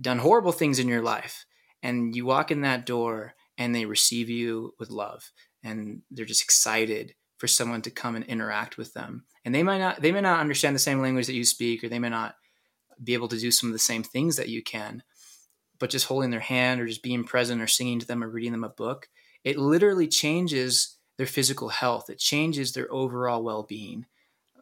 done 0.00 0.18
horrible 0.18 0.52
things 0.52 0.78
in 0.78 0.88
your 0.88 1.02
life 1.02 1.44
and 1.82 2.14
you 2.14 2.24
walk 2.24 2.50
in 2.50 2.62
that 2.62 2.86
door 2.86 3.34
and 3.58 3.74
they 3.74 3.84
receive 3.84 4.28
you 4.28 4.74
with 4.78 4.90
love 4.90 5.30
and 5.62 6.02
they're 6.10 6.24
just 6.24 6.42
excited 6.42 7.14
for 7.38 7.46
someone 7.48 7.82
to 7.82 7.90
come 7.90 8.14
and 8.14 8.24
interact 8.26 8.76
with 8.76 8.94
them. 8.94 9.24
And 9.44 9.54
they 9.54 9.62
might 9.62 9.78
not 9.78 10.00
they 10.00 10.12
may 10.12 10.20
not 10.20 10.40
understand 10.40 10.74
the 10.74 10.80
same 10.80 11.00
language 11.00 11.26
that 11.26 11.34
you 11.34 11.44
speak 11.44 11.82
or 11.82 11.88
they 11.88 11.98
may 11.98 12.08
not 12.08 12.36
be 13.02 13.14
able 13.14 13.28
to 13.28 13.38
do 13.38 13.50
some 13.50 13.68
of 13.68 13.72
the 13.72 13.78
same 13.78 14.02
things 14.02 14.36
that 14.36 14.48
you 14.48 14.62
can. 14.62 15.02
But 15.78 15.90
just 15.90 16.06
holding 16.06 16.30
their 16.30 16.40
hand 16.40 16.80
or 16.80 16.86
just 16.86 17.02
being 17.02 17.24
present 17.24 17.60
or 17.60 17.66
singing 17.66 17.98
to 17.98 18.06
them 18.06 18.22
or 18.22 18.28
reading 18.28 18.52
them 18.52 18.62
a 18.62 18.68
book, 18.68 19.08
it 19.42 19.58
literally 19.58 20.06
changes 20.06 20.96
their 21.18 21.26
physical 21.26 21.70
health. 21.70 22.08
It 22.08 22.18
changes 22.18 22.72
their 22.72 22.92
overall 22.92 23.42
well-being 23.42 24.06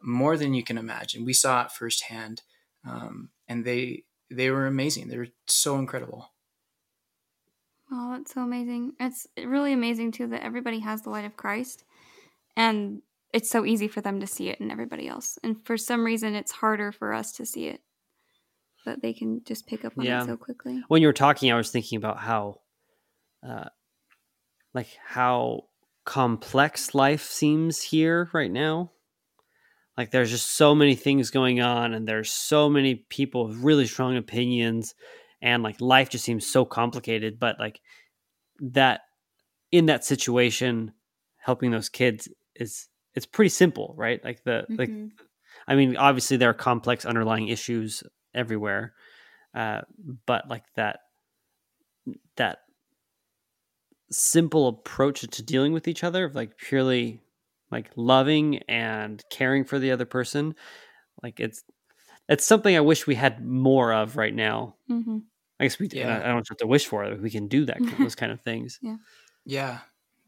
more 0.01 0.35
than 0.35 0.53
you 0.53 0.63
can 0.63 0.77
imagine. 0.77 1.25
We 1.25 1.33
saw 1.33 1.63
it 1.63 1.71
firsthand, 1.71 2.41
um, 2.87 3.29
and 3.47 3.63
they 3.63 4.05
they 4.31 4.49
were 4.49 4.67
amazing. 4.67 5.07
They 5.09 5.17
were 5.17 5.27
so 5.47 5.77
incredible. 5.77 6.31
Oh, 7.91 8.13
that's 8.17 8.33
so 8.33 8.41
amazing. 8.41 8.93
It's 8.99 9.27
really 9.37 9.73
amazing 9.73 10.11
too 10.13 10.27
that 10.27 10.43
everybody 10.43 10.79
has 10.79 11.01
the 11.01 11.09
light 11.09 11.25
of 11.25 11.35
Christ 11.35 11.83
and 12.55 13.01
it's 13.33 13.49
so 13.49 13.65
easy 13.65 13.87
for 13.87 14.01
them 14.01 14.19
to 14.21 14.27
see 14.27 14.49
it 14.49 14.59
and 14.59 14.71
everybody 14.71 15.07
else. 15.07 15.37
And 15.43 15.57
for 15.65 15.77
some 15.77 16.05
reason 16.05 16.35
it's 16.35 16.51
harder 16.51 16.91
for 16.91 17.13
us 17.13 17.33
to 17.33 17.45
see 17.45 17.67
it. 17.67 17.81
But 18.85 19.01
they 19.01 19.13
can 19.13 19.41
just 19.45 19.67
pick 19.67 19.83
up 19.85 19.93
on 19.97 20.05
Yeah. 20.05 20.23
it 20.23 20.25
so 20.27 20.37
quickly. 20.37 20.81
when 20.87 21.01
you 21.01 21.07
were 21.07 21.13
talking, 21.13 21.51
I 21.51 21.55
was 21.55 21.69
thinking 21.69 21.97
about 21.97 22.17
how, 22.17 22.61
uh, 23.47 23.69
like 24.73 24.87
how 25.05 25.65
complex 26.05 26.95
life 26.95 27.23
seems 27.29 27.81
here 27.81 28.29
right 28.33 28.51
now. 28.51 28.91
Like 29.97 30.11
there's 30.11 30.31
just 30.31 30.51
so 30.51 30.73
many 30.73 30.95
things 30.95 31.31
going 31.31 31.61
on, 31.61 31.93
and 31.93 32.07
there's 32.07 32.31
so 32.31 32.69
many 32.69 32.95
people 32.95 33.47
with 33.47 33.57
really 33.57 33.85
strong 33.85 34.17
opinions, 34.17 34.95
and 35.41 35.63
like 35.63 35.81
life 35.81 36.09
just 36.09 36.25
seems 36.25 36.45
so 36.47 36.65
complicated. 36.65 37.39
But 37.39 37.59
like 37.59 37.81
that, 38.61 39.01
in 39.71 39.87
that 39.87 40.05
situation, 40.05 40.93
helping 41.37 41.71
those 41.71 41.89
kids 41.89 42.29
is 42.55 42.89
it's 43.15 43.25
pretty 43.25 43.49
simple, 43.49 43.93
right? 43.97 44.23
Like 44.23 44.43
the 44.43 44.67
like 44.77 44.91
Mhm. 44.91 45.11
I 45.67 45.75
mean, 45.75 45.97
obviously 45.97 46.37
there 46.37 46.49
are 46.49 46.55
complex 46.55 47.05
underlying 47.05 47.49
issues 47.49 48.03
everywhere, 48.33 48.95
uh, 49.55 49.81
but 50.25 50.49
like 50.49 50.65
that 50.75 51.01
that 52.35 52.59
simple 54.11 54.67
approach 54.67 55.21
to 55.21 55.43
dealing 55.43 55.73
with 55.73 55.87
each 55.87 56.03
other 56.03 56.25
of 56.25 56.35
like 56.35 56.57
purely 56.57 57.21
like 57.71 57.89
loving 57.95 58.59
and 58.67 59.21
caring 59.31 59.63
for 59.65 59.79
the 59.79 59.91
other 59.91 60.05
person, 60.05 60.55
like 61.23 61.39
it's 61.39 61.63
it's 62.29 62.45
something 62.45 62.75
I 62.75 62.81
wish 62.81 63.07
we 63.07 63.15
had 63.15 63.45
more 63.45 63.93
of 63.93 64.17
right 64.17 64.33
now. 64.33 64.75
Mm-hmm. 64.89 65.19
I 65.59 65.65
guess 65.65 65.79
we 65.79 65.89
Yeah. 65.91 66.17
I 66.23 66.27
don't 66.27 66.47
have 66.49 66.57
to 66.59 66.67
wish 66.67 66.85
for 66.85 67.03
it. 67.03 67.21
We 67.21 67.29
can 67.29 67.47
do 67.47 67.65
that 67.65 67.77
those 67.99 68.15
kind 68.15 68.31
of 68.31 68.41
things. 68.41 68.79
Yeah, 68.81 68.97
yeah, 69.45 69.79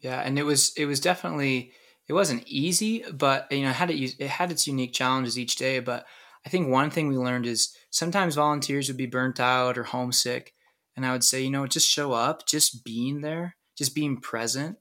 Yeah. 0.02 0.22
and 0.22 0.38
it 0.40 0.44
was 0.44 0.74
it 0.78 0.86
was 0.86 1.00
definitely 1.00 1.74
it 2.08 2.14
wasn't 2.14 2.48
easy, 2.48 3.04
but 3.14 3.52
you 3.52 3.62
know 3.64 3.70
it 3.70 3.76
had 3.76 3.92
it, 3.92 4.16
it 4.20 4.28
had 4.30 4.52
its 4.52 4.68
unique 4.68 4.94
challenges 4.94 5.38
each 5.40 5.56
day. 5.56 5.80
But 5.80 6.06
I 6.46 6.50
think 6.50 6.68
one 6.70 6.90
thing 6.90 7.08
we 7.08 7.18
learned 7.18 7.46
is 7.46 7.76
sometimes 7.90 8.36
volunteers 8.36 8.88
would 8.90 8.98
be 8.98 9.06
burnt 9.06 9.40
out 9.40 9.78
or 9.78 9.84
homesick, 9.84 10.54
and 10.96 11.06
I 11.06 11.12
would 11.14 11.24
say, 11.24 11.42
you 11.42 11.50
know, 11.50 11.66
just 11.68 11.90
show 11.90 12.12
up, 12.12 12.46
just 12.46 12.84
being 12.84 13.22
there, 13.22 13.56
just 13.78 13.96
being 13.96 14.20
present 14.20 14.78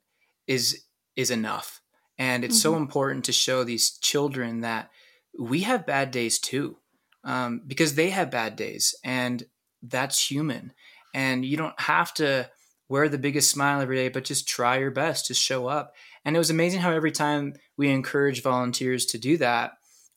is 0.46 0.84
is 1.16 1.30
enough. 1.30 1.81
And 2.22 2.44
it's 2.44 2.62
so 2.62 2.76
important 2.76 3.24
to 3.24 3.32
show 3.32 3.64
these 3.64 3.98
children 3.98 4.60
that 4.60 4.90
we 5.36 5.62
have 5.62 5.86
bad 5.86 6.12
days 6.12 6.38
too, 6.38 6.76
um, 7.24 7.62
because 7.66 7.96
they 7.96 8.10
have 8.10 8.30
bad 8.30 8.54
days, 8.54 8.94
and 9.02 9.42
that's 9.82 10.30
human. 10.30 10.72
And 11.12 11.44
you 11.44 11.56
don't 11.56 11.80
have 11.80 12.14
to 12.14 12.48
wear 12.88 13.08
the 13.08 13.18
biggest 13.18 13.50
smile 13.50 13.80
every 13.80 13.96
day, 13.96 14.08
but 14.08 14.22
just 14.22 14.46
try 14.46 14.78
your 14.78 14.92
best 14.92 15.26
to 15.26 15.34
show 15.34 15.66
up. 15.66 15.94
And 16.24 16.36
it 16.36 16.38
was 16.38 16.50
amazing 16.50 16.80
how 16.80 16.92
every 16.92 17.10
time 17.10 17.54
we 17.76 17.90
encourage 17.90 18.40
volunteers 18.40 19.04
to 19.06 19.18
do 19.18 19.36
that, 19.38 19.72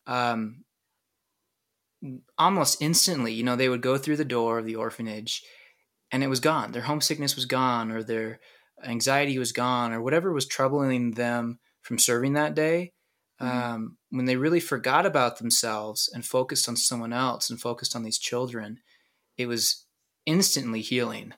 um, 0.06 0.64
almost 2.38 2.84
instantly, 2.84 3.34
you 3.34 3.44
know, 3.44 3.56
they 3.56 3.70
would 3.70 3.82
go 3.82 3.98
through 3.98 4.18
the 4.18 4.26
door 4.26 4.60
of 4.60 4.66
the 4.66 4.76
orphanage 4.76 5.42
and 6.12 6.24
it 6.24 6.28
was 6.28 6.40
gone. 6.40 6.72
Their 6.72 6.84
homesickness 6.84 7.36
was 7.36 7.48
gone, 7.48 7.92
or 7.92 8.04
their 8.04 8.40
anxiety 8.84 9.40
was 9.40 9.54
gone, 9.54 9.92
or 9.92 10.04
whatever 10.04 10.32
was 10.32 10.46
troubling 10.46 11.14
them 11.14 11.58
from 11.86 12.00
serving 12.00 12.34
that 12.34 12.56
day. 12.56 12.92
Um, 13.40 13.98
when 14.10 14.26
they 14.26 14.38
really 14.38 14.60
forgot 14.60 15.06
about 15.06 15.38
themselves 15.38 16.10
and 16.14 16.26
focused 16.26 16.68
on 16.68 16.76
someone 16.76 17.14
else 17.14 17.50
and 17.50 17.62
focused 17.62 17.96
on 17.96 18.04
these 18.04 18.18
children, 18.18 18.80
it 19.38 19.48
was 19.48 19.86
instantly 20.26 20.82
healing. 20.82 21.34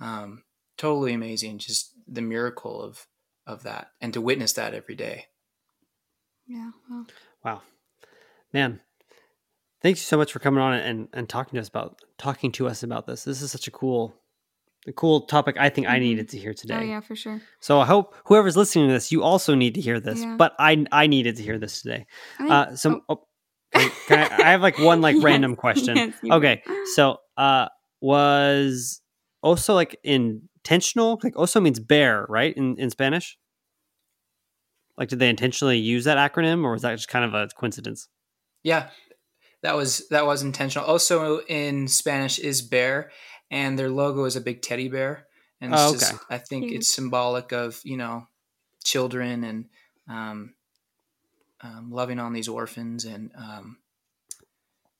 Um, 0.00 0.42
totally 0.76 1.12
amazing. 1.14 1.58
Just 1.58 1.94
the 2.08 2.22
miracle 2.22 2.82
of 2.82 3.06
of 3.46 3.64
that, 3.64 3.88
and 4.00 4.12
to 4.12 4.20
witness 4.20 4.52
that 4.54 4.74
every 4.74 4.94
day. 4.94 5.26
Yeah. 6.46 6.70
Well, 6.88 7.06
Wow, 7.44 7.62
man! 8.52 8.80
Thank 9.82 9.96
you 9.96 10.02
so 10.02 10.16
much 10.16 10.32
for 10.32 10.38
coming 10.38 10.60
on 10.60 10.74
and, 10.74 11.08
and 11.12 11.28
talking 11.28 11.56
to 11.56 11.60
us 11.60 11.68
about 11.68 12.00
talking 12.18 12.52
to 12.52 12.68
us 12.68 12.82
about 12.82 13.06
this. 13.06 13.24
This 13.24 13.42
is 13.42 13.50
such 13.50 13.66
a 13.66 13.72
cool, 13.72 14.14
a 14.86 14.92
cool 14.92 15.22
topic. 15.26 15.56
I 15.58 15.68
think 15.68 15.86
I 15.86 15.98
Mhm. 15.98 16.02
needed 16.02 16.28
to 16.30 16.38
hear 16.38 16.54
today. 16.54 16.76
oh 16.76 16.82
yeah, 16.82 17.00
for 17.00 17.14
sure. 17.14 17.40
So 17.60 17.80
I 17.80 17.86
hope 17.86 18.14
whoever's 18.26 18.56
listening 18.56 18.88
to 18.88 18.92
this, 18.92 19.12
you 19.12 19.22
OSO 19.22 19.54
need 19.54 19.74
to 19.74 19.80
hear 19.80 20.00
this. 20.00 20.20
Yeah. 20.22 20.36
But 20.36 20.54
I 20.58 20.84
I 20.90 21.06
needed 21.06 21.36
to 21.36 21.42
hear 21.42 21.58
this 21.58 21.82
today. 21.82 22.06
I 22.38 22.48
Uh, 22.48 22.76
so 22.76 23.00
oh, 23.08 23.24
can, 23.72 23.90
can 24.08 24.18
I, 24.18 24.48
I 24.48 24.50
have 24.50 24.60
like 24.62 24.78
one 24.78 25.00
like 25.00 25.14
Yes, 25.16 25.24
random 25.24 25.56
question. 25.56 25.96
yes, 25.96 26.14
okay, 26.30 26.62
may. 26.66 26.84
so 26.94 27.18
uh, 27.36 27.68
was 28.00 29.00
oso 29.44 29.74
like 29.74 29.96
intentional? 30.02 31.20
Like 31.22 31.36
also 31.38 31.60
means 31.60 31.78
bear, 31.80 32.26
right? 32.28 32.54
In 32.56 32.76
in 32.78 32.90
Spanish. 32.90 33.38
Like, 34.98 35.08
did 35.08 35.20
they 35.20 35.30
intentionally 35.30 35.78
use 35.78 36.04
that 36.04 36.18
acronym, 36.18 36.64
or 36.64 36.72
was 36.72 36.82
that 36.82 36.92
just 36.96 37.08
kind 37.08 37.24
of 37.24 37.32
a 37.34 37.48
coincidence? 37.58 38.08
Yeah, 38.62 38.90
that 39.62 39.74
was 39.74 40.06
that 40.08 40.26
was 40.26 40.42
intentional. 40.42 40.86
Oso 40.88 41.40
in 41.48 41.88
Spanish 41.88 42.38
is 42.38 42.60
bear, 42.62 43.10
and 43.52 43.78
their 43.78 43.90
logo 43.90 44.24
is 44.24 44.34
a 44.34 44.40
big 44.40 44.62
teddy 44.62 44.88
bear, 44.88 45.26
and 45.60 45.72
it's 45.72 45.82
Oh, 45.82 45.92
just. 45.92 46.14
I 46.28 46.38
think 46.38 46.64
Cute. 46.64 46.78
it's 46.80 46.92
symbolic 46.92 47.52
of 47.52 47.80
you 47.84 47.96
know 47.98 48.26
children 48.82 49.44
and 49.44 49.66
um, 50.08 50.54
um, 51.60 51.90
loving 51.92 52.18
on 52.18 52.32
these 52.32 52.48
orphans 52.48 53.04
and 53.04 53.30
um, 53.36 53.76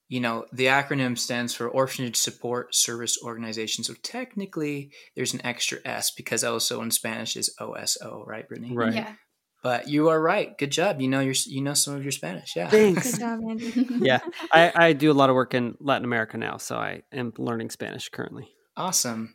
you 0.09 0.21
know 0.21 0.45
the 0.53 0.67
acronym 0.67 1.19
stands 1.19 1.55
for 1.55 1.67
Orphanage 1.67 2.17
Support 2.17 2.75
Service 2.75 3.19
Organization. 3.25 3.83
So 3.83 3.95
technically, 4.03 4.93
there's 5.17 5.35
an 5.35 5.45
extra 5.45 5.79
S 5.85 6.11
because 6.13 6.45
oso 6.45 6.83
in 6.83 6.91
Spanish 6.91 7.37
is 7.37 7.55
OSO, 7.59 8.25
right, 8.27 8.47
Brittany? 8.47 8.77
Right. 8.77 8.95
Yeah. 8.95 9.15
But 9.63 9.89
you 9.89 10.09
are 10.09 10.21
right. 10.21 10.57
Good 10.59 10.71
job. 10.73 11.01
You 11.01 11.09
know 11.09 11.21
your 11.21 11.35
you 11.47 11.61
know 11.63 11.75
some 11.75 11.95
of 11.95 12.03
your 12.03 12.13
Spanish. 12.13 12.55
Yeah. 12.57 12.69
Thanks. 12.69 13.13
Good 13.13 13.21
job, 13.21 13.41
Andrew. 13.49 13.85
yeah, 14.01 14.21
I, 14.53 14.73
I 14.75 14.93
do 14.93 15.11
a 15.11 15.15
lot 15.15 15.31
of 15.31 15.35
work 15.35 15.55
in 15.55 15.77
Latin 15.81 16.05
America 16.05 16.37
now, 16.37 16.57
so 16.57 16.77
I 16.77 17.03
am 17.13 17.33
learning 17.39 17.71
Spanish 17.71 18.09
currently. 18.09 18.49
Awesome. 18.77 19.35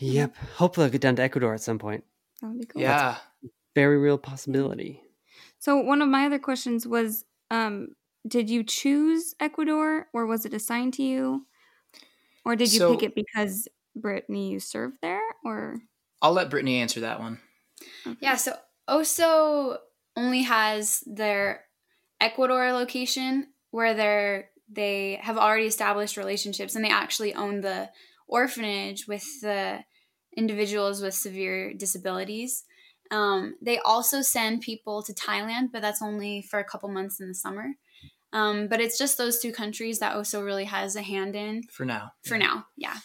Yep. 0.00 0.36
Hopefully, 0.56 0.86
I'll 0.86 0.90
get 0.90 1.00
down 1.00 1.16
to 1.16 1.22
Ecuador 1.22 1.54
at 1.54 1.60
some 1.60 1.78
point. 1.78 2.04
That 2.40 2.48
would 2.48 2.60
be 2.60 2.66
cool. 2.66 2.82
Yeah. 2.82 3.16
Very 3.74 3.98
real 3.98 4.18
possibility. 4.18 5.00
So 5.58 5.76
one 5.78 6.02
of 6.02 6.08
my 6.08 6.26
other 6.26 6.38
questions 6.38 6.86
was, 6.86 7.24
um, 7.50 7.88
did 8.26 8.50
you 8.50 8.64
choose 8.64 9.34
Ecuador, 9.38 10.08
or 10.12 10.26
was 10.26 10.44
it 10.44 10.52
assigned 10.54 10.94
to 10.94 11.02
you, 11.02 11.46
or 12.44 12.56
did 12.56 12.72
you 12.72 12.78
So- 12.80 12.94
pick 12.96 13.02
it 13.04 13.14
because 13.14 13.68
Brittany 13.94 14.50
you 14.50 14.58
served 14.60 14.96
there, 15.02 15.22
or 15.44 15.76
I'll 16.20 16.32
let 16.32 16.50
Brittany 16.50 16.78
answer 16.80 17.00
that 17.00 17.20
one. 17.20 17.38
Yeah, 18.20 18.36
so 18.36 18.56
Oso 18.88 19.78
only 20.16 20.42
has 20.42 21.02
their 21.06 21.64
Ecuador 22.20 22.72
location 22.72 23.48
where 23.70 23.94
they're 23.94 24.48
they 24.70 25.18
have 25.20 25.36
already 25.36 25.66
established 25.66 26.16
relationships 26.16 26.74
and 26.74 26.84
they 26.84 26.90
actually 26.90 27.34
own 27.34 27.60
the 27.60 27.90
orphanage 28.26 29.06
with 29.06 29.24
the 29.42 29.80
individuals 30.36 31.02
with 31.02 31.14
severe 31.14 31.74
disabilities. 31.74 32.64
Um, 33.10 33.56
they 33.60 33.78
also 33.78 34.22
send 34.22 34.62
people 34.62 35.02
to 35.02 35.12
Thailand, 35.12 35.72
but 35.72 35.82
that's 35.82 36.00
only 36.00 36.42
for 36.42 36.58
a 36.58 36.64
couple 36.64 36.88
months 36.88 37.20
in 37.20 37.28
the 37.28 37.34
summer. 37.34 37.72
Um, 38.32 38.68
but 38.68 38.80
it's 38.80 38.96
just 38.96 39.18
those 39.18 39.38
two 39.40 39.52
countries 39.52 39.98
that 39.98 40.14
Oso 40.16 40.42
really 40.42 40.64
has 40.64 40.96
a 40.96 41.02
hand 41.02 41.36
in 41.36 41.64
For 41.70 41.84
now. 41.84 42.12
for 42.24 42.38
now. 42.38 42.64
Yeah. 42.78 42.96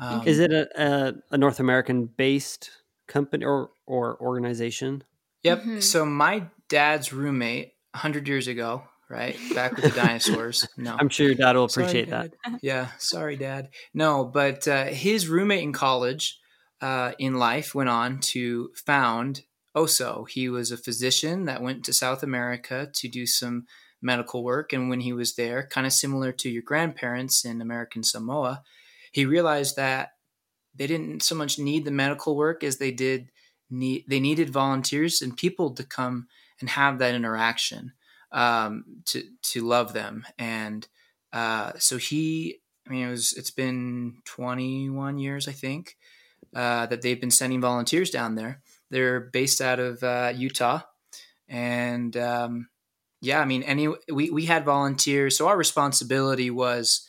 Um, 0.00 0.26
Is 0.26 0.40
it 0.40 0.50
a, 0.50 0.66
a, 0.76 1.12
a 1.30 1.38
North 1.38 1.60
American 1.60 2.06
based 2.06 2.70
company 3.06 3.44
or, 3.44 3.70
or 3.86 4.20
organization? 4.20 5.04
Yep. 5.44 5.62
Mhm. 5.62 5.82
So 5.82 6.04
my 6.04 6.48
dad's 6.68 7.12
roommate, 7.12 7.74
hundred 7.94 8.26
years 8.26 8.48
ago, 8.48 8.82
right 9.08 9.36
back 9.54 9.76
with 9.76 9.84
the 9.84 10.00
dinosaurs. 10.00 10.66
No, 10.76 10.96
I'm 10.98 11.08
sure 11.08 11.26
your 11.26 11.34
dad 11.36 11.56
will 11.56 11.68
Sorry, 11.68 11.86
appreciate 11.86 12.10
that. 12.10 12.32
Yeah, 12.62 12.88
sorry, 12.98 13.36
Dad. 13.36 13.68
No, 13.92 14.24
but 14.24 14.66
uh, 14.66 14.86
his 14.86 15.28
roommate 15.28 15.62
in 15.62 15.72
college, 15.72 16.38
uh, 16.80 17.12
in 17.18 17.34
life, 17.34 17.74
went 17.74 17.90
on 17.90 18.20
to 18.20 18.70
found 18.86 19.42
OSO. 19.76 20.24
He 20.28 20.48
was 20.48 20.70
a 20.70 20.76
physician 20.76 21.44
that 21.44 21.62
went 21.62 21.84
to 21.84 21.92
South 21.92 22.22
America 22.22 22.88
to 22.94 23.08
do 23.08 23.26
some 23.26 23.66
medical 24.00 24.42
work, 24.42 24.72
and 24.72 24.88
when 24.88 25.00
he 25.00 25.12
was 25.12 25.34
there, 25.34 25.66
kind 25.70 25.86
of 25.86 25.92
similar 25.92 26.32
to 26.32 26.48
your 26.50 26.62
grandparents 26.62 27.44
in 27.44 27.60
American 27.60 28.02
Samoa, 28.02 28.62
he 29.12 29.24
realized 29.26 29.76
that 29.76 30.10
they 30.74 30.86
didn't 30.86 31.22
so 31.22 31.34
much 31.34 31.58
need 31.58 31.84
the 31.84 31.90
medical 31.90 32.36
work 32.36 32.64
as 32.64 32.78
they 32.78 32.90
did 32.90 33.30
need 33.74 34.04
they 34.08 34.20
needed 34.20 34.50
volunteers 34.50 35.20
and 35.22 35.36
people 35.36 35.70
to 35.70 35.84
come 35.84 36.28
and 36.60 36.70
have 36.70 36.98
that 36.98 37.14
interaction 37.14 37.92
um, 38.32 38.84
to 39.06 39.22
to 39.42 39.62
love 39.62 39.92
them. 39.92 40.26
And 40.38 40.86
uh, 41.32 41.72
so 41.78 41.96
he 41.96 42.60
I 42.86 42.90
mean 42.90 43.08
it 43.08 43.10
was 43.10 43.32
it's 43.34 43.50
been 43.50 44.18
21 44.24 45.18
years 45.18 45.48
I 45.48 45.52
think 45.52 45.96
uh, 46.54 46.86
that 46.86 47.02
they've 47.02 47.20
been 47.20 47.30
sending 47.30 47.60
volunteers 47.60 48.10
down 48.10 48.34
there. 48.34 48.62
They're 48.90 49.20
based 49.20 49.60
out 49.60 49.80
of 49.80 50.02
uh, 50.02 50.32
Utah. 50.34 50.80
And 51.48 52.16
um, 52.16 52.68
yeah 53.20 53.40
I 53.40 53.44
mean 53.44 53.62
any 53.62 53.88
we, 54.12 54.30
we 54.30 54.46
had 54.46 54.64
volunteers. 54.64 55.36
So 55.36 55.48
our 55.48 55.56
responsibility 55.56 56.50
was 56.50 57.06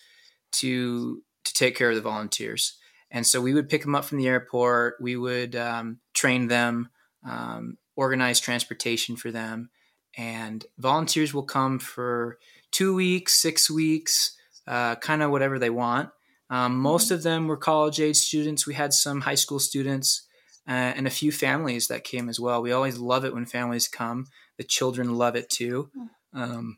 to 0.53 1.21
to 1.43 1.53
take 1.53 1.75
care 1.75 1.89
of 1.89 1.95
the 1.95 2.01
volunteers. 2.01 2.77
And 3.11 3.25
so 3.25 3.39
we 3.39 3.53
would 3.53 3.69
pick 3.69 3.83
them 3.83 3.95
up 3.95 4.05
from 4.05 4.17
the 4.17 4.27
airport. 4.27 4.95
We 4.99 5.15
would 5.15 5.55
um, 5.55 5.99
train 6.15 6.47
them, 6.47 6.89
um, 7.27 7.77
organize 7.95 8.39
transportation 8.39 9.15
for 9.15 9.31
them. 9.31 9.69
And 10.17 10.65
volunteers 10.77 11.33
will 11.33 11.43
come 11.43 11.77
for 11.77 12.39
two 12.71 12.95
weeks, 12.95 13.33
six 13.33 13.69
weeks, 13.69 14.35
uh, 14.67 14.95
kind 14.95 15.21
of 15.21 15.29
whatever 15.29 15.59
they 15.59 15.69
want. 15.69 16.09
Um, 16.49 16.77
most 16.79 17.11
of 17.11 17.23
them 17.23 17.47
were 17.47 17.57
college 17.57 17.99
age 17.99 18.17
students. 18.17 18.65
We 18.65 18.75
had 18.75 18.93
some 18.93 19.21
high 19.21 19.35
school 19.35 19.59
students 19.59 20.25
uh, 20.67 20.71
and 20.71 21.07
a 21.07 21.11
few 21.11 21.31
families 21.31 21.87
that 21.87 22.03
came 22.03 22.29
as 22.29 22.39
well. 22.39 22.61
We 22.61 22.71
always 22.71 22.97
love 22.97 23.25
it 23.25 23.33
when 23.33 23.45
families 23.45 23.87
come. 23.87 24.27
The 24.57 24.63
children 24.63 25.15
love 25.15 25.35
it 25.35 25.49
too. 25.49 25.89
Um, 26.33 26.77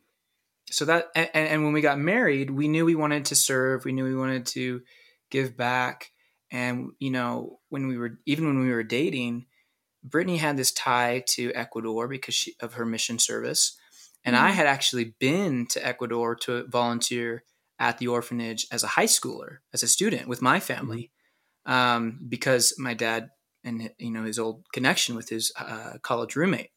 so 0.70 0.86
that 0.86 1.08
and, 1.16 1.30
and 1.34 1.64
when 1.64 1.74
we 1.74 1.82
got 1.82 2.00
married, 2.00 2.50
we 2.50 2.68
knew 2.68 2.86
we 2.86 2.96
wanted 2.96 3.26
to 3.26 3.36
serve. 3.36 3.86
We 3.86 3.94
knew 3.94 4.04
we 4.04 4.16
wanted 4.16 4.46
to 4.48 4.82
give 5.30 5.56
back. 5.56 6.12
And 6.52 6.92
you 7.00 7.12
know, 7.12 7.60
when 7.70 7.88
we 7.88 7.98
were 7.98 8.20
even 8.26 8.46
when 8.48 8.60
we 8.60 8.72
were 8.72 8.84
dating, 8.84 9.48
Brittany 10.04 10.38
had 10.38 10.58
this 10.58 10.72
tie 10.72 11.24
to 11.30 11.54
Ecuador 11.54 12.08
because 12.08 12.36
she, 12.36 12.56
of 12.62 12.76
her 12.76 12.86
mission 12.86 13.20
service, 13.20 13.78
and 14.26 14.36
I 14.36 14.52
Mhm. 14.52 14.54
had 14.54 14.68
actually 14.68 15.16
been 15.20 15.68
to 15.68 15.86
Ecuador 15.86 16.36
to 16.38 16.68
volunteer 16.68 17.44
at 17.80 17.98
the 18.00 18.08
orphanage 18.08 18.68
as 18.72 18.84
a 18.84 18.88
high 18.88 19.06
schooler, 19.06 19.60
as 19.74 19.84
a 19.84 19.88
student 19.88 20.28
with 20.28 20.42
my 20.42 20.60
family, 20.60 21.12
um, 21.66 22.20
because 22.30 22.76
my 22.80 22.94
dad 22.96 23.32
and 23.64 23.92
you 24.00 24.12
know 24.12 24.24
his 24.26 24.40
old 24.40 24.66
connection 24.74 25.16
with 25.16 25.30
his 25.30 25.52
uh, 25.58 25.98
college 26.04 26.36
roommate. 26.36 26.72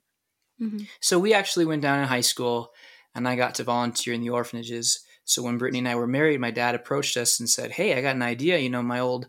Mhm. 0.58 0.88
So 1.00 1.18
we 1.18 1.34
actually 1.34 1.64
went 1.64 1.82
down 1.82 2.00
in 2.00 2.08
high 2.08 2.20
school, 2.20 2.72
and 3.14 3.28
I 3.28 3.36
got 3.36 3.54
to 3.56 3.64
volunteer 3.64 4.14
in 4.14 4.20
the 4.22 4.30
orphanages. 4.30 5.04
So 5.24 5.42
when 5.42 5.58
Brittany 5.58 5.78
and 5.80 5.88
I 5.88 5.94
were 5.94 6.06
married, 6.06 6.40
my 6.40 6.50
dad 6.50 6.74
approached 6.74 7.16
us 7.16 7.38
and 7.40 7.48
said, 7.48 7.72
"Hey, 7.72 7.96
I 7.96 8.00
got 8.02 8.16
an 8.16 8.22
idea. 8.22 8.58
You 8.58 8.70
know, 8.70 8.82
my 8.82 9.00
old, 9.00 9.28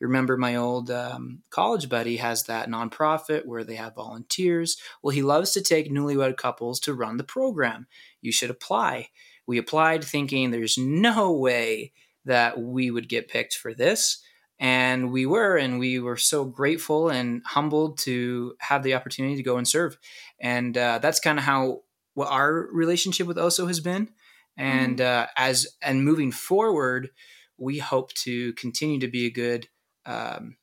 remember 0.00 0.36
my 0.36 0.56
old 0.56 0.90
um, 0.90 1.42
college 1.50 1.88
buddy 1.88 2.16
has 2.16 2.44
that 2.44 2.68
nonprofit 2.68 3.46
where 3.46 3.64
they 3.64 3.76
have 3.76 3.94
volunteers. 3.94 4.76
Well, 5.02 5.14
he 5.14 5.22
loves 5.22 5.52
to 5.52 5.62
take 5.62 5.90
newlywed 5.90 6.36
couples 6.36 6.80
to 6.80 6.94
run 6.94 7.16
the 7.16 7.24
program. 7.24 7.86
You 8.20 8.32
should 8.32 8.50
apply." 8.50 9.10
We 9.46 9.58
applied, 9.58 10.04
thinking 10.04 10.52
there's 10.52 10.78
no 10.78 11.32
way 11.32 11.92
that 12.24 12.60
we 12.60 12.90
would 12.90 13.08
get 13.08 13.26
picked 13.26 13.54
for 13.54 13.74
this. 13.74 14.22
And 14.60 15.10
we 15.10 15.26
were, 15.26 15.56
and 15.56 15.80
we 15.80 15.98
were 15.98 16.16
so 16.18 16.44
grateful 16.44 17.08
and 17.08 17.42
humbled 17.44 17.98
to 18.00 18.54
have 18.60 18.84
the 18.84 18.94
opportunity 18.94 19.34
to 19.34 19.42
go 19.42 19.56
and 19.56 19.66
serve. 19.66 19.98
And 20.38 20.78
uh, 20.78 20.98
that's 20.98 21.18
kind 21.18 21.36
of 21.36 21.44
how 21.44 21.80
what 22.14 22.30
our 22.30 22.68
relationship 22.72 23.26
with 23.26 23.38
Oso 23.38 23.66
has 23.66 23.80
been. 23.80 24.10
And 24.56 25.00
uh, 25.00 25.26
as 25.36 25.66
and 25.82 26.04
moving 26.04 26.30
forward, 26.30 27.10
we 27.56 27.78
hope 27.78 28.12
to 28.12 28.52
continue 28.52 29.00
to 29.00 29.08
be 29.08 29.26
a 29.26 29.30
good, 29.30 29.68
um, 30.06 30.56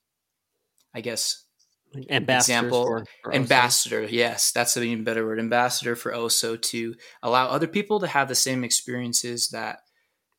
I 0.94 1.02
guess, 1.02 1.44
Ambassadors 2.10 2.50
Example, 2.50 2.86
for, 2.86 3.06
for 3.24 3.32
Oso. 3.32 3.36
ambassador. 3.36 4.04
Yes, 4.04 4.52
that's 4.52 4.76
an 4.78 4.84
even 4.84 5.04
better 5.04 5.26
word. 5.26 5.40
Ambassador 5.40 5.96
for 5.96 6.12
Oso 6.12 6.62
to 6.62 6.96
allow 7.24 7.48
other 7.48 7.68
people 7.68 8.00
to 8.02 8.08
have 8.08 8.28
the 8.28 8.36
same 8.36 8.64
experiences 8.64 9.50
that 9.50 9.80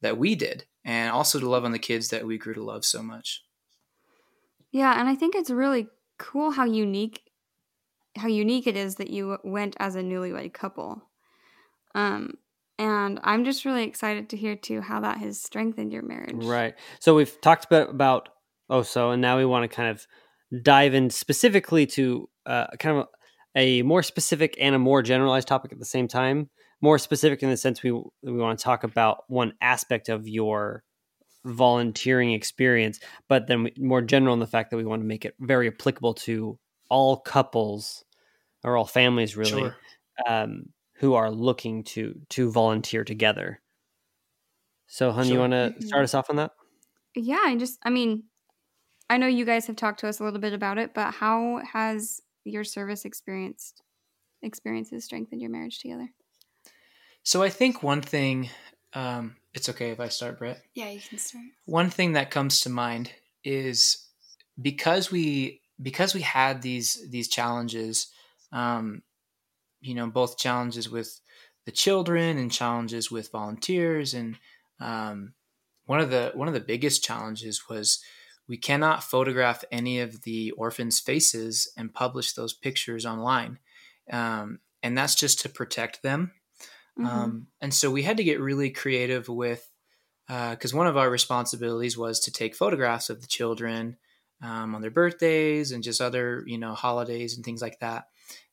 that 0.01 0.19
we 0.19 0.35
did, 0.35 0.65
and 0.85 1.11
also 1.11 1.41
to 1.41 1.49
love 1.49 1.65
on 1.65 1.73
the 1.73 1.79
kids 1.79 2.09
that 2.09 2.27
we 2.27 2.39
grew 2.39 2.55
to 2.55 2.63
love 2.63 2.85
so 2.85 3.03
much. 3.03 3.43
Yeah, 4.71 4.99
and 5.01 5.09
I 5.09 5.15
think 5.15 5.35
it's 5.35 5.51
really 5.51 5.89
cool 6.19 6.51
how 6.51 6.65
unique 6.65 7.23
how 8.17 8.29
unique 8.29 8.67
it 8.67 8.77
is 8.77 8.97
that 8.97 9.11
you 9.11 9.39
went 9.45 9.77
as 9.79 9.97
a 9.97 10.03
newlywed 10.03 10.53
couple. 10.53 11.03
Um 11.95 12.35
and 12.79 13.19
I'm 13.25 13.45
just 13.45 13.65
really 13.65 13.85
excited 13.85 14.31
to 14.31 14.37
hear 14.37 14.55
too 14.55 14.81
how 14.81 15.01
that 15.01 15.19
has 15.19 15.41
strengthened 15.41 15.93
your 15.93 16.03
marriage. 16.03 16.45
Right. 16.45 16.75
So 17.01 17.15
we've 17.15 17.41
talked 17.41 17.65
about 17.65 17.91
about 17.91 18.29
Oso, 18.71 19.13
and 19.13 19.23
now 19.23 19.39
we 19.39 19.45
want 19.45 19.69
to 19.69 19.75
kind 19.75 19.89
of 19.91 20.07
dive 20.63 20.95
in 20.95 21.11
specifically 21.11 21.87
to 21.87 22.29
uh, 22.47 22.67
kind 22.79 22.99
of 22.99 23.07
a 23.55 23.83
more 23.83 24.03
specific 24.03 24.57
and 24.61 24.75
a 24.75 24.79
more 24.79 25.03
generalized 25.03 25.49
topic 25.49 25.73
at 25.73 25.79
the 25.79 25.85
same 25.85 26.09
time. 26.09 26.51
More 26.81 26.99
specific 26.99 27.43
in 27.43 27.51
the 27.51 27.57
sense 27.57 27.83
we 27.83 27.91
we 27.91 28.33
want 28.33 28.59
to 28.59 28.63
talk 28.63 28.85
about 28.85 29.25
one 29.29 29.53
aspect 29.61 30.09
of 30.09 30.29
your 30.29 30.85
volunteering 31.45 32.33
experience, 32.33 33.01
but 33.29 33.47
then 33.47 33.65
we, 33.65 33.73
more 33.79 34.03
general 34.03 34.35
in 34.35 34.41
the 34.41 34.47
fact 34.47 34.71
that 34.71 34.77
we 34.77 34.85
want 34.85 35.03
to 35.03 35.07
make 35.07 35.25
it 35.25 35.35
very 35.41 35.69
applicable 35.69 36.15
to 36.15 36.59
all 36.89 37.17
couples 37.17 38.05
or 38.65 38.77
all 38.77 38.85
families, 38.85 39.37
really, 39.37 39.63
Sure. 39.63 39.77
um, 40.27 40.67
who 40.95 41.15
are 41.15 41.31
looking 41.31 41.85
to 41.85 42.21
to 42.31 42.51
volunteer 42.51 43.05
together. 43.05 43.61
So, 44.87 45.13
hun, 45.13 45.29
you 45.29 45.39
want 45.39 45.53
to 45.53 45.75
start 45.81 46.05
us 46.05 46.15
off 46.15 46.31
on 46.31 46.37
that? 46.37 46.53
Yeah, 47.15 47.41
I 47.43 47.57
just 47.57 47.79
I 47.83 47.91
mean 47.91 48.25
I 49.11 49.17
know 49.17 49.27
you 49.27 49.45
guys 49.45 49.67
have 49.67 49.77
talked 49.77 50.01
to 50.01 50.09
us 50.09 50.21
a 50.21 50.25
little 50.25 50.41
bit 50.41 50.53
about 50.53 50.79
it, 50.79 50.93
but 50.95 51.15
how 51.15 51.61
has 51.73 52.21
your 52.45 52.65
service 52.65 53.05
experienced 53.05 53.83
experiences 54.43 55.05
strengthened 55.05 55.41
your 55.41 55.51
marriage 55.51 55.81
together? 55.81 56.09
So 57.23 57.43
I 57.43 57.49
think 57.49 57.83
one 57.83 58.03
thing, 58.03 58.51
um, 58.95 59.37
it's 59.55 59.69
okay 59.69 59.91
if 59.91 60.01
I 60.01 60.09
start, 60.09 60.39
Britt. 60.39 60.59
Yeah, 60.75 60.91
you 60.91 61.01
can 61.01 61.19
start. 61.19 61.45
One 61.65 61.91
thing 61.91 62.13
that 62.13 62.31
comes 62.31 62.61
to 62.63 62.71
mind 62.71 63.13
is 63.45 64.07
because 64.61 65.11
we 65.11 65.63
because 65.81 66.15
we 66.15 66.23
had 66.23 66.63
these 66.63 67.07
these 67.11 67.29
challenges, 67.29 68.09
um, 68.53 69.03
you 69.81 69.95
know, 69.95 70.07
both 70.07 70.39
challenges 70.39 70.89
with 70.91 71.21
the 71.67 71.73
children 71.73 72.39
and 72.39 72.51
challenges 72.51 73.11
with 73.11 73.31
volunteers, 73.31 74.15
and 74.15 74.39
um, 74.81 75.35
one 75.87 76.01
of 76.01 76.11
the 76.11 76.33
one 76.35 76.49
of 76.49 76.55
the 76.55 76.61
biggest 76.61 77.05
challenges 77.05 77.69
was 77.69 78.03
we 78.49 78.57
cannot 78.57 79.05
photograph 79.05 79.65
any 79.71 80.01
of 80.01 80.23
the 80.23 80.51
orphans' 80.53 81.01
faces 81.01 81.71
and 81.77 81.95
publish 81.95 82.33
those 82.33 82.55
pictures 82.55 83.07
online. 83.07 83.59
um, 84.11 84.61
and 84.83 84.97
that's 84.97 85.15
just 85.15 85.41
to 85.41 85.49
protect 85.49 86.03
them. 86.03 86.33
Mhm. 86.99 87.07
Um, 87.07 87.47
and 87.61 87.75
so 87.75 87.91
we 87.91 88.03
had 88.03 88.17
to 88.19 88.25
get 88.25 88.41
really 88.41 88.71
creative 88.71 89.29
with, 89.29 89.71
because 90.29 90.73
one 90.75 90.87
of 90.87 90.97
our 90.97 91.11
responsibilities 91.11 91.99
was 91.99 92.21
to 92.21 92.33
take 92.33 92.55
photographs 92.57 93.11
of 93.11 93.21
the 93.21 93.27
children 93.27 93.99
um, 94.43 94.75
on 94.75 94.81
their 94.83 94.91
birthdays 94.91 95.73
and 95.73 95.83
just 95.85 96.01
other, 96.01 96.45
you 96.47 96.59
know, 96.59 96.75
holidays 96.75 97.37
and 97.37 97.45
things 97.45 97.61
like 97.63 97.81
that, 97.81 98.09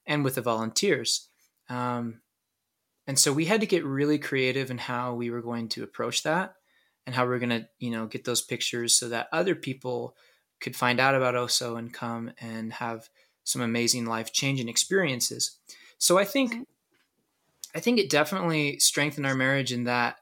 and 0.06 0.24
with 0.24 0.36
the 0.36 0.42
volunteers. 0.42 1.30
Um, 1.70 2.22
and 3.08 3.20
so 3.20 3.32
we 3.34 3.46
had 3.46 3.62
to 3.62 3.68
get 3.68 3.86
really 3.86 4.20
creative 4.20 4.72
in 4.72 4.78
how 4.80 5.14
we 5.14 5.30
were 5.30 5.42
going 5.42 5.70
to 5.70 5.84
approach 5.84 6.24
that 6.24 6.56
and 7.06 7.16
how 7.16 7.26
we 7.26 7.36
are 7.36 7.40
going 7.40 7.50
to, 7.50 7.68
you 7.80 7.92
know, 7.92 8.08
get 8.08 8.26
those 8.26 8.42
pictures 8.42 8.96
so 8.96 9.10
that 9.10 9.28
other 9.32 9.56
people 9.56 10.16
could 10.60 10.76
find 10.76 11.00
out 11.00 11.16
about 11.16 11.36
OSO 11.36 11.78
and 11.78 11.94
come 11.94 12.32
and 12.40 12.74
have 12.74 13.10
some 13.44 13.62
amazing 13.62 14.06
life 14.06 14.34
changing 14.34 14.68
experiences. 14.68 15.58
So 15.98 16.18
I 16.18 16.26
think 16.26 16.54
mm-hmm. 16.54 16.64
I 17.76 17.82
think 17.82 18.00
it 18.00 18.10
definitely 18.10 18.80
strengthened 18.80 19.26
our 19.26 19.36
marriage 19.36 19.74
in 19.74 19.84
that 19.84 20.18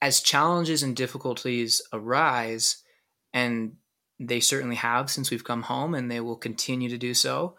as 0.00 0.20
challenges 0.20 0.82
and 0.82 0.96
difficulties 0.96 1.82
arise, 1.92 2.82
and 3.34 3.76
they 4.18 4.40
certainly 4.40 4.76
have 4.76 5.10
since 5.10 5.30
we've 5.30 5.44
come 5.44 5.62
home, 5.62 5.94
and 5.94 6.10
they 6.10 6.20
will 6.20 6.36
continue 6.36 6.88
to 6.88 6.96
do 6.96 7.12
so, 7.12 7.56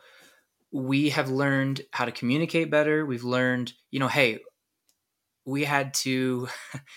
we 0.71 1.09
have 1.09 1.29
learned 1.29 1.81
how 1.91 2.05
to 2.05 2.11
communicate 2.11 2.71
better. 2.71 3.05
We've 3.05 3.23
learned, 3.23 3.73
you 3.91 3.99
know, 3.99 4.07
hey, 4.07 4.39
we 5.45 5.65
had 5.65 5.93
to 5.95 6.47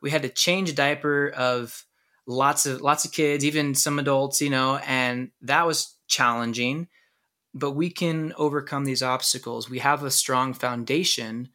we 0.00 0.10
had 0.10 0.22
to 0.22 0.28
change 0.28 0.74
diaper 0.74 1.28
of 1.30 1.84
lots 2.26 2.66
of 2.66 2.80
lots 2.80 3.04
of 3.04 3.12
kids, 3.12 3.44
even 3.44 3.74
some 3.74 3.98
adults, 3.98 4.40
you 4.40 4.50
know, 4.50 4.76
and 4.86 5.30
that 5.42 5.66
was 5.66 5.96
challenging 6.06 6.88
but 7.54 7.72
we 7.72 7.90
can 7.90 8.32
overcome 8.36 8.84
these 8.84 9.02
obstacles. 9.02 9.70
We 9.70 9.78
have 9.80 10.02
a 10.02 10.10
strong 10.10 10.54
foundation 10.54 11.48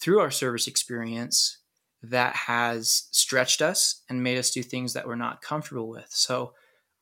through 0.00 0.20
our 0.20 0.30
service 0.30 0.66
experience 0.66 1.58
that 2.02 2.34
has 2.34 3.08
stretched 3.10 3.62
us 3.62 4.02
and 4.08 4.22
made 4.22 4.38
us 4.38 4.50
do 4.50 4.62
things 4.62 4.92
that 4.92 5.06
we're 5.06 5.16
not 5.16 5.42
comfortable 5.42 5.88
with. 5.88 6.08
So 6.10 6.52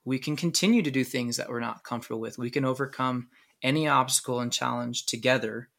we 0.05 0.19
can 0.19 0.37
continue 0.37 0.83
to 0.83 0.91
do 0.91 1.05
things 1.05 1.37
that 1.37 1.49
we're 1.49 1.61
not 1.61 1.85
comfortable 1.85 2.21
with. 2.21 2.39
We 2.39 2.51
can 2.51 2.65
overcome 2.65 3.29
any 3.63 3.89
obstacle 3.89 4.41
and 4.41 4.53
challenge 4.53 5.07
together 5.07 5.71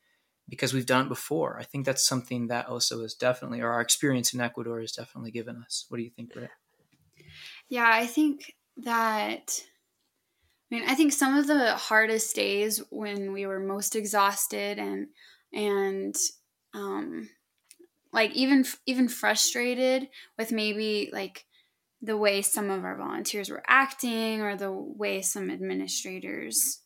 because 0.47 0.73
we've 0.73 0.86
done 0.86 1.05
it 1.05 1.10
before. 1.10 1.58
I 1.60 1.63
think 1.63 1.86
that's 1.86 2.08
something 2.08 2.47
that 2.47 2.67
also 2.67 3.01
is 3.01 3.13
definitely, 3.13 3.62
or 3.62 3.71
our 3.71 3.81
experience 3.81 4.34
in 4.34 4.41
Ecuador 4.41 4.79
has 4.79 4.91
definitely 4.91 5.31
given 5.31 5.58
us. 5.65 5.86
What 5.89 5.97
do 5.97 6.03
you 6.03 6.12
think, 6.12 6.34
Britt? 6.34 6.49
Yeah, 7.69 7.89
I 7.91 8.05
think 8.05 8.53
that 8.77 9.63
I 10.71 10.75
mean, 10.75 10.84
I 10.88 10.95
think 10.95 11.13
some 11.13 11.38
of 11.38 11.47
the 11.47 11.75
hardest 11.75 12.36
days 12.36 12.81
when 12.89 13.34
we 13.34 13.45
were 13.45 13.60
most 13.60 13.95
exhausted 13.95 14.79
and 14.79 15.08
and 15.53 16.15
um, 16.73 17.29
like 18.12 18.31
even 18.34 18.65
even 18.86 19.08
frustrated 19.08 20.10
with 20.38 20.51
maybe 20.51 21.10
like 21.13 21.45
the 22.01 22.17
way 22.17 22.41
some 22.41 22.69
of 22.69 22.84
our 22.84 22.97
volunteers 22.97 23.49
were 23.49 23.63
acting 23.67 24.41
or 24.41 24.55
the 24.55 24.71
way 24.71 25.21
some 25.21 25.49
administrators 25.49 26.81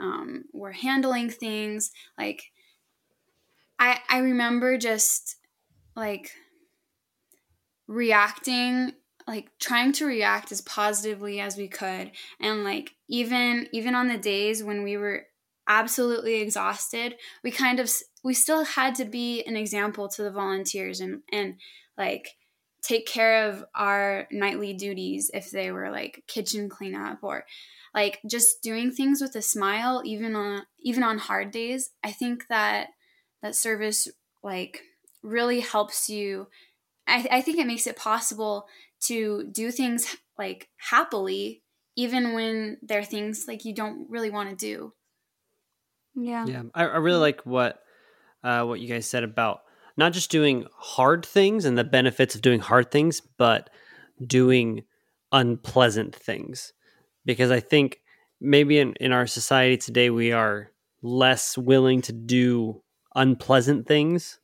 um, 0.00 0.44
were 0.52 0.72
handling 0.72 1.30
things. 1.30 1.92
Like 2.18 2.42
I 3.80 3.98
I 4.08 4.18
remember 4.18 4.78
just 4.78 5.36
like 5.96 6.30
reacting 7.88 8.92
like 9.26 9.48
trying 9.60 9.92
to 9.92 10.06
react 10.06 10.50
as 10.50 10.60
positively 10.60 11.40
as 11.40 11.56
we 11.56 11.68
could. 11.68 12.12
And 12.40 12.62
like 12.62 12.94
even 13.08 13.68
even 13.72 13.94
on 13.94 14.08
the 14.08 14.18
days 14.18 14.62
when 14.62 14.82
we 14.82 14.96
were 14.96 15.26
absolutely 15.68 16.40
exhausted 16.40 17.14
we 17.44 17.50
kind 17.50 17.78
of 17.78 17.88
we 18.24 18.34
still 18.34 18.64
had 18.64 18.94
to 18.96 19.04
be 19.04 19.42
an 19.44 19.54
example 19.56 20.08
to 20.08 20.22
the 20.22 20.30
volunteers 20.30 21.00
and 21.00 21.22
and 21.32 21.60
like 21.96 22.36
take 22.82 23.06
care 23.06 23.48
of 23.48 23.64
our 23.74 24.26
nightly 24.32 24.72
duties 24.72 25.30
if 25.32 25.50
they 25.50 25.70
were 25.70 25.90
like 25.90 26.24
kitchen 26.26 26.68
cleanup 26.68 27.18
or 27.22 27.44
like 27.94 28.20
just 28.28 28.62
doing 28.62 28.90
things 28.90 29.20
with 29.20 29.36
a 29.36 29.42
smile 29.42 30.02
even 30.04 30.34
on 30.34 30.62
even 30.80 31.02
on 31.02 31.18
hard 31.18 31.50
days. 31.50 31.90
I 32.02 32.10
think 32.12 32.46
that 32.48 32.88
that 33.42 33.54
service 33.54 34.08
like 34.42 34.82
really 35.22 35.60
helps 35.60 36.08
you 36.08 36.48
I, 37.06 37.26
I 37.30 37.40
think 37.40 37.58
it 37.58 37.66
makes 37.66 37.86
it 37.86 37.96
possible 37.96 38.66
to 39.02 39.48
do 39.50 39.70
things 39.70 40.16
like 40.38 40.68
happily 40.76 41.62
even 41.96 42.34
when 42.34 42.78
there 42.82 43.00
are 43.00 43.04
things 43.04 43.44
like 43.48 43.64
you 43.64 43.74
don't 43.74 44.08
really 44.08 44.30
want 44.30 44.50
to 44.50 44.56
do 44.56 44.92
Yeah. 46.14 46.46
Yeah, 46.46 46.62
I, 46.74 46.84
I 46.84 46.96
really 46.96 47.20
like 47.20 47.42
what 47.44 47.82
uh, 48.42 48.64
what 48.64 48.80
you 48.80 48.88
guys 48.88 49.06
said 49.06 49.22
about 49.22 49.62
not 49.96 50.12
just 50.12 50.30
doing 50.30 50.66
hard 50.74 51.24
things 51.26 51.64
and 51.64 51.76
the 51.76 51.84
benefits 51.84 52.34
of 52.34 52.40
doing 52.40 52.60
hard 52.60 52.90
things, 52.90 53.20
but 53.20 53.70
doing 54.24 54.82
unpleasant 55.30 56.16
things. 56.16 56.72
Because 57.26 57.50
I 57.50 57.60
think 57.60 58.00
maybe 58.40 58.78
in, 58.78 58.94
in 58.94 59.12
our 59.12 59.26
society 59.26 59.76
today, 59.76 60.08
we 60.08 60.32
are 60.32 60.70
less 61.02 61.58
willing 61.58 62.00
to 62.02 62.12
do 62.12 62.82
unpleasant 63.14 63.86
things. 63.86 64.38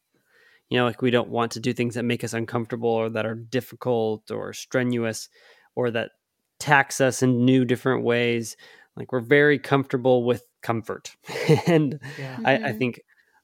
You 0.69 0.79
know, 0.79 0.85
like 0.85 1.01
we 1.03 1.11
don't 1.11 1.29
want 1.29 1.53
to 1.53 1.61
do 1.61 1.73
things 1.73 1.95
that 1.95 2.05
make 2.05 2.25
us 2.25 2.33
uncomfortable 2.33 2.89
or 2.89 3.09
that 3.11 3.25
are 3.27 3.37
difficult 3.37 4.31
or 4.31 4.53
strenuous 4.53 5.29
or 5.77 5.91
that 5.93 6.11
tax 6.59 7.01
us 7.01 7.23
in 7.23 7.45
new 7.45 7.65
different 7.65 8.03
ways. 8.03 8.57
Like 8.97 9.13
we're 9.13 9.21
very 9.21 9.59
comfortable 9.59 10.25
with 10.25 10.45
comfort. 10.63 11.15
and 11.67 12.01
Yeah. 12.19 12.39
I, 12.45 12.55
I 12.55 12.59
Mhm. 12.73 12.79
think 12.79 13.01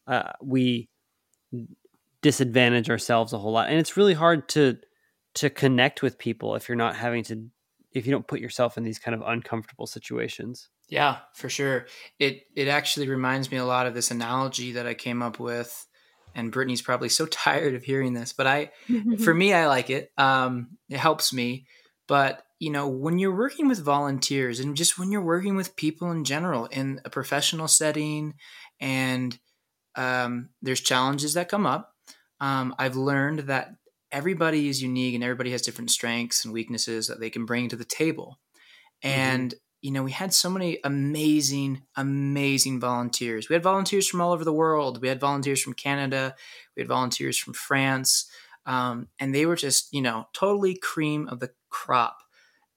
uh, 0.08 0.32
we 0.42 0.88
disadvantage 2.22 2.90
ourselves 2.90 3.32
a 3.32 3.38
whole 3.38 3.52
lot, 3.52 3.68
and 3.68 3.78
it's 3.78 3.96
really 3.96 4.14
hard 4.14 4.48
to 4.50 4.78
to 5.35 5.48
connect 5.48 6.02
with 6.02 6.18
people 6.18 6.54
if 6.56 6.68
you're 6.68 6.76
not 6.76 6.94
having 6.96 7.24
to 7.24 7.46
if 7.94 8.07
you 8.07 8.12
don't 8.12 8.26
put 8.26 8.40
yourself 8.40 8.76
in 8.76 8.85
these 8.85 8.98
kind 8.98 9.14
of 9.14 9.22
uncomfortable 9.26 9.87
situations. 9.87 10.68
Yeah, 10.88 11.18
for 11.35 11.48
sure. 11.48 11.87
It 12.18 12.42
it 12.55 12.68
actually 12.68 13.09
reminds 13.09 13.50
me 13.50 13.59
a 13.59 13.64
lot 13.64 13.87
of 13.87 13.94
this 13.94 14.11
analogy 14.11 14.72
that 14.72 14.87
I 14.87 14.94
came 14.94 15.22
up 15.22 15.38
with, 15.38 15.87
and 16.35 16.52
Brittany's 16.52 16.83
probably 16.83 17.09
so 17.09 17.26
tired 17.31 17.74
of 17.74 17.83
hearing 17.83 18.14
this, 18.14 18.33
but 18.33 18.46
I, 18.46 18.70
for 19.24 19.35
me, 19.35 19.52
I 19.52 19.66
like 19.66 19.90
it. 19.90 20.11
Um, 20.18 20.78
it 20.88 20.98
helps 20.98 21.33
me. 21.33 21.66
But 22.09 22.42
you 22.59 22.70
know, 22.70 22.88
when 22.88 23.18
you're 23.18 23.35
working 23.35 23.68
with 23.68 23.85
volunteers, 23.85 24.61
and 24.61 24.76
just 24.76 24.98
when 24.98 25.11
you're 25.11 25.20
working 25.20 25.57
with 25.57 25.76
people 25.76 26.11
in 26.11 26.24
general 26.24 26.66
in 26.66 27.00
a 27.05 27.11
professional 27.11 27.68
setting, 27.68 28.35
and 28.81 29.38
um, 29.96 30.50
there's 30.61 30.81
challenges 30.81 31.35
that 31.35 31.48
come 31.48 31.66
up, 31.66 31.92
um, 32.40 32.74
I've 32.78 32.96
learned 32.96 33.40
that 33.40 33.74
everybody 34.12 34.68
is 34.68 34.83
unique 34.83 35.14
and 35.14 35.25
everybody 35.25 35.51
has 35.51 35.62
different 35.62 35.90
strengths 35.90 36.44
and 36.44 36.55
weaknesses 36.55 37.09
that 37.09 37.18
they 37.18 37.31
can 37.31 37.46
bring 37.46 37.68
to 37.68 37.77
the 37.77 37.85
table. 37.85 38.38
And 39.03 39.55
you 39.83 39.90
know, 39.90 40.05
we 40.05 40.12
had 40.12 40.33
so 40.33 40.48
many 40.48 40.79
amazing, 40.85 41.83
amazing 41.96 42.79
volunteers. 42.79 43.48
We 43.48 43.55
had 43.55 43.64
volunteers 43.64 44.09
from 44.09 44.20
all 44.20 44.33
over 44.33 44.44
the 44.44 44.53
world. 44.53 45.03
We 45.03 45.09
had 45.09 45.18
volunteers 45.18 45.61
from 45.61 45.75
Canada. 45.75 46.37
We 46.77 46.83
had 46.83 46.88
volunteers 46.88 47.37
from 47.37 47.53
France. 47.53 48.31
Um, 48.64 49.09
and 49.18 49.35
they 49.35 49.44
were 49.44 49.57
just, 49.57 49.92
you 49.92 50.01
know, 50.01 50.29
totally 50.33 50.77
cream 50.77 51.27
of 51.27 51.40
the 51.40 51.51
crop. 51.68 52.18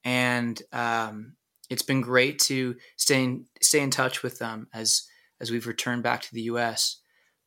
And 0.02 0.60
um, 0.72 1.36
it's 1.70 1.84
been 1.84 2.00
great 2.00 2.40
to 2.40 2.74
stay 2.96 3.22
in, 3.22 3.46
stay 3.62 3.80
in 3.80 3.90
touch 3.90 4.24
with 4.24 4.38
them 4.40 4.68
as 4.74 5.02
as 5.40 5.50
we've 5.50 5.66
returned 5.66 6.02
back 6.02 6.22
to 6.22 6.34
the 6.34 6.42
U.S. 6.42 6.98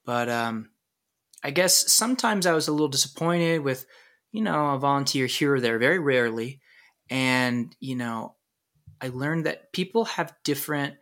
But 0.06 0.30
um, 0.30 0.70
I 1.44 1.52
guess 1.52 1.92
sometimes 1.92 2.46
I 2.46 2.54
was 2.54 2.68
a 2.68 2.72
little 2.72 2.88
disappointed 2.88 3.62
with, 3.62 3.86
you 4.32 4.42
know, 4.42 4.74
a 4.74 4.80
volunteer 4.80 5.26
here 5.26 5.56
or 5.56 5.62
there, 5.62 5.80
very 5.80 6.00
rarely. 6.00 6.60
And, 7.10 7.76
you 7.80 7.96
know, 7.96 8.36
I 9.02 9.10
learned 9.10 9.46
that 9.46 9.72
people 9.74 10.06
have 10.06 10.36
different. 10.44 10.96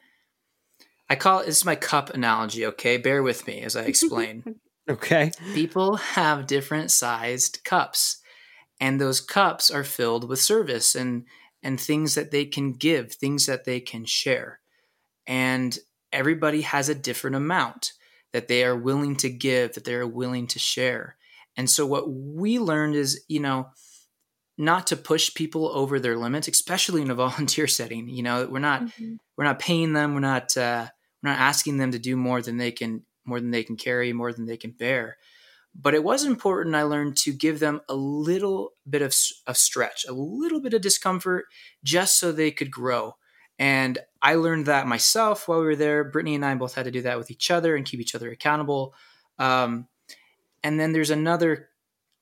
I 1.10 1.16
call 1.16 1.40
it, 1.40 1.46
this 1.46 1.58
is 1.58 1.66
my 1.66 1.76
cup 1.76 2.14
analogy, 2.14 2.66
okay? 2.68 2.98
Bear 2.98 3.24
with 3.24 3.48
me 3.48 3.62
as 3.62 3.76
I 3.76 3.84
explain. 3.84 4.44
Okay. 4.90 5.34
people 5.54 5.98
have 5.98 6.48
different 6.48 6.92
sized 6.92 7.60
cups, 7.66 8.22
and 8.80 9.02
those 9.02 9.20
cups 9.20 9.70
are 9.70 9.84
filled 9.84 10.30
with 10.30 10.40
service 10.40 10.96
and, 10.96 11.26
and 11.62 11.78
things 11.78 12.16
that 12.16 12.32
they 12.32 12.46
can 12.46 12.72
give, 12.72 13.12
things 13.12 13.48
that 13.48 13.66
they 13.66 13.82
can 13.82 14.06
share. 14.06 14.62
And 15.28 15.78
everybody 16.14 16.62
has 16.62 16.88
a 16.88 16.96
different 16.96 17.36
amount 17.36 17.92
that 18.34 18.48
they 18.48 18.64
are 18.64 18.76
willing 18.76 19.16
to 19.18 19.30
give, 19.30 19.74
that 19.74 19.86
they 19.86 19.96
are 19.96 20.08
willing 20.08 20.48
to 20.48 20.60
share. 20.60 21.18
And 21.56 21.70
so, 21.70 21.86
what 21.86 22.10
we 22.12 22.60
learned 22.60 22.96
is, 22.96 23.24
you 23.28 23.40
know, 23.40 23.70
not 24.58 24.88
to 24.88 24.96
push 24.98 25.34
people 25.34 25.68
over 25.70 26.00
their 26.00 26.18
limits, 26.18 26.48
especially 26.48 27.02
in 27.02 27.12
a 27.12 27.16
volunteer 27.26 27.68
setting. 27.68 28.10
You 28.10 28.24
know, 28.24 28.48
we're 28.48 28.60
not 28.60 28.84
Mhm. 28.84 29.18
we're 29.38 29.44
not 29.46 29.60
paying 29.60 29.94
them, 29.94 30.14
we're 30.14 30.20
not 30.22 30.56
uh, 30.58 30.88
we're 31.22 31.32
not 31.32 31.40
asking 31.40 31.78
them 31.78 31.92
to 31.92 32.00
do 32.00 32.16
more 32.16 32.42
than 32.42 32.58
they 32.58 32.72
can 32.72 33.06
more 33.26 33.40
than 33.42 33.52
they 33.52 33.64
can 33.64 33.76
carry, 33.76 34.14
more 34.14 34.32
than 34.34 34.46
they 34.46 34.58
can 34.58 34.72
bear. 34.72 35.18
But 35.76 35.94
it 35.94 36.04
was 36.04 36.24
important. 36.24 36.76
I 36.76 36.84
learned 36.84 37.18
to 37.18 37.34
give 37.34 37.60
them 37.60 37.82
a 37.88 37.94
little 37.94 38.72
bit 38.90 39.02
of, 39.04 39.14
of 39.46 39.58
stretch, 39.58 40.06
a 40.08 40.14
little 40.14 40.60
bit 40.62 40.74
of 40.74 40.82
discomfort, 40.82 41.46
just 41.84 42.18
so 42.20 42.32
they 42.32 42.50
could 42.52 42.72
grow. 42.72 43.18
And 43.60 43.98
I 44.22 44.36
learned 44.36 44.68
that 44.68 44.88
myself 44.88 45.48
while 45.48 45.60
we 45.60 45.66
were 45.66 45.76
there. 45.76 46.04
Brittany 46.04 46.36
and 46.36 46.46
I 46.46 46.56
both 46.56 46.76
had 46.76 46.86
to 46.86 46.92
do 46.92 47.02
that 47.04 47.18
with 47.18 47.32
each 47.32 47.50
other 47.50 47.76
and 47.76 47.86
keep 47.86 48.00
each 48.00 48.16
other 48.16 48.30
accountable. 48.30 48.94
Um, 49.40 49.88
and 50.64 50.80
then 50.80 50.92
there's 50.92 51.12
another 51.12 51.70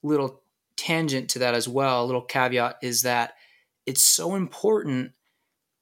little 0.04 0.42
tangent 0.78 1.30
to 1.32 1.40
that 1.40 1.54
as 1.54 1.68
well. 1.68 2.04
A 2.04 2.06
little 2.06 2.22
caveat 2.22 2.78
is 2.82 3.02
that 3.04 3.34
it's 3.86 4.04
so 4.04 4.36
important 4.36 5.12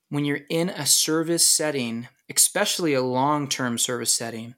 when 0.09 0.25
you're 0.25 0.41
in 0.49 0.69
a 0.69 0.85
service 0.85 1.47
setting, 1.47 2.07
especially 2.29 2.93
a 2.93 3.01
long 3.01 3.47
term 3.47 3.77
service 3.77 4.13
setting, 4.13 4.55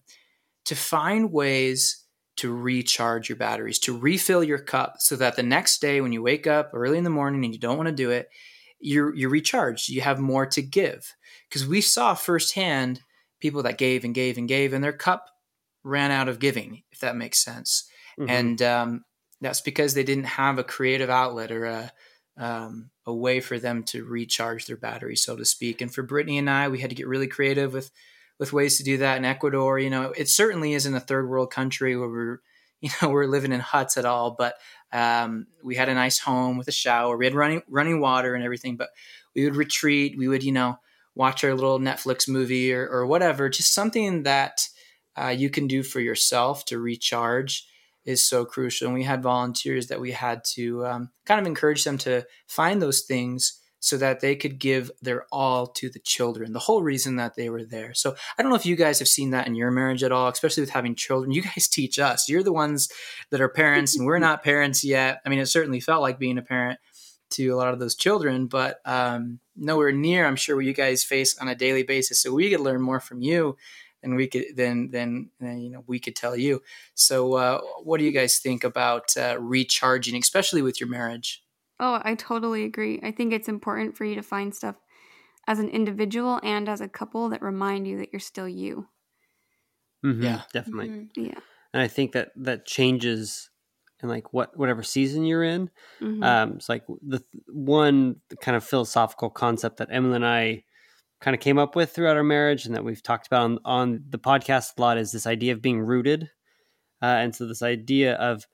to 0.65 0.75
find 0.75 1.31
ways 1.31 2.03
to 2.37 2.53
recharge 2.53 3.29
your 3.29 3.37
batteries, 3.37 3.79
to 3.79 3.97
refill 3.97 4.43
your 4.43 4.59
cup 4.59 4.95
so 4.99 5.15
that 5.15 5.35
the 5.35 5.43
next 5.43 5.79
day 5.79 6.01
when 6.01 6.11
you 6.11 6.21
wake 6.21 6.47
up 6.47 6.71
early 6.73 6.97
in 6.97 7.05
the 7.05 7.09
morning 7.09 7.45
and 7.45 7.53
you 7.53 7.59
don't 7.59 7.77
want 7.77 7.87
to 7.87 7.95
do 7.95 8.11
it, 8.11 8.29
you're 8.85 9.13
you're 9.15 9.29
recharged. 9.29 9.89
You 9.89 10.01
have 10.01 10.19
more 10.19 10.45
to 10.47 10.61
give. 10.61 11.15
Because 11.49 11.67
we 11.67 11.81
saw 11.81 12.13
firsthand 12.13 13.01
people 13.39 13.63
that 13.63 13.77
gave 13.77 14.03
and 14.03 14.15
gave 14.15 14.37
and 14.37 14.47
gave 14.47 14.73
and 14.73 14.83
their 14.83 14.93
cup 14.93 15.29
ran 15.83 16.11
out 16.11 16.29
of 16.29 16.39
giving, 16.39 16.83
if 16.91 16.99
that 16.99 17.15
makes 17.15 17.43
sense. 17.43 17.89
Mm-hmm. 18.19 18.29
And 18.29 18.61
um, 18.61 19.05
that's 19.41 19.61
because 19.61 19.93
they 19.93 20.03
didn't 20.03 20.25
have 20.25 20.57
a 20.57 20.63
creative 20.63 21.09
outlet 21.09 21.51
or 21.51 21.65
a 21.65 21.91
um, 22.37 22.89
a 23.05 23.13
way 23.13 23.39
for 23.39 23.59
them 23.59 23.83
to 23.83 24.03
recharge 24.03 24.65
their 24.65 24.75
battery, 24.75 25.15
so 25.15 25.35
to 25.37 25.45
speak. 25.45 25.81
And 25.81 25.93
for 25.93 26.03
Brittany 26.03 26.37
and 26.37 26.49
I, 26.49 26.67
we 26.67 26.79
had 26.79 26.89
to 26.89 26.95
get 26.95 27.07
really 27.07 27.27
creative 27.27 27.73
with 27.73 27.91
with 28.37 28.51
ways 28.51 28.77
to 28.77 28.83
do 28.83 28.97
that 28.97 29.17
in 29.17 29.25
Ecuador. 29.25 29.79
You 29.79 29.89
know, 29.89 30.13
it 30.15 30.29
certainly 30.29 30.73
isn't 30.73 30.93
a 30.93 30.99
third 30.99 31.29
world 31.29 31.51
country 31.51 31.95
where 31.95 32.09
we're 32.09 32.39
you 32.81 32.89
know 33.01 33.09
we're 33.09 33.25
living 33.25 33.51
in 33.51 33.61
huts 33.61 33.97
at 33.97 34.05
all, 34.05 34.35
but 34.37 34.55
um, 34.95 35.47
we 35.61 35.75
had 35.75 35.89
a 35.89 35.93
nice 35.93 36.19
home 36.19 36.57
with 36.57 36.67
a 36.69 36.71
shower. 36.71 37.17
We 37.17 37.25
had 37.25 37.35
running 37.35 37.61
running 37.69 37.99
water 37.99 38.33
and 38.33 38.43
everything. 38.43 38.77
But 38.77 38.89
we 39.35 39.43
would 39.43 39.57
retreat. 39.57 40.17
We 40.17 40.27
would 40.27 40.43
you 40.43 40.53
know 40.53 40.79
watch 41.15 41.43
our 41.43 41.53
little 41.53 41.79
Netflix 41.79 42.27
movie 42.27 42.73
or, 42.73 42.87
or 42.87 43.05
whatever. 43.05 43.49
Just 43.49 43.73
something 43.73 44.23
that 44.23 44.67
uh, 45.17 45.29
you 45.29 45.49
can 45.49 45.67
do 45.67 45.83
for 45.83 45.99
yourself 45.99 46.65
to 46.65 46.79
recharge 46.79 47.67
is 48.05 48.23
so 48.23 48.45
crucial. 48.45 48.87
And 48.87 48.93
we 48.93 49.03
had 49.03 49.23
volunteers 49.23 49.87
that 49.87 49.99
we 49.99 50.11
had 50.11 50.43
to 50.53 50.85
um, 50.85 51.09
kind 51.25 51.41
of 51.41 51.47
encourage 51.47 51.83
them 51.83 51.97
to 51.99 52.25
find 52.47 52.81
those 52.81 53.01
things 53.01 53.61
so 53.85 53.97
that 53.97 54.19
they 54.19 54.35
could 54.35 54.57
give 54.57 54.89
their 54.99 55.27
all 55.31 55.67
to 55.67 55.91
the 55.91 55.99
children, 55.99 56.53
the 56.53 56.59
whole 56.59 56.81
reason 56.81 57.17
that 57.17 57.35
they 57.35 57.51
were 57.51 57.63
there. 57.63 57.93
So 57.93 58.15
I 58.35 58.41
don't 58.41 58.49
know 58.49 58.55
if 58.55 58.65
you 58.65 58.75
guys 58.75 58.97
have 58.97 59.07
seen 59.07 59.29
that 59.29 59.45
in 59.45 59.53
your 59.53 59.69
marriage 59.69 60.01
at 60.01 60.11
all, 60.11 60.27
especially 60.27 60.61
with 60.61 60.71
having 60.71 60.95
children. 60.95 61.31
You 61.31 61.43
guys 61.43 61.67
teach 61.71 61.99
us. 61.99 62.27
You're 62.27 62.41
the 62.41 62.51
ones 62.51 62.89
that 63.29 63.41
are 63.41 63.47
parents, 63.47 63.95
and 63.95 64.07
we're 64.07 64.17
not 64.17 64.43
parents 64.43 64.83
yet. 64.83 65.21
I 65.23 65.29
mean, 65.29 65.37
it 65.37 65.45
certainly 65.45 65.79
felt 65.79 66.01
like 66.01 66.17
being 66.17 66.39
a 66.39 66.41
parent 66.41 66.79
to 67.31 67.49
a 67.49 67.55
lot 67.55 67.73
of 67.73 67.79
those 67.79 67.93
children, 67.93 68.47
but 68.47 68.79
um, 68.85 69.39
nowhere 69.55 69.91
near, 69.91 70.25
I'm 70.25 70.35
sure, 70.35 70.55
what 70.55 70.65
you 70.65 70.73
guys 70.73 71.03
face 71.03 71.37
on 71.37 71.47
a 71.47 71.53
daily 71.53 71.83
basis. 71.83 72.19
So 72.19 72.33
we 72.33 72.49
could 72.49 72.61
learn 72.61 72.81
more 72.81 72.99
from 72.99 73.21
you 73.21 73.55
and 74.01 74.15
we 74.15 74.27
could 74.27 74.45
then 74.55 74.89
then 74.91 75.29
you 75.41 75.69
know 75.69 75.83
we 75.85 75.99
could 75.99 76.15
tell 76.15 76.35
you. 76.35 76.63
So 76.95 77.33
uh, 77.33 77.61
what 77.83 77.99
do 77.99 78.03
you 78.03 78.11
guys 78.11 78.39
think 78.39 78.63
about 78.63 79.15
uh, 79.15 79.37
recharging, 79.39 80.15
especially 80.17 80.63
with 80.63 80.79
your 80.79 80.89
marriage? 80.89 81.44
Oh, 81.79 81.99
I 82.03 82.15
totally 82.15 82.63
agree. 82.63 82.99
I 83.03 83.11
think 83.11 83.33
it's 83.33 83.49
important 83.49 83.97
for 83.97 84.05
you 84.05 84.15
to 84.15 84.21
find 84.21 84.55
stuff 84.55 84.75
as 85.47 85.59
an 85.59 85.69
individual 85.69 86.39
and 86.43 86.69
as 86.69 86.81
a 86.81 86.87
couple 86.87 87.29
that 87.29 87.41
remind 87.41 87.87
you 87.87 87.99
that 87.99 88.09
you're 88.11 88.19
still 88.19 88.47
you. 88.47 88.87
Mm-hmm, 90.05 90.23
yeah, 90.23 90.41
definitely. 90.53 90.89
Mm-hmm. 90.89 91.25
Yeah, 91.25 91.39
and 91.73 91.81
I 91.81 91.87
think 91.87 92.13
that 92.13 92.31
that 92.37 92.65
changes 92.65 93.49
in 94.01 94.09
like 94.09 94.33
what 94.33 94.57
whatever 94.57 94.83
season 94.83 95.25
you're 95.25 95.43
in. 95.43 95.69
Mm-hmm. 96.01 96.23
Um, 96.23 96.53
it's 96.53 96.69
like 96.69 96.85
the 96.87 97.23
one 97.47 98.17
kind 98.41 98.55
of 98.55 98.63
philosophical 98.63 99.29
concept 99.29 99.77
that 99.77 99.89
Emily 99.91 100.15
and 100.15 100.25
I 100.25 100.63
kind 101.21 101.33
of 101.33 101.41
came 101.41 101.57
up 101.57 101.75
with 101.75 101.91
throughout 101.91 102.17
our 102.17 102.23
marriage 102.23 102.65
and 102.65 102.75
that 102.75 102.83
we've 102.83 103.01
talked 103.01 103.27
about 103.27 103.43
on, 103.43 103.59
on 103.65 104.03
the 104.09 104.19
podcast 104.19 104.77
a 104.77 104.81
lot 104.81 104.97
is 104.97 105.11
this 105.11 105.25
idea 105.25 105.53
of 105.53 105.61
being 105.61 105.81
rooted. 105.81 106.29
Uh, 107.01 107.05
and 107.05 107.35
so 107.35 107.47
this 107.47 107.61
idea 107.61 108.15
of 108.15 108.45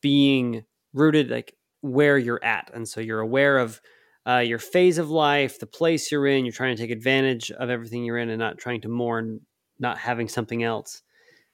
being 0.00 0.64
rooted 0.92 1.30
like 1.30 1.54
where 1.80 2.18
you're 2.18 2.42
at. 2.44 2.70
And 2.74 2.88
so 2.88 3.00
you're 3.00 3.20
aware 3.20 3.58
of 3.58 3.80
uh, 4.26 4.38
your 4.38 4.58
phase 4.58 4.98
of 4.98 5.10
life, 5.10 5.58
the 5.58 5.66
place 5.66 6.12
you're 6.12 6.26
in, 6.26 6.44
you're 6.44 6.52
trying 6.52 6.76
to 6.76 6.82
take 6.82 6.90
advantage 6.90 7.50
of 7.50 7.70
everything 7.70 8.04
you're 8.04 8.18
in 8.18 8.28
and 8.28 8.38
not 8.38 8.58
trying 8.58 8.80
to 8.82 8.88
mourn 8.88 9.40
not 9.78 9.98
having 9.98 10.28
something 10.28 10.62
else. 10.62 11.02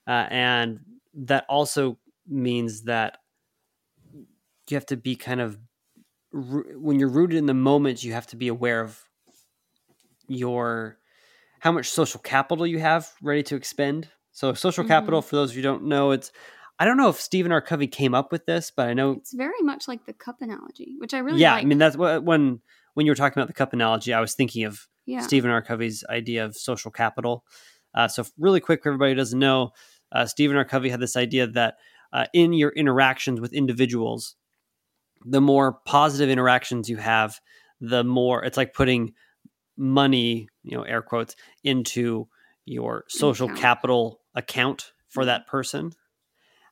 Uh, 0.07 0.27
and 0.31 0.81
that 1.15 1.45
also 1.49 1.99
means 2.27 2.83
that 2.85 3.19
you 4.69 4.77
have 4.77 4.87
to 4.87 4.97
be 4.97 5.15
kind 5.15 5.41
of 5.41 5.59
when 6.33 6.99
you're 6.99 7.09
rooted 7.09 7.37
in 7.37 7.47
the 7.47 7.55
moment 7.55 8.03
you 8.03 8.13
have 8.13 8.27
to 8.27 8.37
be 8.37 8.49
aware 8.49 8.81
of 8.81 8.99
your 10.27 10.99
how 11.61 11.71
much 11.71 11.89
social 11.89 12.19
capital 12.21 12.67
you 12.67 12.79
have 12.79 13.09
ready 13.23 13.43
to 13.43 13.57
expend. 13.57 14.09
So 14.33 14.53
social 14.53 14.83
mm-hmm. 14.83 14.93
capital, 14.93 15.23
for 15.23 15.37
those 15.37 15.51
of 15.51 15.57
you 15.57 15.63
who 15.63 15.69
don't 15.69 15.85
know, 15.85 16.11
it's 16.11 16.33
I 16.79 16.85
don't 16.85 16.97
know 16.97 17.09
if 17.09 17.21
Stephen 17.21 17.53
R. 17.53 17.61
Covey 17.61 17.87
came 17.87 18.15
up 18.15 18.33
with 18.33 18.47
this, 18.47 18.73
but 18.75 18.89
I 18.89 18.95
know 18.95 19.13
it's 19.13 19.33
very 19.33 19.61
much 19.63 19.87
like 19.87 20.07
the 20.07 20.13
cup 20.13 20.41
analogy, 20.41 20.97
which 20.99 21.15
I 21.15 21.19
really 21.19 21.41
yeah. 21.41 21.55
Like. 21.55 21.63
I 21.63 21.67
mean, 21.67 21.79
that's 21.79 21.97
what 21.97 22.25
when 22.25 22.61
when 22.95 23.07
you 23.07 23.13
were 23.13 23.17
talking 23.17 23.39
about 23.39 23.47
the 23.47 23.55
cup 23.55 23.73
analogy, 23.73 24.13
I 24.13 24.21
was 24.21 24.35
thinking 24.35 24.65
of 24.65 24.89
yeah. 25.07 25.21
Stephen 25.21 25.51
R. 25.51 25.63
Covey's 25.63 26.05
idea 26.09 26.45
of 26.45 26.57
social 26.57 26.91
capital. 26.91 27.45
Uh, 27.95 28.09
so 28.09 28.25
really 28.39 28.61
quick, 28.61 28.83
for 28.83 28.89
everybody 28.89 29.13
who 29.13 29.17
doesn't 29.17 29.39
know, 29.39 29.71
uh, 30.11 30.27
Stephen 30.27 30.57
R. 30.57 30.65
Covey 30.65 30.89
had 30.89 31.01
this 31.01 31.17
idea 31.17 31.47
that 31.47 31.77
uh, 32.13 32.27
in 32.33 32.53
your 32.53 32.71
interactions 32.71 33.41
with 33.41 33.53
individuals, 33.53 34.37
the 35.25 35.41
more 35.41 35.81
positive 35.85 36.31
interactions 36.31 36.89
you 36.89 36.97
have, 36.97 37.41
the 37.81 38.05
more 38.05 38.45
it's 38.45 38.57
like 38.57 38.75
putting 38.75 39.15
money, 39.77 40.49
you 40.63 40.77
know, 40.77 40.83
air 40.83 41.03
quotes, 41.03 41.37
into 41.63 42.29
your 42.65 43.05
social 43.09 43.47
account. 43.47 43.61
capital 43.61 44.21
account 44.35 44.93
for 45.09 45.23
mm-hmm. 45.23 45.29
that 45.29 45.47
person. 45.47 45.93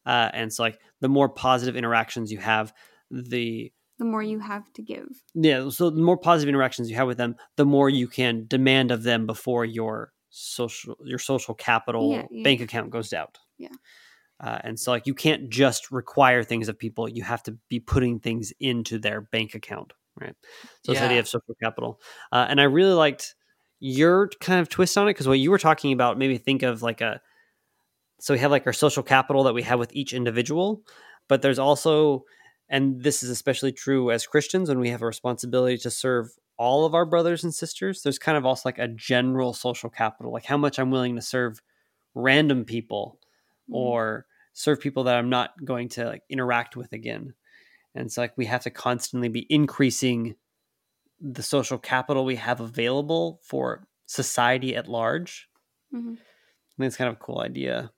Uh, 0.05 0.31
and 0.33 0.53
so, 0.53 0.63
like, 0.63 0.81
the 1.01 1.09
more 1.09 1.29
positive 1.29 1.77
interactions 1.77 2.33
you 2.33 2.39
have, 2.39 2.73
the 3.11 3.73
the 3.99 4.05
more 4.05 4.23
you 4.23 4.41
have 4.41 4.73
to 4.73 4.83
give. 4.83 5.09
Yeah. 5.35 5.69
So, 5.69 5.91
the 5.91 6.01
more 6.01 6.17
positive 6.17 6.49
interactions 6.49 6.91
you 6.91 6.97
have 6.97 7.07
with 7.07 7.19
them, 7.19 7.37
the 7.57 7.65
more 7.65 7.89
you 7.89 8.09
can 8.09 8.47
demand 8.49 8.91
of 8.91 9.03
them 9.03 9.27
before 9.27 9.65
your 9.65 10.13
social 10.31 10.97
your 11.05 11.19
social 11.19 11.55
capital 11.55 12.11
yeah, 12.13 12.27
yeah. 12.31 12.43
bank 12.43 12.61
account 12.61 12.91
goes 12.91 13.13
out. 13.13 13.39
Yeah. 13.59 13.69
Uh, 14.41 14.59
and 14.65 14.81
so, 14.81 14.91
like, 14.91 15.07
you 15.07 15.15
can't 15.15 15.51
just 15.51 15.93
require 15.93 16.43
things 16.43 16.69
of 16.69 16.79
people; 16.79 17.09
you 17.09 17.23
have 17.23 17.43
to 17.45 17.57
be 17.69 17.79
putting 17.79 18.19
things 18.19 18.53
into 18.59 18.99
their 18.99 19.21
bank 19.21 19.55
account 19.55 19.93
right? 20.21 20.35
So 20.85 20.93
yeah. 20.93 21.01
this 21.01 21.07
idea 21.07 21.21
of 21.21 21.29
social 21.29 21.55
capital, 21.63 22.01
uh, 22.31 22.47
and 22.49 22.61
I 22.61 22.65
really 22.65 22.93
liked 22.93 23.35
your 23.81 24.29
kind 24.41 24.61
of 24.61 24.69
twist 24.69 24.97
on 24.97 25.09
it 25.09 25.11
because 25.11 25.29
what 25.29 25.39
you 25.39 25.51
were 25.51 25.59
talking 25.59 25.93
about 25.93 26.19
made 26.19 26.29
me 26.29 26.39
think 26.39 26.63
of 26.63 26.83
like 26.83 27.01
a. 27.01 27.21
So 28.23 28.33
we 28.35 28.39
have 28.39 28.53
like 28.53 28.69
our 28.69 28.73
social 28.73 29.03
capital 29.03 29.43
that 29.43 29.53
we 29.53 29.65
have 29.65 29.81
with 29.81 29.93
each 29.97 30.13
individual, 30.13 30.85
but 31.27 31.43
there's 31.43 31.59
also, 31.59 32.25
and 32.69 33.03
this 33.03 33.25
is 33.25 33.31
especially 33.31 33.73
true 33.73 34.13
as 34.13 34.29
Christians 34.29 34.69
when 34.69 34.79
we 34.79 34.91
have 34.91 35.03
a 35.03 35.07
responsibility 35.07 35.77
to 35.79 35.91
serve 35.91 36.31
all 36.57 36.87
of 36.87 36.95
our 36.95 37.05
brothers 37.05 37.43
and 37.43 37.53
sisters. 37.53 38.01
There's 38.01 38.21
kind 38.21 38.39
of 38.39 38.47
also 38.47 38.69
like 38.69 38.79
a 38.79 38.87
general 38.87 39.53
social 39.53 39.91
capital, 39.91 40.33
like 40.33 40.45
how 40.45 40.57
much 40.57 40.79
I'm 40.79 40.93
willing 40.93 41.17
to 41.17 41.21
serve 41.21 41.61
random 42.15 42.65
people 42.65 43.19
mm-hmm. 43.69 43.75
or 43.75 44.27
serve 44.53 44.79
people 44.79 45.03
that 45.05 45.17
I'm 45.17 45.29
not 45.29 45.51
going 45.65 45.89
to 45.89 46.05
like 46.05 46.23
interact 46.31 46.77
with 46.77 46.93
again. 46.93 47.35
And 47.97 48.07
it's 48.07 48.17
like 48.17 48.39
we 48.39 48.47
have 48.47 48.63
to 48.63 48.71
constantly 48.71 49.31
be 49.31 49.49
increasing 49.51 50.37
the 51.21 51.43
social 51.43 51.77
capital 51.77 52.25
we 52.25 52.37
have 52.37 52.61
available 52.61 53.41
for 53.43 53.89
society 54.07 54.77
at 54.77 54.87
large. 54.87 55.49
Mm-hmm. 55.93 56.13
I 56.13 56.75
think 56.79 56.87
it's 56.87 56.97
kind 56.97 57.09
of 57.11 57.17
a 57.17 57.25
cool 57.25 57.41
idea. 57.41 57.91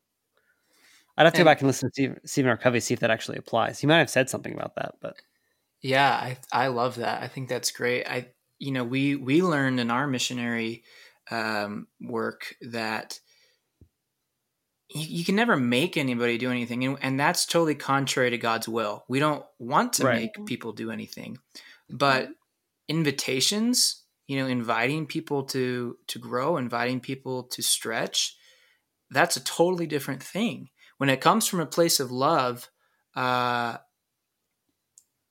I'd 1.17 1.25
have 1.25 1.33
to 1.35 1.39
and, 1.39 1.45
go 1.45 1.51
back 1.51 1.61
and 1.61 1.69
listen 1.69 1.91
to 1.95 2.17
Stephen 2.25 2.51
R. 2.51 2.57
Covey, 2.57 2.81
see 2.81 2.95
if 2.95 3.01
that 3.01 3.11
actually 3.11 3.39
applies. 3.39 3.79
He 3.79 3.87
might 3.87 3.99
have 3.99 4.11
said 4.11 4.29
something 4.29 4.53
about 4.53 4.75
that, 4.77 4.97
but 5.01 5.17
yeah, 5.81 6.11
I 6.11 6.39
I 6.53 6.69
love 6.69 6.97
that. 6.97 7.23
I 7.23 7.29
think 7.29 7.49
that's 7.49 7.71
great. 7.71 8.07
I 8.07 8.29
you 8.59 8.73
know 8.73 8.85
we 8.85 9.17
we 9.17 9.43
learned 9.43 9.81
in 9.81 9.91
our 9.91 10.07
missionary 10.07 10.83
um, 11.31 11.87
work 12.01 12.55
that 12.63 13.21
you, 14.91 15.19
you, 15.19 15.25
can 15.25 15.37
never 15.37 15.57
make 15.57 15.97
anybody 15.97 16.37
do 16.37 16.51
anything 16.51 16.85
and, 16.85 16.99
and, 17.01 17.19
that's 17.19 17.47
totally 17.47 17.75
contrary 17.75 18.31
to 18.31 18.39
god's 18.39 18.69
will 18.69 19.05
we 19.09 19.19
don't 19.19 19.43
want 19.59 19.95
to 19.95 20.05
right. 20.05 20.31
make 20.37 20.47
people 20.47 20.73
do 20.73 20.91
anything 20.91 21.39
but 21.89 22.29
invitations 22.89 24.03
you 24.27 24.39
know 24.39 24.47
inviting 24.47 25.07
people 25.07 25.45
to 25.45 25.97
to 26.09 26.19
grow 26.19 26.59
inviting 26.59 27.01
people 27.01 27.45
to 27.45 27.63
stretch 27.63 28.37
that's 29.11 29.37
a 29.37 29.45
totally 29.45 29.87
different 29.87 30.23
thing 30.23 30.69
when 30.99 31.11
it 31.11 31.21
comes 31.21 31.47
from 31.47 31.61
a 31.61 31.67
place 31.67 32.01
of 32.01 32.11
love 32.11 32.69
uh 33.17 33.77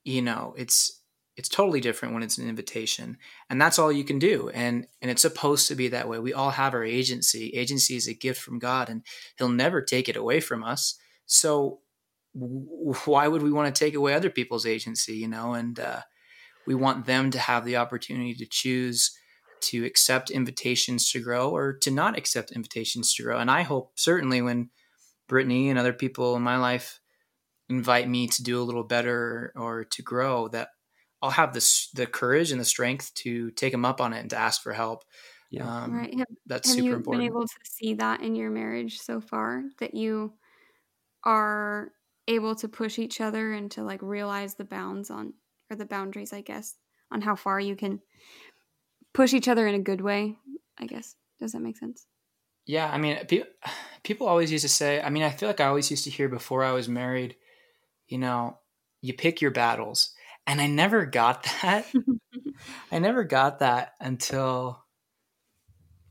you 0.04 0.22
know 0.22 0.54
it's 0.56 1.00
it's 1.36 1.48
totally 1.48 1.80
different 1.80 2.14
when 2.14 2.22
it's 2.22 2.38
an 2.38 2.48
invitation 2.48 3.18
and 3.50 3.60
that's 3.60 3.78
all 3.78 3.90
you 3.90 4.04
can 4.04 4.18
do 4.18 4.50
and 4.50 4.86
and 5.02 5.10
it's 5.10 5.22
supposed 5.22 5.68
to 5.68 5.74
be 5.74 5.88
that 5.88 6.08
way. 6.08 6.18
We 6.18 6.32
all 6.32 6.50
have 6.50 6.74
our 6.74 6.84
agency. 6.84 7.50
Agency 7.50 7.96
is 7.96 8.06
a 8.06 8.14
gift 8.14 8.40
from 8.40 8.58
god 8.58 8.88
and 8.88 9.02
he'll 9.36 9.48
never 9.48 9.82
take 9.82 10.08
it 10.08 10.16
away 10.16 10.40
from 10.40 10.62
us. 10.62 10.98
So 11.26 11.80
why 12.32 13.28
would 13.28 13.42
we 13.42 13.52
want 13.52 13.74
to 13.74 13.78
take 13.78 13.94
away 13.94 14.14
other 14.14 14.30
people's 14.30 14.66
agency 14.66 15.14
you 15.14 15.28
know? 15.28 15.54
And 15.54 15.78
uh, 15.80 16.00
we 16.66 16.74
want 16.74 17.06
them 17.06 17.30
to 17.32 17.38
have 17.38 17.64
the 17.64 17.76
opportunity 17.76 18.34
to 18.34 18.46
choose 18.46 19.16
to 19.62 19.84
accept 19.84 20.30
invitations 20.30 21.10
to 21.10 21.20
grow 21.20 21.50
or 21.50 21.72
to 21.72 21.90
not 21.90 22.18
accept 22.18 22.52
invitations 22.52 23.14
to 23.14 23.22
grow. 23.22 23.38
And 23.38 23.50
I 23.50 23.62
hope 23.62 23.92
certainly 23.96 24.42
when 24.42 24.70
Brittany 25.28 25.70
and 25.70 25.78
other 25.78 25.92
people 25.92 26.36
in 26.36 26.42
my 26.42 26.56
life 26.56 27.00
invite 27.68 28.08
me 28.08 28.28
to 28.28 28.42
do 28.42 28.60
a 28.60 28.64
little 28.64 28.84
better 28.84 29.52
or 29.56 29.84
to 29.84 30.02
grow, 30.02 30.48
that 30.48 30.68
I'll 31.22 31.30
have 31.30 31.54
this 31.54 31.88
the 31.94 32.06
courage 32.06 32.50
and 32.50 32.60
the 32.60 32.64
strength 32.64 33.14
to 33.14 33.50
take 33.52 33.72
them 33.72 33.84
up 33.84 34.00
on 34.00 34.12
it 34.12 34.20
and 34.20 34.30
to 34.30 34.36
ask 34.36 34.62
for 34.62 34.72
help. 34.72 35.04
Yeah. 35.50 35.84
Um, 35.84 35.94
right. 35.94 36.18
Have, 36.18 36.26
that's 36.46 36.68
have 36.68 36.76
super 36.76 36.88
you 36.88 36.96
important. 36.96 37.22
been 37.22 37.30
able 37.30 37.46
to 37.46 37.54
see 37.64 37.94
that 37.94 38.20
in 38.20 38.34
your 38.34 38.50
marriage 38.50 38.98
so 38.98 39.20
far 39.20 39.62
that 39.78 39.94
you 39.94 40.34
are 41.24 41.92
able 42.28 42.54
to 42.56 42.68
push 42.68 42.98
each 42.98 43.20
other 43.20 43.52
and 43.52 43.70
to 43.70 43.82
like 43.82 44.02
realize 44.02 44.54
the 44.54 44.64
bounds 44.64 45.10
on 45.10 45.34
or 45.70 45.76
the 45.76 45.86
boundaries, 45.86 46.32
I 46.32 46.40
guess, 46.40 46.76
on 47.10 47.20
how 47.20 47.36
far 47.36 47.60
you 47.60 47.76
can 47.76 48.00
push 49.12 49.32
each 49.32 49.48
other 49.48 49.66
in 49.66 49.74
a 49.74 49.78
good 49.78 50.00
way, 50.00 50.36
I 50.78 50.86
guess. 50.86 51.16
Does 51.40 51.52
that 51.52 51.60
make 51.60 51.78
sense? 51.78 52.06
Yeah, 52.66 52.90
I 52.90 52.98
mean, 52.98 53.18
pe- 53.26 53.44
people 54.04 54.28
always 54.28 54.52
used 54.52 54.62
to 54.62 54.68
say. 54.68 55.00
I 55.00 55.10
mean, 55.10 55.22
I 55.22 55.30
feel 55.30 55.48
like 55.48 55.60
I 55.60 55.66
always 55.66 55.90
used 55.90 56.04
to 56.04 56.10
hear 56.10 56.28
before 56.28 56.62
I 56.62 56.72
was 56.72 56.88
married, 56.88 57.36
you 58.06 58.18
know, 58.18 58.58
you 59.00 59.14
pick 59.14 59.40
your 59.40 59.50
battles, 59.50 60.10
and 60.46 60.60
I 60.60 60.66
never 60.66 61.06
got 61.06 61.42
that. 61.62 61.86
I 62.92 62.98
never 63.00 63.24
got 63.24 63.58
that 63.58 63.94
until 64.00 64.84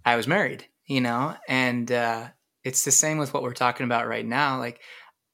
I 0.04 0.18
was 0.18 0.28
married, 0.28 0.68
you 0.86 1.00
know, 1.00 1.36
and 1.48 1.90
uh, 1.92 2.28
it's 2.64 2.84
the 2.84 2.92
same 2.92 3.18
with 3.18 3.34
what 3.34 3.44
we're 3.44 3.54
talking 3.54 3.86
about 3.86 4.08
right 4.08 4.26
now. 4.26 4.60
Like 4.60 4.82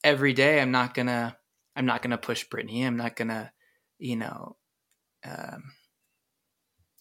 every 0.04 0.34
day, 0.34 0.62
I'm 0.62 0.72
not 0.72 0.94
gonna, 0.94 1.36
I'm 1.76 1.86
not 1.86 2.02
gonna 2.02 2.18
push 2.18 2.44
Brittany. 2.44 2.84
I'm 2.84 2.98
not 2.98 3.16
gonna, 3.16 3.52
you 3.98 4.18
know, 4.18 4.58
um, 5.26 5.64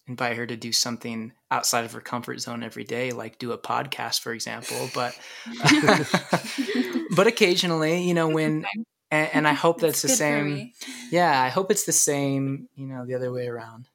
invite 0.09 0.35
her 0.35 0.45
to 0.45 0.57
do 0.57 0.71
something 0.71 1.31
outside 1.51 1.85
of 1.85 1.93
her 1.93 2.01
comfort 2.01 2.41
zone 2.41 2.63
every 2.63 2.83
day, 2.83 3.11
like 3.11 3.39
do 3.39 3.51
a 3.51 3.57
podcast, 3.57 4.19
for 4.19 4.33
example. 4.33 4.89
But, 4.93 5.17
but 7.15 7.27
occasionally, 7.27 8.03
you 8.03 8.13
know, 8.13 8.27
when, 8.27 8.65
and, 9.11 9.29
and 9.33 9.47
I 9.47 9.53
hope 9.53 9.79
that's 9.79 10.03
It's 10.03 10.13
the 10.13 10.17
same. 10.17 10.71
Yeah, 11.11 11.41
I 11.41 11.49
hope 11.49 11.71
it's 11.71 11.85
the 11.85 11.91
same, 11.93 12.67
you 12.75 12.87
know, 12.87 13.05
the 13.05 13.15
other 13.15 13.31
way 13.31 13.47
around. 13.47 13.87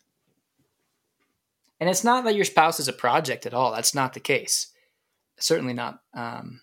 And 1.80 1.90
it's 1.90 2.04
not 2.04 2.24
that 2.24 2.36
your 2.36 2.44
spouse 2.44 2.80
is 2.80 2.88
a 2.88 2.92
project 2.92 3.44
at 3.44 3.52
all. 3.52 3.72
That's 3.72 3.94
not 3.94 4.14
the 4.14 4.20
case. 4.20 4.68
Certainly 5.38 5.74
not. 5.74 6.00
Um, 6.14 6.60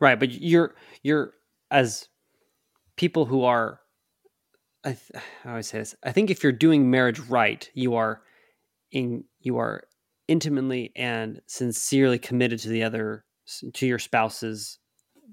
Right, 0.00 0.18
but 0.18 0.30
you're 0.32 0.74
you're 1.02 1.34
as 1.70 2.08
people 2.96 3.26
who 3.26 3.44
are 3.44 3.80
I, 4.83 4.89
th- 4.89 5.23
I 5.43 5.49
always 5.49 5.67
say 5.67 5.79
this. 5.79 5.95
I 6.03 6.11
think 6.11 6.29
if 6.29 6.43
you're 6.43 6.51
doing 6.51 6.89
marriage 6.91 7.19
right, 7.19 7.67
you 7.73 7.95
are 7.95 8.21
in 8.91 9.23
you 9.39 9.57
are 9.57 9.83
intimately 10.27 10.91
and 10.95 11.41
sincerely 11.47 12.19
committed 12.19 12.59
to 12.59 12.69
the 12.69 12.83
other 12.83 13.25
to 13.73 13.85
your 13.85 13.99
spouse's 13.99 14.79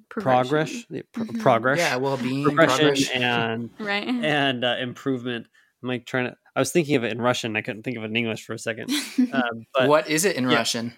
progress, 0.09 0.49
Progression. 0.49 1.03
pro- 1.13 1.25
Mhm. 1.25 1.41
progress, 1.41 1.79
yeah, 1.79 1.97
well 1.97 2.17
being, 2.17 2.45
progression, 2.45 2.79
progress. 2.89 3.11
and 3.11 3.71
Right. 3.79 4.07
and 4.09 4.65
uh, 4.65 4.77
improvement. 4.81 5.47
I'm 5.83 5.89
like 5.89 6.07
trying 6.07 6.27
to. 6.27 6.37
I 6.55 6.61
was 6.61 6.71
thinking 6.73 6.97
of 6.97 7.05
it 7.05 7.13
in 7.13 7.21
Russian. 7.21 7.57
I 7.57 7.63
couldn't 7.63 7.83
think 7.83 7.97
of 7.97 8.05
it 8.05 8.07
in 8.07 8.17
English 8.17 8.45
for 8.45 8.53
a 8.55 8.59
second. 8.59 8.91
Um, 9.33 9.67
but 9.75 9.89
what 9.89 10.09
is 10.09 10.25
it 10.25 10.37
in 10.37 10.49
yeah. 10.51 10.57
Russian? 10.59 10.93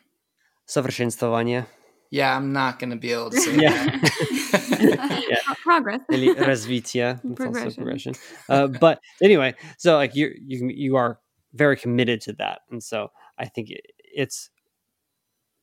совершенствование 0.69 1.67
Yeah, 2.11 2.37
I'm 2.37 2.53
not 2.53 2.79
going 2.79 2.91
to 2.91 2.97
be 2.97 3.13
able 3.13 3.31
to 3.31 3.41
say 3.41 3.57
Yeah. 3.57 3.85
that. 3.85 5.25
Yeah. 5.29 5.37
Pro- 5.45 5.55
Progress. 5.65 6.01
или 6.11 6.35
развитие. 6.35 7.19
It's 7.25 7.25
also 7.25 7.35
Progression. 7.37 7.75
progression. 7.75 8.15
Uh, 8.49 8.67
but 8.69 9.01
anyway, 9.23 9.55
so 9.79 9.97
like 9.97 10.15
you 10.15 10.33
you 10.39 10.69
you 10.69 10.97
are 10.97 11.19
very 11.55 11.77
committed 11.77 12.21
to 12.23 12.33
that, 12.35 12.61
and 12.71 12.83
so 12.83 13.09
I 13.39 13.47
think 13.47 13.71
it, 13.71 13.81
it's 13.99 14.51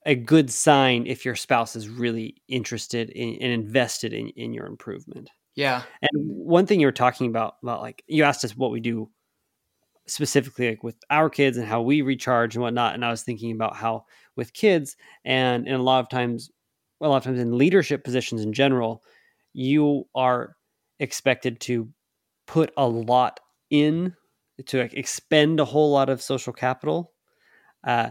a 0.06 0.16
good 0.16 0.50
sign 0.52 1.06
if 1.06 1.24
your 1.24 1.36
spouse 1.36 1.76
is 1.76 1.88
really 1.88 2.42
interested 2.48 3.10
in, 3.12 3.36
and 3.42 3.52
invested 3.54 4.12
in 4.14 4.30
in 4.30 4.54
your 4.54 4.66
improvement. 4.66 5.30
yeah. 5.56 5.84
And 6.02 6.12
one 6.16 6.66
thing 6.66 6.80
you 6.82 6.88
were 6.88 6.92
talking 6.92 7.28
about 7.28 7.56
about 7.64 7.82
like 7.82 8.04
you 8.08 8.24
asked 8.24 8.44
us 8.44 8.58
what 8.58 8.72
we 8.72 8.80
do 8.82 9.10
specifically 10.08 10.70
like 10.72 10.84
with 10.84 10.96
our 11.10 11.30
kids 11.30 11.58
and 11.58 11.68
how 11.68 11.82
we 11.82 12.02
recharge 12.02 12.56
and 12.56 12.64
whatnot, 12.64 12.96
and 12.96 13.06
I 13.06 13.12
was 13.12 13.24
thinking 13.24 13.52
about 13.54 13.76
how 13.76 14.06
with 14.37 14.53
kids 14.53 14.97
and 15.25 15.67
and 15.67 15.77
a 15.77 15.83
lot 15.83 16.01
of 16.01 16.09
times 16.09 16.51
a 17.01 17.09
lot 17.09 17.19
of 17.19 17.25
times 17.25 17.41
in 17.41 17.59
leadership 17.59 18.05
positions 18.05 18.43
in 18.43 18.53
general, 18.53 19.03
you 19.53 20.05
are 20.15 20.57
expected 21.01 21.61
to 21.61 21.91
put 22.47 22.73
a 22.77 22.89
lot 22.89 23.41
in 23.71 24.15
to 24.67 24.81
expend 24.99 25.61
a 25.61 25.65
whole 25.65 25.93
lot 25.93 26.09
of 26.09 26.23
social 26.23 26.53
capital, 26.53 27.13
uh, 27.85 28.11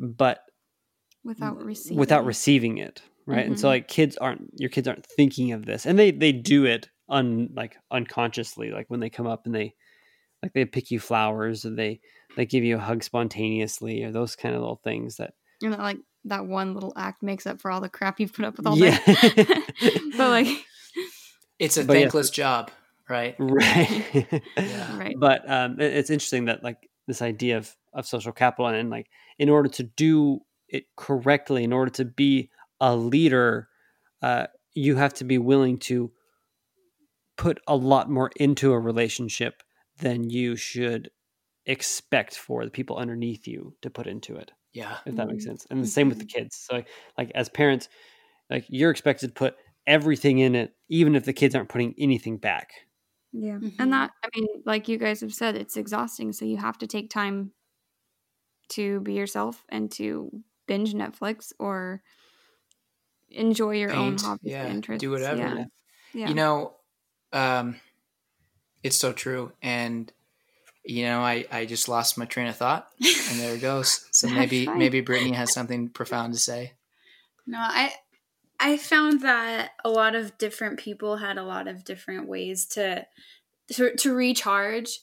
but 0.00 0.40
Without 1.24 1.62
receiving. 1.62 1.98
without 1.98 2.24
receiving 2.24 2.78
it 2.78 3.02
right 3.26 3.46
and 3.46 3.58
so 3.58 3.68
Mhm. 3.68 3.72
like 3.72 3.88
kids 3.88 4.16
aren't 4.18 4.50
your 4.58 4.70
kids 4.70 4.88
aren't 4.88 5.04
thinking 5.06 5.52
of 5.52 5.66
this 5.66 5.84
and 5.86 5.98
they 5.98 6.10
they 6.10 6.32
do 6.32 6.64
it 6.64 6.88
un 7.08 7.48
like 7.54 7.76
unconsciously 7.90 8.70
like 8.70 8.86
when 8.88 9.00
they 9.00 9.10
come 9.10 9.26
up 9.26 9.44
and 9.46 9.54
they 9.54 9.74
like 10.42 10.52
they 10.54 10.64
pick 10.64 10.90
you 10.90 11.00
flowers 11.00 11.64
or 11.64 11.70
they 11.70 12.00
they 12.36 12.46
give 12.46 12.64
you 12.64 12.76
a 12.76 12.80
hug 12.80 13.02
spontaneously 13.04 14.02
or 14.04 14.12
those 14.12 14.36
kind 14.36 14.54
of 14.54 14.60
little 14.62 14.80
things 14.84 15.16
that 15.16 15.34
You 15.60 15.70
know, 15.70 15.76
like 15.76 15.98
that 16.24 16.46
one 16.46 16.74
little 16.74 16.92
act 16.96 17.22
makes 17.22 17.46
up 17.46 17.60
for 17.60 17.70
all 17.70 17.80
the 17.80 17.88
crap 17.88 18.20
you've 18.20 18.32
put 18.32 18.44
up 18.44 18.56
with 18.56 18.66
all 18.66 18.76
Yeah. 18.76 18.98
day. 19.04 19.14
but 20.16 20.28
like, 20.30 20.46
It's 21.58 21.76
a 21.76 21.84
But 21.84 21.94
yeah. 21.94 22.00
thankless 22.02 22.30
job, 22.30 22.70
right? 23.08 23.34
right 23.38 24.42
Yeah. 24.56 24.98
right. 24.98 25.14
but 25.18 25.48
um 25.50 25.80
it- 25.80 25.94
it's 25.94 26.10
interesting 26.10 26.44
that 26.46 26.62
like 26.62 26.88
this 27.06 27.22
idea 27.22 27.56
of 27.56 27.74
of 27.92 28.06
social 28.06 28.32
capital 28.32 28.66
and 28.68 28.90
like 28.90 29.08
in 29.38 29.48
order 29.48 29.68
to 29.70 29.82
do 29.82 30.40
it 30.68 30.84
correctly 30.96 31.64
in 31.64 31.72
order 31.72 31.90
to 31.90 32.04
be 32.04 32.50
a 32.80 32.94
leader 32.94 33.68
uh 34.22 34.46
you 34.74 34.96
have 34.96 35.14
to 35.14 35.24
be 35.24 35.38
willing 35.38 35.78
to 35.78 36.12
put 37.36 37.58
a 37.66 37.74
lot 37.74 38.10
more 38.10 38.30
into 38.36 38.72
a 38.72 38.78
relationship 38.78 39.62
than 39.98 40.28
you 40.30 40.54
should 40.54 41.10
expect 41.66 42.36
for 42.36 42.64
the 42.64 42.70
people 42.70 42.96
underneath 42.98 43.46
you 43.48 43.74
to 43.82 43.90
put 43.90 44.06
into 44.06 44.36
it 44.36 44.52
Yeah. 44.78 44.98
if 45.06 45.16
that 45.16 45.28
makes 45.28 45.44
Mhm. 45.44 45.48
sense 45.48 45.66
and 45.70 45.82
the 45.82 45.86
same 45.88 46.08
with 46.08 46.18
the 46.18 46.24
kids 46.26 46.56
so 46.56 46.76
like, 46.76 46.88
like 47.16 47.30
as 47.34 47.48
parents 47.48 47.88
like 48.50 48.66
you're 48.68 48.90
expected 48.90 49.28
to 49.28 49.34
put 49.34 49.56
everything 49.86 50.38
in 50.40 50.54
it 50.54 50.76
even 50.88 51.14
if 51.16 51.24
the 51.24 51.32
kids 51.32 51.54
aren't 51.54 51.68
putting 51.70 51.94
anything 51.98 52.38
back 52.38 52.72
Yeah. 53.32 53.58
Mhm. 53.58 53.74
And 53.78 53.92
that, 53.92 54.12
I 54.24 54.28
mean, 54.34 54.62
like 54.64 54.88
you 54.88 54.96
guys 54.98 55.20
have 55.20 55.34
said, 55.34 55.54
it's 55.56 55.76
exhausting. 55.76 56.32
So 56.32 56.44
you 56.44 56.56
have 56.56 56.78
to 56.78 56.86
take 56.86 57.10
time 57.10 57.52
to 58.70 59.00
be 59.00 59.14
yourself 59.14 59.64
and 59.68 59.90
to 59.92 60.42
binge 60.66 60.92
Netflix 60.94 61.52
or 61.58 62.02
enjoy 63.28 63.76
your 63.76 63.94
own 63.94 64.16
hobbies 64.16 64.52
yeah, 64.52 64.64
and 64.64 64.74
interests. 64.76 65.02
do 65.02 65.10
whatever. 65.10 65.38
Yeah. 65.56 65.64
yeah. 66.12 66.28
You 66.28 66.34
know, 66.34 66.76
um, 67.32 67.76
it's 68.82 68.96
so 68.96 69.12
true. 69.12 69.52
And 69.62 70.12
you 70.88 71.04
know, 71.04 71.20
I 71.20 71.44
I 71.52 71.66
just 71.66 71.86
lost 71.86 72.16
my 72.16 72.24
train 72.24 72.48
of 72.48 72.56
thought, 72.56 72.88
and 72.98 73.38
there 73.38 73.54
it 73.54 73.60
goes. 73.60 74.06
So 74.12 74.28
maybe 74.28 74.64
fine. 74.64 74.78
maybe 74.78 75.00
Brittany 75.02 75.32
has 75.32 75.52
something 75.52 75.90
profound 75.90 76.32
to 76.32 76.40
say. 76.40 76.72
No, 77.46 77.58
I 77.60 77.92
I 78.58 78.78
found 78.78 79.20
that 79.20 79.72
a 79.84 79.90
lot 79.90 80.14
of 80.14 80.38
different 80.38 80.78
people 80.78 81.18
had 81.18 81.36
a 81.36 81.44
lot 81.44 81.68
of 81.68 81.84
different 81.84 82.26
ways 82.26 82.66
to 82.68 83.06
to, 83.72 83.94
to 83.96 84.14
recharge. 84.14 85.00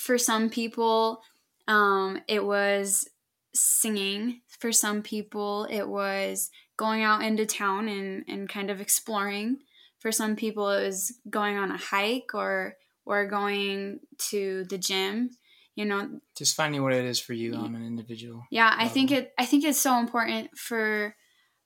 For 0.00 0.18
some 0.18 0.50
people, 0.50 1.22
um, 1.68 2.20
it 2.26 2.44
was 2.44 3.08
singing. 3.54 4.40
For 4.58 4.72
some 4.72 5.00
people, 5.02 5.68
it 5.70 5.88
was 5.88 6.50
going 6.76 7.04
out 7.04 7.22
into 7.22 7.46
town 7.46 7.88
and, 7.88 8.24
and 8.26 8.48
kind 8.48 8.68
of 8.68 8.80
exploring. 8.80 9.58
For 10.00 10.10
some 10.10 10.34
people, 10.34 10.68
it 10.70 10.84
was 10.84 11.14
going 11.30 11.56
on 11.56 11.70
a 11.70 11.78
hike 11.78 12.34
or 12.34 12.76
or 13.06 13.26
going 13.26 14.00
to 14.30 14.64
the 14.68 14.78
gym. 14.78 15.30
You 15.74 15.84
know, 15.84 16.20
Just 16.36 16.54
finding 16.54 16.82
what 16.84 16.92
it 16.92 17.04
is 17.04 17.18
for 17.18 17.32
you 17.32 17.54
on 17.54 17.74
an 17.74 17.84
individual. 17.84 18.44
yeah, 18.50 18.72
I 18.78 18.86
think 18.86 19.10
it 19.10 19.32
I 19.38 19.44
think 19.44 19.64
it's 19.64 19.80
so 19.80 19.98
important 19.98 20.56
for 20.56 21.16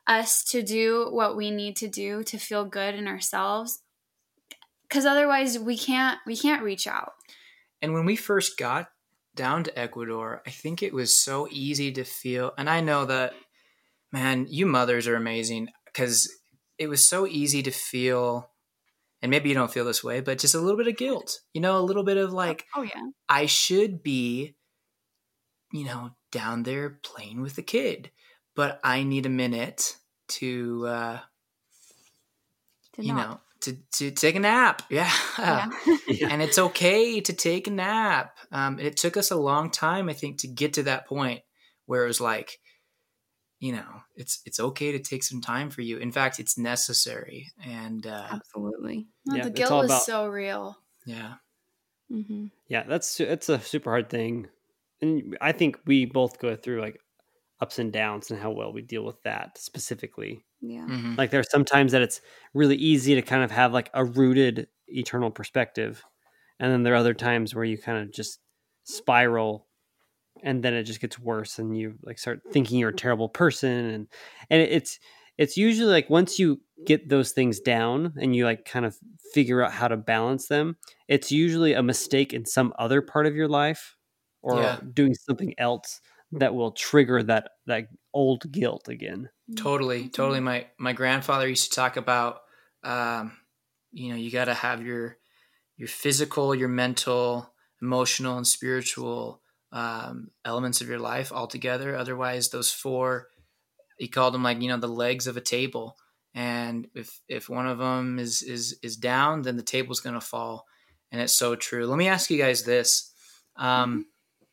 us 0.06 0.42
to 0.44 0.62
do 0.62 1.08
what 1.10 1.36
we 1.36 1.50
need 1.50 1.76
to 1.76 1.88
do 1.88 2.22
to 2.24 2.38
feel 2.38 2.64
good 2.64 2.94
in 2.94 3.06
ourselves 3.06 3.82
cuz 4.88 5.04
otherwise 5.04 5.58
we 5.58 5.76
can't 5.76 6.18
we 6.26 6.34
can't 6.34 6.62
reach 6.62 6.86
out. 6.86 7.12
And 7.82 7.92
when 7.92 8.06
we 8.06 8.16
first 8.16 8.56
got 8.56 8.90
down 9.34 9.62
to 9.64 9.78
Ecuador, 9.78 10.42
I 10.46 10.50
think 10.50 10.82
it 10.82 10.94
was 10.94 11.14
so 11.16 11.46
easy 11.50 11.92
to 11.92 12.02
feel. 12.02 12.52
And 12.58 12.68
I 12.68 12.80
know 12.80 13.04
that, 13.04 13.34
man, 14.10 14.46
you 14.48 14.66
mothers 14.66 15.06
are 15.06 15.14
amazing 15.14 15.68
because 15.84 16.28
it 16.78 16.88
was 16.88 17.06
so 17.06 17.26
easy 17.26 17.62
to 17.62 17.70
feel. 17.70 18.50
And 19.20 19.30
maybe 19.30 19.48
you 19.48 19.54
don't 19.54 19.72
feel 19.72 19.84
this 19.84 20.04
way, 20.04 20.20
but 20.20 20.38
just 20.38 20.54
a 20.54 20.60
little 20.60 20.76
bit 20.76 20.86
of 20.86 20.96
guilt, 20.96 21.40
you 21.52 21.60
know, 21.60 21.78
a 21.78 21.82
little 21.82 22.04
bit 22.04 22.16
of 22.16 22.32
like, 22.32 22.66
oh, 22.76 22.82
yeah. 22.82 23.02
I 23.28 23.46
should 23.46 24.02
be, 24.02 24.54
you 25.72 25.84
know, 25.84 26.10
down 26.30 26.62
there 26.62 27.00
playing 27.02 27.40
with 27.42 27.56
the 27.56 27.62
kid, 27.62 28.10
but 28.54 28.78
I 28.84 29.02
need 29.02 29.26
a 29.26 29.30
minute 29.30 29.96
to, 30.28 30.86
uh, 30.86 31.18
To 32.94 33.02
you 33.04 33.12
not. 33.14 33.28
know, 33.28 33.40
to, 33.62 33.76
to 33.98 34.10
take 34.12 34.36
a 34.36 34.40
nap. 34.40 34.82
Yeah. 34.90 35.10
Yeah. 35.38 35.70
Yeah. 36.06 36.28
and 36.30 36.40
it's 36.40 36.58
okay 36.58 37.20
to 37.20 37.32
take 37.32 37.66
a 37.66 37.70
nap. 37.72 38.36
Um, 38.52 38.78
it 38.78 38.96
took 38.96 39.16
us 39.16 39.30
a 39.32 39.36
long 39.36 39.70
time, 39.70 40.08
I 40.08 40.12
think, 40.12 40.38
to 40.38 40.48
get 40.48 40.74
to 40.74 40.84
that 40.84 41.06
point 41.08 41.40
where 41.86 42.04
it 42.04 42.08
was 42.08 42.20
like, 42.20 42.58
you 43.60 43.72
know, 43.72 44.02
it's 44.16 44.40
it's 44.46 44.60
okay 44.60 44.92
to 44.92 44.98
take 45.00 45.22
some 45.24 45.40
time 45.40 45.70
for 45.70 45.82
you. 45.82 45.98
In 45.98 46.12
fact, 46.12 46.38
it's 46.40 46.58
necessary. 46.58 47.50
And 47.64 48.06
uh, 48.06 48.28
Absolutely. 48.30 49.08
Oh, 49.30 49.36
Yeah, 49.36 49.44
the 49.44 49.50
guilt 49.50 49.72
all 49.72 49.78
was 49.82 49.90
about- 49.90 50.02
so 50.02 50.28
real. 50.28 50.76
yeah, 51.06 51.34
hmm 52.10 52.46
Yeah, 52.68 52.84
that's 52.84 53.20
it's 53.20 53.48
a 53.48 53.60
super 53.60 53.90
hard 53.90 54.10
thing, 54.10 54.48
and 55.02 55.36
I 55.40 55.52
think 55.52 55.78
we 55.86 56.06
both 56.06 56.38
go 56.40 56.56
through 56.56 56.80
like 56.82 57.00
ups 57.60 57.78
and 57.80 57.92
downs 57.92 58.30
and 58.30 58.40
how 58.40 58.52
well 58.52 58.72
we 58.72 58.82
deal 58.82 59.04
with 59.04 59.22
that 59.24 59.58
specifically. 59.58 60.44
Yeah. 60.62 60.86
Mhm. 60.88 61.18
Like 61.18 61.30
there 61.30 61.40
are 61.40 61.44
some 61.52 61.64
times 61.64 61.92
that 61.92 62.02
it's 62.02 62.20
really 62.54 62.76
easy 62.76 63.14
to 63.16 63.22
kind 63.22 63.44
of 63.44 63.50
have 63.52 63.72
like 63.74 63.90
a 63.94 64.04
rooted 64.04 64.68
eternal 64.88 65.30
perspective, 65.30 66.04
and 66.60 66.72
then 66.72 66.82
there 66.84 66.94
are 66.94 66.98
other 66.98 67.14
times 67.14 67.54
where 67.54 67.64
you 67.66 67.78
kind 67.78 67.98
of 67.98 68.12
just 68.14 68.40
spiral, 68.84 69.67
and 70.42 70.62
then 70.62 70.74
it 70.74 70.84
just 70.84 71.00
gets 71.00 71.18
worse, 71.18 71.58
and 71.58 71.76
you 71.76 71.98
like 72.02 72.18
start 72.18 72.42
thinking 72.52 72.78
you're 72.78 72.90
a 72.90 72.94
terrible 72.94 73.28
person, 73.28 73.70
and 73.70 74.08
and 74.50 74.62
it's 74.62 74.98
it's 75.38 75.56
usually 75.56 75.90
like 75.90 76.10
once 76.10 76.38
you 76.38 76.60
get 76.84 77.08
those 77.08 77.32
things 77.32 77.60
down 77.60 78.14
and 78.20 78.34
you 78.34 78.44
like 78.44 78.64
kind 78.64 78.86
of 78.86 78.96
figure 79.32 79.62
out 79.62 79.72
how 79.72 79.88
to 79.88 79.96
balance 79.96 80.48
them, 80.48 80.76
it's 81.08 81.30
usually 81.32 81.72
a 81.74 81.82
mistake 81.82 82.32
in 82.32 82.44
some 82.44 82.72
other 82.78 83.02
part 83.02 83.26
of 83.26 83.34
your 83.36 83.48
life 83.48 83.96
or 84.42 84.72
Yeah. 84.72 84.80
doing 84.92 85.14
something 85.14 85.54
else 85.58 86.00
that 86.32 86.54
will 86.54 86.72
trigger 86.72 87.22
that 87.22 87.50
that 87.66 87.88
old 88.14 88.50
guilt 88.52 88.88
again. 88.88 89.30
totally, 89.56 90.08
totally. 90.08 90.40
My 90.40 90.68
my 90.78 90.92
grandfather 90.92 91.48
used 91.48 91.70
to 91.70 91.76
talk 91.76 91.96
about, 91.96 92.42
um, 92.82 93.38
you 93.92 94.10
know, 94.10 94.16
you 94.16 94.30
got 94.30 94.46
to 94.46 94.54
have 94.54 94.84
your 94.84 95.18
your 95.76 95.88
physical, 95.88 96.54
your 96.54 96.68
mental, 96.68 97.54
emotional, 97.82 98.36
and 98.38 98.48
spiritual 98.48 99.42
um, 99.72 100.30
elements 100.44 100.80
of 100.80 100.88
your 100.88 100.98
life 100.98 101.32
all 101.32 101.46
together. 101.46 101.96
Otherwise, 101.96 102.48
those 102.48 102.70
four, 102.70 103.28
he 103.98 104.08
called 104.08 104.34
them 104.34 104.42
like 104.42 104.60
you 104.60 104.68
know 104.68 104.78
the 104.78 104.88
legs 104.88 105.26
of 105.26 105.36
a 105.36 105.40
table. 105.42 105.96
And 106.34 106.86
if 106.94 107.20
if 107.28 107.48
one 107.48 107.66
of 107.66 107.78
them 107.78 108.18
is 108.18 108.42
is 108.42 108.78
is 108.82 108.96
down, 108.96 109.42
then 109.42 109.56
the 109.56 109.62
table's 109.62 110.00
going 110.00 110.14
to 110.14 110.20
fall. 110.20 110.66
And 111.10 111.20
it's 111.20 111.38
so 111.38 111.56
true. 111.56 111.86
Let 111.86 111.98
me 111.98 112.08
ask 112.08 112.30
you 112.30 112.38
guys 112.38 112.64
this. 112.64 113.12
Um, 113.56 114.06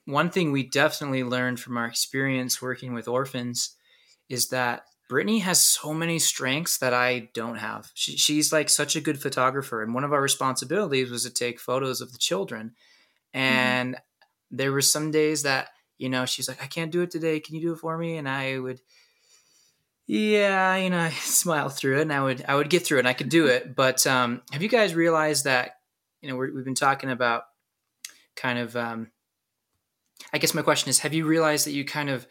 One 0.05 0.29
thing 0.29 0.51
we 0.51 0.69
definitely 0.69 1.23
learned 1.23 1.59
from 1.59 1.77
our 1.77 1.85
experience 1.87 2.61
working 2.61 2.93
with 2.93 3.07
orphans 3.07 3.75
is 4.29 4.49
that 4.49 4.83
Brittany 5.09 5.39
has 5.39 5.59
so 5.59 5.93
many 5.93 6.19
strengths 6.19 6.77
that 6.77 6.93
I 6.93 7.29
don't 7.33 7.57
have. 7.57 7.91
She, 7.93 8.17
she's 8.17 8.53
like 8.53 8.69
such 8.69 8.95
a 8.95 9.01
good 9.01 9.21
photographer, 9.21 9.83
and 9.83 9.93
one 9.93 10.03
of 10.03 10.13
our 10.13 10.21
responsibilities 10.21 11.11
was 11.11 11.23
to 11.23 11.29
take 11.29 11.59
photos 11.59 12.01
of 12.01 12.11
the 12.11 12.19
children. 12.19 12.75
And 13.33 13.97
there 14.51 14.71
were 14.71 14.81
some 14.81 15.11
days 15.11 15.43
that 15.43 15.69
you 15.97 16.09
know 16.09 16.25
she's 16.25 16.47
like, 16.47 16.61
"I 16.63 16.67
can't 16.67 16.91
do 16.91 17.01
it 17.01 17.11
today. 17.11 17.39
Can 17.39 17.55
you 17.55 17.61
do 17.61 17.73
it 17.73 17.79
for 17.79 17.97
me?" 17.97 18.17
And 18.17 18.27
I 18.27 18.59
would, 18.59 18.81
yeah, 20.07 20.75
you 20.75 20.89
know, 20.89 20.99
I 20.99 21.09
smile 21.11 21.69
through 21.69 21.99
it, 21.99 22.03
and 22.03 22.13
I 22.13 22.21
would 22.21 22.45
I 22.47 22.55
would 22.55 22.69
get 22.69 22.85
through 22.85 22.97
it, 22.97 23.01
and 23.01 23.07
I 23.07 23.13
could 23.13 23.29
do 23.29 23.47
it. 23.47 23.75
But 23.75 24.05
um, 24.07 24.41
have 24.51 24.61
you 24.61 24.69
guys 24.69 24.95
realized 24.95 25.45
that 25.45 25.71
you 26.21 26.29
know 26.29 26.35
we're, 26.35 26.53
we've 26.53 26.65
been 26.65 26.75
talking 26.75 27.11
about 27.11 27.43
kind 28.35 28.59
of 28.59 28.75
um, 28.75 29.11
I 30.33 30.37
guess 30.37 30.53
my 30.53 30.61
question 30.61 30.89
is 30.89 30.99
have 30.99 31.13
you 31.13 31.25
realized 31.25 31.65
that 31.65 31.71
you 31.73 31.85
kind 31.85 32.09
of 32.09 32.27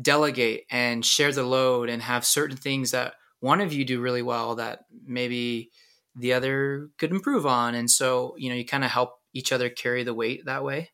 delegate 0.00 0.64
and 0.70 1.04
share 1.04 1.32
the 1.32 1.42
load 1.42 1.88
and 1.88 2.02
have 2.02 2.24
certain 2.24 2.56
things 2.56 2.90
that 2.90 3.14
one 3.40 3.60
of 3.60 3.72
you 3.72 3.84
do 3.84 4.00
really 4.00 4.22
well 4.22 4.56
that 4.56 4.80
maybe 5.06 5.70
the 6.14 6.32
other 6.32 6.88
could 6.98 7.10
improve 7.10 7.46
on 7.46 7.74
and 7.74 7.90
so 7.90 8.34
you 8.36 8.50
know 8.50 8.56
you 8.56 8.64
kind 8.64 8.84
of 8.84 8.90
help 8.90 9.10
each 9.32 9.52
other 9.52 9.68
carry 9.68 10.04
the 10.04 10.14
weight 10.14 10.42
that 10.44 10.64
way 10.64 10.90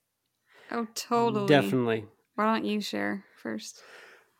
Oh, 0.72 0.86
totally. 0.94 1.46
Definitely. 1.46 2.06
Why 2.34 2.46
don't 2.46 2.64
you 2.64 2.80
share 2.80 3.24
first? 3.36 3.82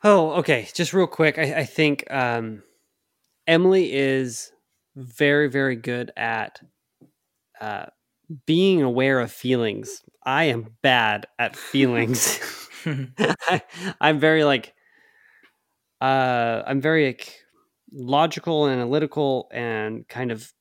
Oh, 0.03 0.33
okay. 0.33 0.68
Just 0.74 0.93
real 0.93 1.07
quick, 1.07 1.39
I, 1.39 1.61
I 1.61 1.64
think 1.64 2.11
um, 2.11 2.62
Emily 3.47 3.93
is 3.93 4.51
very, 4.97 5.49
very 5.49 5.76
good 5.76 6.11
at 6.16 6.61
uh, 7.61 7.87
being 8.47 8.83
aware 8.83 9.20
of 9.20 9.30
feelings. 9.30 10.03
I 10.24 10.45
am 10.45 10.76
bad 10.83 11.26
at 11.39 11.55
feelings. 11.55 12.41
I, 12.87 13.62
I'm 14.01 14.18
very 14.18 14.45
like, 14.45 14.74
uh, 16.01 16.62
I'm 16.66 16.80
very 16.80 17.07
like 17.07 17.39
logical 17.93 18.66
and 18.66 18.80
analytical 18.80 19.49
and 19.53 20.09
kind 20.09 20.33
of 20.33 20.53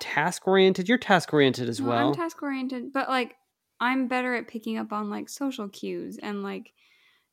task 0.00 0.46
oriented. 0.46 0.88
You're 0.88 0.98
task 0.98 1.32
oriented 1.32 1.68
as 1.68 1.80
No, 1.80 1.88
well. 1.88 2.08
I'm 2.10 2.14
task 2.14 2.42
oriented, 2.42 2.92
but 2.92 3.08
like 3.08 3.34
I'm 3.84 4.08
better 4.08 4.34
at 4.34 4.48
picking 4.48 4.78
up 4.78 4.92
on 4.92 5.10
like 5.10 5.28
social 5.28 5.68
cues 5.68 6.18
and 6.22 6.42
like 6.42 6.72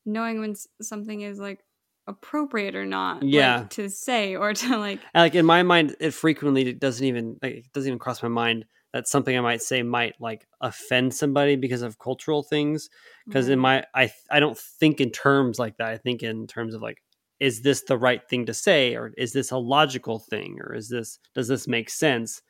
knowing 0.05 0.41
when 0.41 0.55
something 0.81 1.21
is 1.21 1.39
like 1.39 1.59
appropriate 2.07 2.75
or 2.75 2.85
not. 2.85 3.23
like, 3.23 3.31
Yeah. 3.31 3.65
to 3.69 3.89
say 3.89 4.35
or 4.35 4.53
to 4.53 4.77
like. 4.77 4.99
Like 5.15 5.35
in 5.35 5.45
my 5.45 5.63
mind 5.63 5.95
it 6.01 6.11
frequently 6.11 6.73
doesn't 6.73 7.05
even 7.05 7.37
like 7.41 7.53
it 7.53 7.73
doesn't 7.73 7.87
even 7.87 7.99
cross 7.99 8.21
my 8.21 8.29
mind 8.29 8.65
that 8.91 9.07
something 9.07 9.37
i 9.37 9.39
might 9.39 9.61
say 9.61 9.81
might 9.83 10.15
like 10.19 10.45
offend 10.59 11.13
somebody 11.13 11.55
because 11.55 11.81
of 11.81 11.97
cultural 11.97 12.43
things 12.43 12.89
because 13.25 13.47
in 13.47 13.57
my 13.57 13.85
i 13.95 14.11
i 14.29 14.41
don't 14.41 14.57
think 14.57 14.99
in 14.99 15.09
terms 15.11 15.57
like 15.57 15.77
that 15.77 15.87
i 15.87 15.97
think 15.97 16.21
in 16.23 16.45
terms 16.47 16.73
of 16.73 16.81
like 16.81 17.01
is 17.39 17.61
this 17.61 17.83
the 17.83 17.97
right 17.97 18.27
thing 18.29 18.45
to 18.47 18.53
say 18.53 18.95
or 18.97 19.13
is 19.17 19.31
this 19.31 19.51
a 19.51 19.57
logical 19.57 20.19
thing 20.19 20.57
or 20.59 20.75
is 20.75 20.89
this 20.89 21.19
does 21.33 21.47
this 21.47 21.69
make 21.69 21.89
sense 21.89 22.41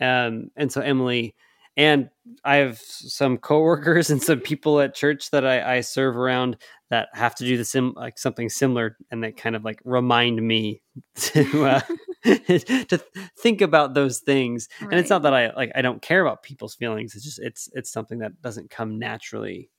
um 0.00 0.50
and 0.56 0.72
so 0.72 0.80
emily 0.80 1.36
and 1.78 2.10
i 2.44 2.56
have 2.56 2.78
some 2.78 3.38
coworkers 3.38 4.10
and 4.10 4.22
some 4.22 4.40
people 4.40 4.80
at 4.80 4.94
church 4.94 5.30
that 5.30 5.46
i, 5.46 5.76
I 5.76 5.80
serve 5.80 6.16
around 6.16 6.58
that 6.90 7.08
have 7.14 7.34
to 7.36 7.44
do 7.44 7.56
the 7.56 7.64
sim 7.64 7.94
like 7.96 8.18
something 8.18 8.50
similar 8.50 8.98
and 9.10 9.24
that 9.24 9.38
kind 9.38 9.56
of 9.56 9.64
like 9.64 9.80
remind 9.84 10.46
me 10.46 10.82
to 11.16 11.64
uh, 11.64 11.80
to 12.24 13.00
think 13.38 13.62
about 13.62 13.94
those 13.94 14.18
things 14.18 14.68
and 14.80 14.94
it's 14.94 15.08
not 15.10 15.22
that 15.22 15.32
i 15.34 15.52
like 15.54 15.70
i 15.76 15.82
don't 15.82 16.02
care 16.02 16.20
about 16.20 16.42
people's 16.42 16.74
feelings 16.74 17.14
it's 17.14 17.24
just 17.24 17.38
it's 17.38 17.70
it's 17.74 17.90
something 17.92 18.18
that 18.18 18.42
doesn't 18.42 18.68
come 18.70 18.98
naturally 18.98 19.70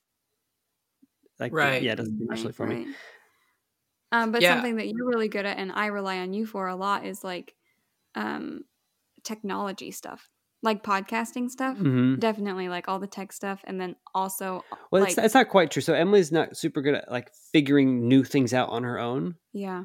like 1.39 1.51
Right. 1.53 1.81
yeah 1.81 1.91
it 1.93 1.97
doesn't 1.97 2.17
come 2.17 2.27
Right, 2.27 2.37
naturally 2.37 2.53
for 2.53 2.65
me. 2.67 2.87
Um, 4.11 4.31
but 4.31 4.41
Yeah. 4.41 4.55
something 4.55 4.77
that 4.77 4.87
you're 4.87 5.07
really 5.07 5.27
good 5.27 5.45
at, 5.45 5.57
and 5.57 5.71
I 5.71 5.87
rely 5.87 6.19
on 6.19 6.33
you 6.33 6.45
for 6.45 6.67
a 6.67 6.75
lot, 6.75 7.05
is 7.05 7.23
like 7.23 7.55
um, 8.15 8.65
technology 9.23 9.91
stuff, 9.91 10.29
like 10.61 10.83
podcasting 10.83 11.49
stuff. 11.49 11.77
hmm 11.77 12.15
Definitely, 12.15 12.67
like 12.69 12.87
all 12.89 12.99
the 12.99 13.07
tech 13.07 13.31
stuff, 13.31 13.61
and 13.63 13.79
then 13.79 13.95
also, 14.13 14.63
well 14.91 15.01
like, 15.03 15.11
it's, 15.11 15.17
it's 15.17 15.33
not 15.33 15.49
quite 15.49 15.71
true 15.71 15.81
so 15.81 15.93
emily's 15.93 16.31
not 16.31 16.57
super 16.57 16.81
good 16.81 16.95
at 16.95 17.09
like 17.11 17.31
figuring 17.53 18.07
new 18.07 18.23
things 18.23 18.53
out 18.53 18.69
on 18.69 18.83
her 18.83 18.99
own 18.99 19.35
yeah. 19.53 19.83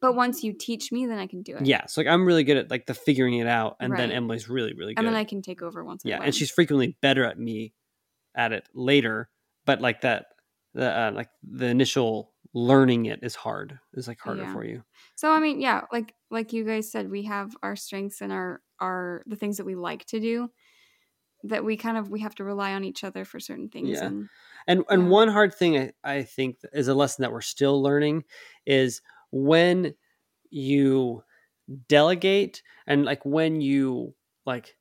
But 0.00 0.14
once 0.14 0.42
you 0.42 0.54
teach 0.54 0.90
me, 0.90 1.04
then 1.04 1.18
I 1.18 1.26
can 1.26 1.42
do 1.42 1.54
it. 1.56 1.66
yeah 1.66 1.84
so 1.86 2.00
like 2.00 2.08
i'm 2.08 2.24
really 2.24 2.44
good 2.44 2.56
at 2.56 2.70
like 2.70 2.86
the 2.86 2.94
figuring 2.94 3.34
it 3.34 3.46
out 3.46 3.76
and 3.80 3.94
then 3.96 4.10
emily's 4.10 4.48
really 4.48 4.72
really 4.72 4.94
good 4.94 5.00
and 5.00 5.08
then 5.08 5.14
I 5.14 5.24
can 5.24 5.42
take 5.42 5.60
over 5.62 5.84
once. 5.84 6.02
Yeah 6.04 6.20
and 6.22 6.34
she's 6.34 6.50
frequently 6.50 6.96
better 7.02 7.24
at 7.24 7.38
me 7.38 7.74
at 8.34 8.52
it 8.52 8.66
later 8.74 9.28
but 9.66 9.80
like 9.82 10.00
that 10.02 10.26
the 10.74 10.90
uh, 10.90 11.12
like 11.14 11.28
the 11.42 11.66
initial 11.66 12.32
learning 12.54 13.04
it 13.06 13.20
is 13.22 13.34
hard 13.34 13.78
is 13.92 14.08
like 14.08 14.18
harder 14.20 14.42
Yeah. 14.42 14.52
for 14.52 14.64
you 14.64 14.82
So 15.14 15.30
I 15.30 15.40
mean, 15.40 15.60
yeah, 15.60 15.82
like 15.92 16.14
like 16.30 16.52
you 16.54 16.64
guys 16.64 16.90
said, 16.90 17.10
we 17.10 17.24
have 17.24 17.54
our 17.62 17.76
strengths 17.76 18.20
and 18.22 18.32
our 18.32 18.62
our 18.80 19.22
the 19.26 19.36
things 19.36 19.56
that 19.58 19.66
we 19.66 19.74
like 19.74 20.04
to 20.06 20.20
do. 20.20 20.50
That 21.44 21.64
we 21.64 21.76
kind 21.76 21.96
of 21.96 22.10
we 22.10 22.20
have 22.20 22.34
to 22.36 22.44
rely 22.44 22.74
on 22.74 22.84
each 22.84 23.04
other 23.04 23.24
for 23.24 23.38
certain 23.38 23.68
things. 23.68 24.00
Yeah. 24.00 24.06
And 24.08 24.28
And 24.66 24.84
and 24.90 25.02
Yeah. 25.04 25.08
one 25.08 25.28
hard 25.28 25.54
thing 25.54 25.78
I, 25.78 25.92
I 26.04 26.22
think 26.24 26.58
is 26.72 26.88
a 26.88 26.94
lesson 26.94 27.22
that 27.22 27.32
we're 27.32 27.40
still 27.40 27.82
learning 27.82 28.24
is 28.66 29.00
when 29.30 29.94
you 30.50 31.22
delegate 31.88 32.62
and 32.86 33.04
like 33.04 33.24
when 33.24 33.60
you 33.60 34.14
like 34.46 34.76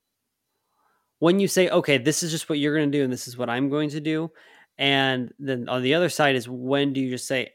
when 1.20 1.40
you 1.40 1.48
say 1.48 1.70
okay 1.70 1.98
this 1.98 2.24
is 2.24 2.32
just 2.32 2.50
what 2.50 2.60
you're 2.60 2.76
going 2.76 2.92
to 2.92 2.98
do 2.98 3.04
and 3.04 3.12
this 3.12 3.28
is 3.28 3.38
what 3.38 3.50
I'm 3.50 3.70
going 3.70 3.90
to 3.90 4.00
do 4.00 4.32
and 4.78 5.34
then 5.40 5.70
on 5.70 5.82
the 5.82 5.94
other 5.94 6.10
side 6.10 6.36
is 6.36 6.50
when 6.50 6.94
do 6.94 7.02
you 7.02 7.10
just 7.10 7.28
say 7.28 7.54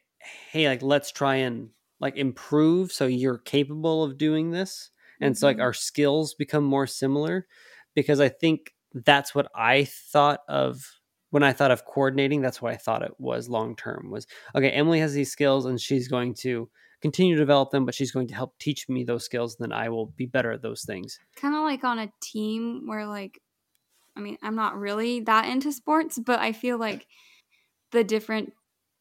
hey 0.51 0.69
like 0.69 0.83
let's 0.83 1.11
try 1.13 1.37
and 1.37 1.71
like 2.01 2.17
improve 2.17 2.93
so 2.93 3.07
you're 3.07 3.39
capable 3.39 4.03
of 4.03 4.19
doing 4.19 4.51
this 4.51 4.91
and 5.21 5.37
so 5.37 5.47
like 5.47 5.59
Mhm. 5.59 5.63
our 5.63 5.73
skills 5.75 6.35
become 6.35 6.65
more 6.65 6.87
similar 6.87 7.47
because 7.95 8.21
I 8.21 8.29
think 8.29 8.75
that's 8.95 9.35
what 9.35 9.51
I 9.55 9.85
thought 9.85 10.41
of 10.49 10.85
when 11.31 11.43
I 11.43 11.53
thought 11.53 11.71
of 11.71 11.85
coordinating. 11.85 12.41
That's 12.43 12.61
what 12.61 12.73
I 12.73 12.77
thought 12.77 13.03
it 13.03 13.13
was 13.19 13.49
long 13.49 13.77
term. 13.77 14.11
Was 14.11 14.27
okay. 14.55 14.71
Emily 14.71 15.01
has 15.01 15.13
these 15.15 15.31
skills, 15.31 15.67
and 15.67 15.81
she's 15.81 16.09
going 16.09 16.35
to 16.35 16.69
continue 17.03 17.35
to 17.35 17.41
develop 17.41 17.71
them, 17.71 17.87
but 17.87 17.95
she's 17.95 18.11
going 18.13 18.29
to 18.29 18.35
help 18.35 18.59
teach 18.59 18.89
me 18.89 19.05
those 19.05 19.25
skills. 19.25 19.57
And 19.59 19.71
then 19.71 19.79
I 19.79 19.89
will 19.89 20.07
be 20.07 20.27
better 20.27 20.51
at 20.53 20.63
those 20.63 20.85
things. 20.85 21.19
kind 21.37 21.55
of 21.55 21.63
like 21.63 21.85
on 21.85 21.99
a 21.99 22.13
team 22.21 22.87
where 22.87 23.07
like 23.07 23.41
I 24.17 24.21
mean, 24.21 24.39
I'm 24.43 24.57
not 24.57 24.77
really 24.77 25.21
that 25.21 25.47
into 25.49 25.73
sports, 25.73 26.19
but 26.19 26.41
I 26.41 26.53
feel 26.53 26.79
like 26.79 27.07
the 27.93 28.05
different 28.05 28.53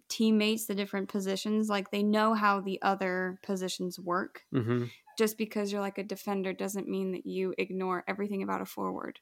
teammates, 0.09 0.65
the 0.65 0.75
different 0.75 1.09
positions, 1.09 1.69
like 1.69 1.91
they 1.91 2.03
know 2.03 2.33
how 2.33 2.61
the 2.61 2.81
other 2.81 3.39
positions 3.43 3.99
work 3.99 4.43
hmm 4.51 4.85
just 5.19 5.37
because 5.37 5.69
you're 5.69 5.81
like 5.81 5.97
a 5.97 6.03
defender 6.03 6.53
doesn't 6.53 6.87
mean 6.87 7.11
that 7.11 7.25
you 7.25 7.53
ignore 7.57 8.05
everything 8.07 8.41
about 8.41 8.61
a 8.61 8.65
forward. 8.65 9.19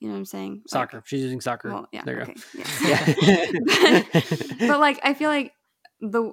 You 0.00 0.08
know 0.08 0.14
what 0.14 0.20
I'm 0.20 0.24
saying? 0.24 0.62
Soccer. 0.66 0.96
Like, 0.96 1.06
She's 1.06 1.20
using 1.20 1.42
soccer. 1.42 1.68
well, 1.70 1.88
yeah. 1.92 2.02
there 2.06 2.16
you 2.16 2.22
okay. 2.22 2.34
go. 2.34 2.62
Yeah. 2.88 4.02
Yeah. 4.58 4.68
but 4.68 4.80
like 4.80 4.98
I 5.02 5.12
feel 5.12 5.28
like 5.28 5.52
the 6.00 6.32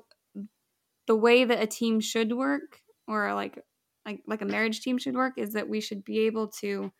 the 1.06 1.18
way 1.18 1.44
that 1.44 1.62
a 1.62 1.68
team 1.68 2.00
should 2.00 2.32
work 2.32 2.80
or 3.10 3.34
like 3.34 3.60
like 4.06 4.22
like 4.26 4.42
a 4.42 4.46
marriage 4.46 4.80
team 4.80 4.98
should 4.98 5.16
work 5.16 5.34
is 5.36 5.52
that 5.52 5.68
we 5.68 5.82
should 5.82 6.06
be 6.06 6.20
able 6.20 6.48
to 6.62 6.94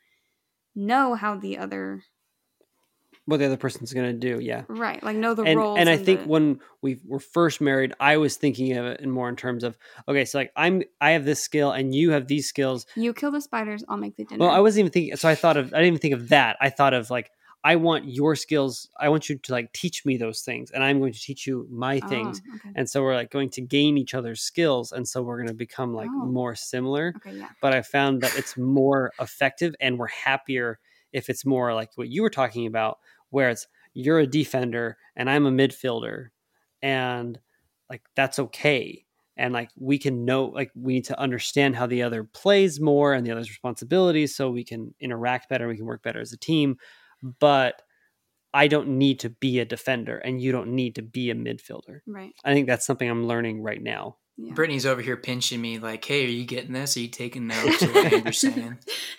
know 0.76 1.16
how 1.16 1.38
the 1.38 1.58
other 1.58 2.04
what 3.28 3.38
the 3.38 3.46
other 3.46 3.58
person's 3.58 3.94
going 3.94 4.08
to 4.08 4.14
do. 4.34 4.40
Yeah. 4.42 4.64
right 4.68 5.02
like 5.04 5.16
know 5.16 5.34
the 5.36 5.44
and, 5.44 5.60
roles 5.60 5.78
and 5.80 5.88
I 5.90 5.98
think 5.98 6.22
the, 6.24 6.28
when 6.28 6.60
we 6.82 7.00
were 7.06 7.20
first 7.20 7.62
married, 7.62 7.94
I 8.00 8.18
was 8.18 8.36
thinking 8.38 8.76
of 8.78 8.86
it 8.86 9.02
in 9.02 9.12
more 9.12 9.30
in 9.30 9.36
terms 9.36 9.64
of 9.64 9.78
okay, 10.08 10.26
so 10.26 10.40
like 10.40 10.52
I'm 10.56 10.82
I 11.00 11.12
have 11.12 11.26
this 11.26 11.42
skill 11.44 11.72
and 11.72 11.94
you 11.94 12.12
have 12.12 12.28
these 12.28 12.48
skills. 12.48 12.86
you 12.96 13.14
kill 13.14 13.32
the 13.32 13.42
spiders 13.42 13.84
I'll 13.88 13.98
make 13.98 14.16
the 14.16 14.24
dinner 14.26 14.46
Well, 14.46 14.56
I 14.56 14.60
wasn't 14.62 14.80
even 14.80 14.92
thinking. 14.92 15.16
So 15.18 15.30
I 15.30 15.36
thought 15.36 15.58
of 15.58 15.68
I 15.74 15.78
didn't 15.78 15.88
even 15.88 16.00
think 16.00 16.14
of 16.16 16.30
that. 16.30 16.58
I 16.60 16.70
thought 16.70 16.94
of 16.94 17.10
like 17.10 17.30
I 17.64 17.76
want 17.76 18.06
your 18.08 18.36
skills. 18.36 18.88
I 18.98 19.10
want 19.10 19.28
you 19.30 19.38
to 19.40 19.52
like 19.52 19.74
teach 19.74 20.06
me 20.06 20.16
those 20.16 20.42
things, 20.42 20.72
and 20.72 20.82
I'm 20.84 21.00
going 21.00 21.12
to 21.12 21.20
teach 21.20 21.46
you 21.48 21.68
my 21.70 22.00
Oh, 22.02 22.08
things. 22.08 22.42
okay. 22.56 22.70
And 22.76 22.90
so 22.90 23.02
we're 23.04 23.16
like 23.16 23.32
going 23.32 23.50
to 23.50 23.62
gain 23.62 23.98
each 23.98 24.14
other's 24.14 24.40
skills, 24.42 24.94
and 24.94 25.06
so 25.06 25.22
we're 25.22 25.38
going 25.38 25.50
to 25.50 25.54
become 25.54 25.94
like 25.94 26.10
Oh. 26.14 26.26
more 26.26 26.56
similar. 26.56 27.14
okay 27.18 27.36
yeah 27.36 27.50
But 27.62 27.74
I 27.74 27.82
found 27.82 28.22
that 28.22 28.38
it's 28.38 28.56
more 28.58 29.12
effective, 29.20 29.76
and 29.82 29.98
we're 30.00 30.08
happier 30.08 30.80
if 31.12 31.30
it's 31.30 31.46
more 31.46 31.74
like 31.74 31.90
what 31.96 32.10
you 32.10 32.22
were 32.22 32.30
talking 32.30 32.68
about, 32.68 33.00
where 33.30 33.50
it's 33.50 33.68
you're 33.94 34.20
a 34.20 34.28
defender 34.28 34.98
and 35.16 35.30
I'm 35.30 35.46
a 35.46 35.52
midfielder, 35.52 36.28
and 36.82 37.40
like 37.90 38.02
that's 38.16 38.40
okay. 38.40 39.04
And 39.38 39.54
like 39.54 39.70
we 39.78 40.00
can 40.00 40.26
know, 40.26 40.46
like 40.46 40.72
we 40.76 40.94
need 40.96 41.06
to 41.06 41.20
understand 41.20 41.76
how 41.76 41.86
the 41.86 42.04
other 42.04 42.24
plays 42.24 42.80
more 42.80 43.14
and 43.14 43.26
the 43.26 43.32
other's 43.32 43.50
responsibilities, 43.50 44.36
so 44.36 44.50
we 44.50 44.64
can 44.64 44.94
interact 45.00 45.50
better. 45.50 45.68
We 45.68 45.78
can 45.78 45.86
work 45.86 46.04
better 46.04 46.20
as 46.20 46.34
a 46.34 46.38
team. 46.38 46.78
But 47.40 47.82
I 48.54 48.68
don't 48.68 48.98
need 48.98 49.20
to 49.20 49.30
be 49.30 49.60
a 49.60 49.66
defender, 49.66 50.18
and 50.18 50.42
you 50.42 50.52
don't 50.52 50.70
need 50.70 50.96
to 50.96 51.02
be 51.02 51.30
a 51.30 51.36
midfielder. 51.36 52.00
right 52.08 52.34
I 52.44 52.54
think 52.54 52.68
that's 52.68 52.86
something 52.86 53.10
I'm 53.10 53.28
learning 53.28 53.62
right 53.62 53.82
now. 53.82 54.18
Yeah 54.38 54.54
Brittany's 54.54 54.86
over 54.86 55.02
here 55.02 55.18
pinching 55.18 55.60
me, 55.60 55.80
like, 55.80 56.06
"Hey, 56.06 56.26
are 56.26 56.30
you 56.30 56.46
getting 56.46 56.74
this? 56.74 56.96
Are 56.96 57.00
you 57.00 57.08
taking 57.08 57.48
notes?" 57.48 57.84
Or 57.84 57.88
what 57.88 58.24
you're 58.24 58.32
saying? 58.34 58.78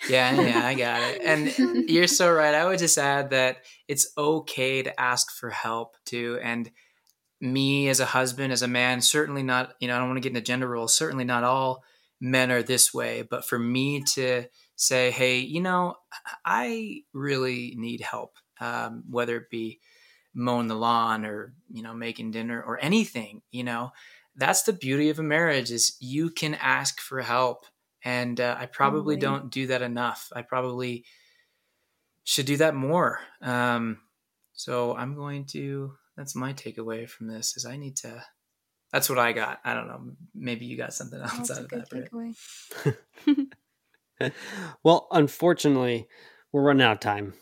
Yeah, 0.09 0.39
yeah, 0.41 0.65
I 0.65 0.73
got 0.75 1.01
it. 1.01 1.21
And 1.23 1.87
you're 1.89 2.07
so 2.07 2.31
right. 2.31 2.55
I 2.55 2.65
would 2.65 2.79
just 2.79 2.97
add 2.97 3.31
that 3.31 3.57
it's 3.87 4.11
okay 4.17 4.81
to 4.81 4.99
ask 4.99 5.31
for 5.31 5.49
help 5.49 5.95
too. 6.05 6.39
And 6.41 6.71
me 7.41 7.89
as 7.89 7.99
a 7.99 8.05
husband, 8.05 8.53
as 8.53 8.61
a 8.61 8.67
man, 8.67 9.01
certainly 9.01 9.43
not. 9.43 9.73
You 9.79 9.87
know, 9.87 9.95
I 9.95 9.99
don't 9.99 10.07
want 10.07 10.17
to 10.17 10.21
get 10.21 10.35
into 10.35 10.41
gender 10.41 10.67
roles. 10.67 10.95
Certainly 10.95 11.25
not 11.25 11.43
all 11.43 11.83
men 12.21 12.51
are 12.51 12.63
this 12.63 12.93
way. 12.93 13.21
But 13.29 13.45
for 13.45 13.59
me 13.59 14.03
to 14.13 14.45
say, 14.77 15.11
"Hey, 15.11 15.39
you 15.39 15.61
know, 15.61 15.95
I 16.45 17.01
really 17.13 17.75
need 17.77 18.01
help," 18.01 18.35
um, 18.61 19.03
whether 19.09 19.35
it 19.37 19.49
be 19.49 19.79
mowing 20.33 20.67
the 20.67 20.75
lawn 20.75 21.25
or 21.25 21.53
you 21.69 21.83
know 21.83 21.93
making 21.93 22.31
dinner 22.31 22.61
or 22.61 22.79
anything, 22.81 23.41
you 23.51 23.65
know 23.65 23.91
that's 24.39 24.63
the 24.63 24.73
beauty 24.73 25.09
of 25.09 25.19
a 25.19 25.23
marriage 25.23 25.69
is 25.71 25.95
you 25.99 26.29
can 26.29 26.55
ask 26.55 26.99
for 26.99 27.21
help 27.21 27.65
and 28.03 28.39
uh, 28.39 28.55
i 28.59 28.65
probably 28.65 29.15
Totally. 29.15 29.39
don't 29.39 29.51
do 29.51 29.67
that 29.67 29.81
enough 29.81 30.29
i 30.35 30.41
probably 30.41 31.05
should 32.23 32.45
do 32.45 32.57
that 32.57 32.73
more 32.75 33.19
um, 33.41 33.99
so 34.53 34.95
i'm 34.95 35.15
going 35.15 35.45
to 35.47 35.93
that's 36.17 36.35
my 36.35 36.53
takeaway 36.53 37.07
from 37.09 37.27
this 37.27 37.55
is 37.57 37.65
i 37.65 37.75
need 37.77 37.95
to 37.97 38.23
that's 38.91 39.09
what 39.09 39.19
i 39.19 39.31
got 39.33 39.59
i 39.65 39.73
don't 39.73 39.87
know 39.87 40.01
maybe 40.33 40.65
you 40.65 40.77
got 40.77 40.93
something 40.93 41.19
else 41.21 41.47
that's 41.47 41.51
out 41.51 41.57
a 41.59 41.63
of 41.63 41.69
good 41.69 41.85
that 41.91 42.11
takeaway 42.11 42.33
well, 44.83 45.07
unfortunately, 45.11 46.07
we're 46.51 46.61
running 46.63 46.83
out 46.83 46.93
of 46.93 46.99
time. 46.99 47.33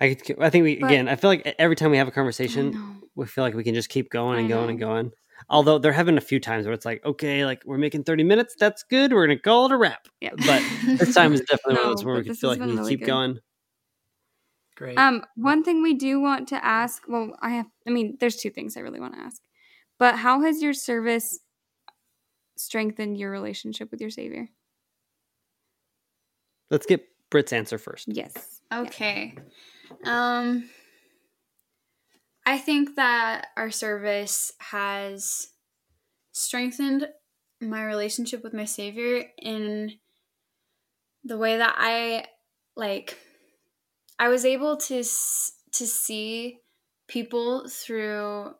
I 0.00 0.14
could, 0.14 0.40
I 0.40 0.50
think 0.50 0.64
we 0.64 0.76
But- 0.78 0.86
again. 0.90 1.08
I 1.08 1.16
feel 1.16 1.30
like 1.30 1.54
every 1.58 1.76
time 1.76 1.90
we 1.90 1.98
have 1.98 2.08
a 2.08 2.12
conversation, 2.12 3.00
we 3.14 3.26
feel 3.26 3.44
like 3.44 3.54
we 3.54 3.64
can 3.64 3.74
just 3.74 3.88
keep 3.90 4.10
going 4.10 4.40
and 4.40 4.48
going 4.48 4.70
and 4.70 4.78
going. 4.78 5.12
Although 5.48 5.78
there 5.78 5.92
have 5.92 6.06
been 6.06 6.18
a 6.18 6.20
few 6.20 6.38
times 6.40 6.66
where 6.66 6.74
it's 6.74 6.84
like, 6.84 7.04
okay, 7.04 7.44
like 7.44 7.62
we're 7.64 7.78
making 7.78 8.04
thirty 8.04 8.24
minutes. 8.24 8.54
That's 8.58 8.82
good. 8.84 9.12
We're 9.12 9.26
gonna 9.26 9.38
call 9.38 9.66
it 9.66 9.72
a 9.72 9.76
wrap. 9.76 10.06
yeah 10.20 10.30
But 10.36 10.62
this 10.98 11.14
time 11.14 11.32
is 11.32 11.40
definitely 11.42 11.74
one 11.82 11.84
of 11.90 11.90
those 11.96 12.04
where 12.04 12.14
we 12.16 12.20
but 12.20 12.26
can 12.26 12.34
feel 12.34 12.50
like 12.50 12.60
we 12.60 12.72
really 12.72 12.92
keep 12.92 13.00
good. 13.00 13.06
going. 13.06 13.38
great 14.76 14.98
Um, 14.98 15.24
one 15.36 15.62
thing 15.64 15.82
we 15.82 15.94
do 15.94 16.20
want 16.20 16.48
to 16.48 16.64
ask, 16.64 17.02
well, 17.08 17.36
I 17.40 17.50
have, 17.50 17.66
I 17.86 17.90
mean, 17.90 18.16
there's 18.20 18.36
two 18.36 18.50
things 18.50 18.76
I 18.76 18.80
really 18.80 19.00
want 19.00 19.14
to 19.14 19.20
ask, 19.20 19.40
but 19.98 20.16
how 20.16 20.40
has 20.42 20.62
your 20.62 20.72
service 20.72 21.38
strengthened 22.56 23.16
your 23.18 23.30
relationship 23.30 23.90
with 23.90 24.00
your 24.00 24.10
Savior? 24.10 24.48
Let's 26.70 26.86
get 26.86 27.04
Britt's 27.30 27.52
answer 27.52 27.78
first. 27.78 28.06
Yes. 28.08 28.60
Okay. 28.72 29.34
Um 30.04 30.68
I 32.50 32.58
think 32.58 32.96
that 32.96 33.46
our 33.56 33.70
service 33.70 34.50
has 34.58 35.52
strengthened 36.32 37.06
my 37.60 37.84
relationship 37.84 38.42
with 38.42 38.52
my 38.52 38.64
savior 38.64 39.22
in 39.40 39.92
the 41.22 41.38
way 41.38 41.58
that 41.58 41.76
I 41.78 42.24
like 42.74 43.16
I 44.18 44.30
was 44.30 44.44
able 44.44 44.78
to 44.78 44.96
to 44.96 45.86
see 45.86 46.58
people 47.06 47.68
through 47.68 48.54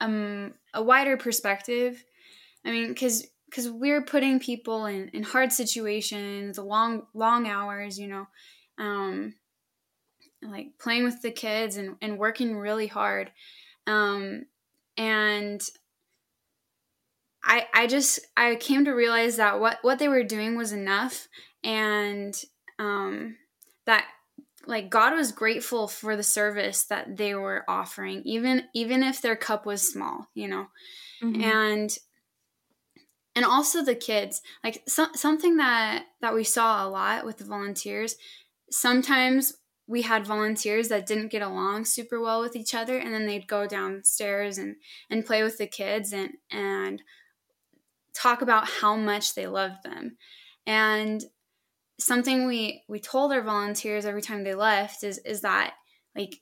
um 0.00 0.54
a 0.74 0.82
wider 0.82 1.16
perspective. 1.16 2.02
I 2.64 2.72
mean 2.72 2.96
cuz 2.96 3.28
cuz 3.52 3.70
we're 3.70 4.02
putting 4.02 4.40
people 4.40 4.86
in 4.86 5.08
in 5.10 5.22
hard 5.22 5.52
situations, 5.52 6.58
long 6.58 7.06
long 7.14 7.46
hours, 7.46 7.96
you 7.96 8.08
know. 8.08 8.26
Um 8.76 9.36
like 10.42 10.78
playing 10.78 11.04
with 11.04 11.22
the 11.22 11.30
kids 11.30 11.76
and, 11.76 11.96
and 12.00 12.18
working 12.18 12.56
really 12.56 12.86
hard. 12.86 13.30
Um, 13.86 14.46
and 14.96 15.60
I, 17.42 17.66
I 17.72 17.86
just 17.86 18.20
I 18.36 18.56
came 18.56 18.84
to 18.86 18.92
realize 18.92 19.36
that 19.36 19.60
what, 19.60 19.78
what 19.82 19.98
they 19.98 20.08
were 20.08 20.24
doing 20.24 20.56
was 20.56 20.72
enough. 20.72 21.28
And 21.62 22.34
um, 22.78 23.36
that 23.86 24.06
like 24.66 24.90
God 24.90 25.14
was 25.14 25.32
grateful 25.32 25.88
for 25.88 26.16
the 26.16 26.22
service 26.22 26.84
that 26.84 27.16
they 27.16 27.34
were 27.34 27.64
offering 27.68 28.22
even 28.24 28.64
even 28.74 29.02
if 29.02 29.22
their 29.22 29.36
cup 29.36 29.64
was 29.64 29.88
small 29.88 30.28
you 30.34 30.48
know? 30.48 30.66
Mhm. 31.22 31.42
and 31.42 31.98
and 33.34 33.44
also 33.44 33.82
the 33.82 33.94
kids 33.94 34.42
like 34.64 34.82
so, 34.88 35.06
something 35.14 35.56
that 35.58 36.06
that 36.20 36.34
we 36.34 36.44
saw 36.44 36.86
a 36.86 36.90
lot 36.90 37.24
with 37.24 37.38
the 37.38 37.44
volunteers 37.44 38.16
sometimes 38.70 39.54
we 39.86 40.02
had 40.02 40.26
volunteers 40.26 40.88
that 40.88 41.06
didn't 41.06 41.30
get 41.30 41.42
along 41.42 41.84
super 41.84 42.20
well 42.20 42.40
with 42.40 42.56
each 42.56 42.74
other 42.74 42.98
and 42.98 43.14
then 43.14 43.26
they'd 43.26 43.46
go 43.46 43.66
downstairs 43.66 44.58
and 44.58 44.76
and 45.08 45.26
play 45.26 45.42
with 45.42 45.58
the 45.58 45.66
kids 45.66 46.12
and 46.12 46.34
and 46.50 47.02
talk 48.16 48.42
about 48.42 48.68
how 48.68 48.96
much 48.96 49.34
they 49.34 49.46
loved 49.46 49.82
them. 49.84 50.16
And 50.66 51.24
something 51.98 52.46
we 52.46 52.82
we 52.88 52.98
told 52.98 53.32
our 53.32 53.42
volunteers 53.42 54.04
every 54.04 54.22
time 54.22 54.44
they 54.44 54.54
left 54.54 55.04
is 55.04 55.18
is 55.18 55.42
that 55.42 55.74
like 56.16 56.40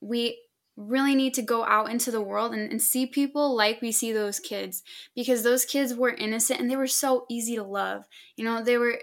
we 0.00 0.38
really 0.76 1.16
need 1.16 1.34
to 1.34 1.42
go 1.42 1.64
out 1.64 1.90
into 1.90 2.12
the 2.12 2.22
world 2.22 2.54
and, 2.54 2.70
and 2.70 2.80
see 2.80 3.04
people 3.04 3.56
like 3.56 3.82
we 3.82 3.90
see 3.90 4.12
those 4.12 4.38
kids 4.38 4.84
because 5.14 5.42
those 5.42 5.64
kids 5.64 5.92
were 5.92 6.10
innocent 6.10 6.60
and 6.60 6.70
they 6.70 6.76
were 6.76 6.86
so 6.86 7.26
easy 7.28 7.56
to 7.56 7.64
love. 7.64 8.04
You 8.36 8.44
know 8.44 8.62
they 8.62 8.78
were 8.78 9.00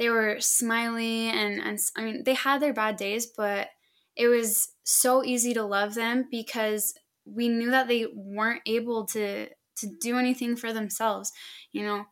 they 0.00 0.08
were 0.08 0.40
smiley 0.40 1.28
and, 1.28 1.60
and 1.60 1.78
i 1.96 2.02
mean 2.02 2.24
they 2.24 2.34
had 2.34 2.60
their 2.60 2.72
bad 2.72 2.96
days 2.96 3.28
but 3.36 3.68
it 4.16 4.26
was 4.26 4.72
so 4.82 5.22
easy 5.24 5.54
to 5.54 5.62
love 5.62 5.94
them 5.94 6.26
because 6.30 6.94
we 7.24 7.48
knew 7.48 7.70
that 7.70 7.86
they 7.86 8.06
weren't 8.12 8.62
able 8.66 9.06
to 9.06 9.46
to 9.76 9.88
do 10.00 10.18
anything 10.18 10.56
for 10.56 10.72
themselves 10.72 11.32
you 11.72 11.82
know? 11.82 12.04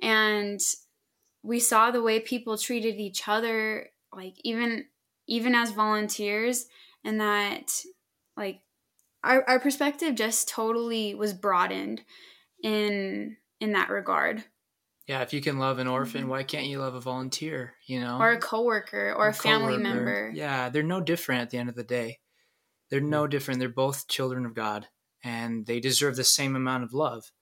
And 0.00 0.60
we 1.42 1.60
saw 1.60 1.90
the 1.90 2.02
way 2.02 2.20
people 2.20 2.56
treated 2.56 2.96
each 2.96 3.28
other 3.28 3.88
like 4.12 4.34
even 4.44 4.86
even 5.26 5.54
as 5.54 5.70
volunteers 5.70 6.66
and 7.04 7.20
that 7.20 7.72
like 8.36 8.60
our, 9.24 9.44
our 9.48 9.60
perspective 9.60 10.14
just 10.14 10.48
totally 10.48 11.14
was 11.14 11.32
broadened 11.32 12.02
in 12.62 13.36
in 13.60 13.72
that 13.72 13.90
regard 13.90 14.44
yeah 15.08 15.22
if 15.22 15.32
you 15.32 15.40
can 15.40 15.58
love 15.58 15.78
an 15.78 15.86
orphan 15.86 16.24
Mhm. 16.24 16.28
why 16.28 16.42
can't 16.42 16.66
you 16.66 16.78
love 16.78 16.94
a 16.94 17.00
volunteer 17.00 17.74
you 17.86 18.00
know 18.00 18.18
or 18.18 18.32
a 18.32 18.40
coworker 18.40 19.12
or 19.16 19.28
a 19.28 19.32
family 19.34 19.74
coworker. 19.74 19.82
member 19.82 20.32
Yeah, 20.34 20.68
they're 20.68 20.82
no 20.82 21.00
different 21.00 21.42
at 21.42 21.50
the 21.50 21.58
end 21.58 21.68
of 21.68 21.74
the 21.74 21.84
day. 21.84 22.20
They're 22.90 23.00
no 23.00 23.26
different. 23.26 23.58
They're 23.58 23.68
both 23.70 24.06
children 24.06 24.44
of 24.44 24.54
God 24.54 24.86
and 25.24 25.64
they 25.66 25.80
deserve 25.80 26.14
the 26.14 26.24
same 26.24 26.54
amount 26.56 26.84
of 26.84 26.92
love. 26.92 27.32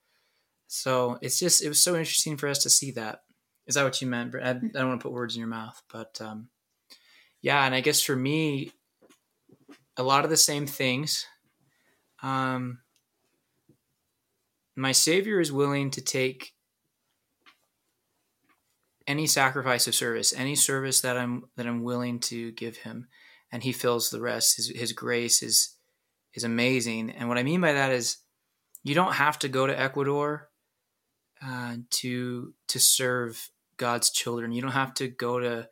So 0.67 1.19
it's 1.21 1.37
just, 1.37 1.61
it 1.61 1.67
was 1.67 1.83
so 1.83 1.97
interesting 1.97 2.37
for 2.37 2.47
us 2.47 2.63
to 2.63 2.69
see 2.69 2.91
that. 2.91 3.23
Is 3.67 3.75
that 3.75 3.83
what 3.83 4.01
you 4.01 4.07
meant? 4.07 4.33
I, 4.35 4.51
I 4.51 4.53
don't 4.53 4.87
want 4.87 5.01
to 5.01 5.03
put 5.03 5.11
words 5.11 5.35
in 5.35 5.39
your 5.39 5.49
mouth, 5.49 5.81
but 5.91 6.19
um, 6.21 6.49
yeah. 7.41 7.65
And 7.65 7.75
I 7.75 7.81
guess 7.81 8.01
for 8.01 8.15
me, 8.15 8.71
a 9.97 10.03
lot 10.03 10.23
of 10.23 10.29
the 10.29 10.37
same 10.37 10.65
things. 10.67 11.25
Um, 12.23 12.79
my 14.77 14.93
Savior 14.93 15.39
is 15.41 15.51
willing 15.51 15.91
to 15.91 16.01
take 16.01 16.53
any 19.07 19.27
sacrifice 19.27 19.87
of 19.87 19.95
service, 19.95 20.33
any 20.35 20.55
service 20.55 21.01
that 21.01 21.17
I'm 21.17 21.45
that 21.57 21.67
I'm 21.67 21.83
willing 21.83 22.19
to 22.21 22.51
give 22.51 22.77
him, 22.77 23.07
and 23.51 23.63
he 23.63 23.71
fills 23.71 24.09
the 24.09 24.21
rest. 24.21 24.57
His 24.57 24.69
his 24.69 24.93
grace 24.93 25.41
is 25.41 25.75
is 26.33 26.43
amazing. 26.43 27.11
And 27.11 27.29
what 27.29 27.37
I 27.37 27.43
mean 27.43 27.61
by 27.61 27.73
that 27.73 27.91
is 27.91 28.17
you 28.83 28.95
don't 28.95 29.13
have 29.13 29.39
to 29.39 29.49
go 29.49 29.67
to 29.67 29.79
Ecuador 29.79 30.49
uh, 31.45 31.75
to 31.89 32.53
to 32.67 32.79
serve 32.79 33.49
God's 33.77 34.11
children. 34.11 34.51
You 34.51 34.61
don't 34.61 34.71
have 34.71 34.93
to 34.95 35.07
go 35.07 35.39
to 35.39 35.67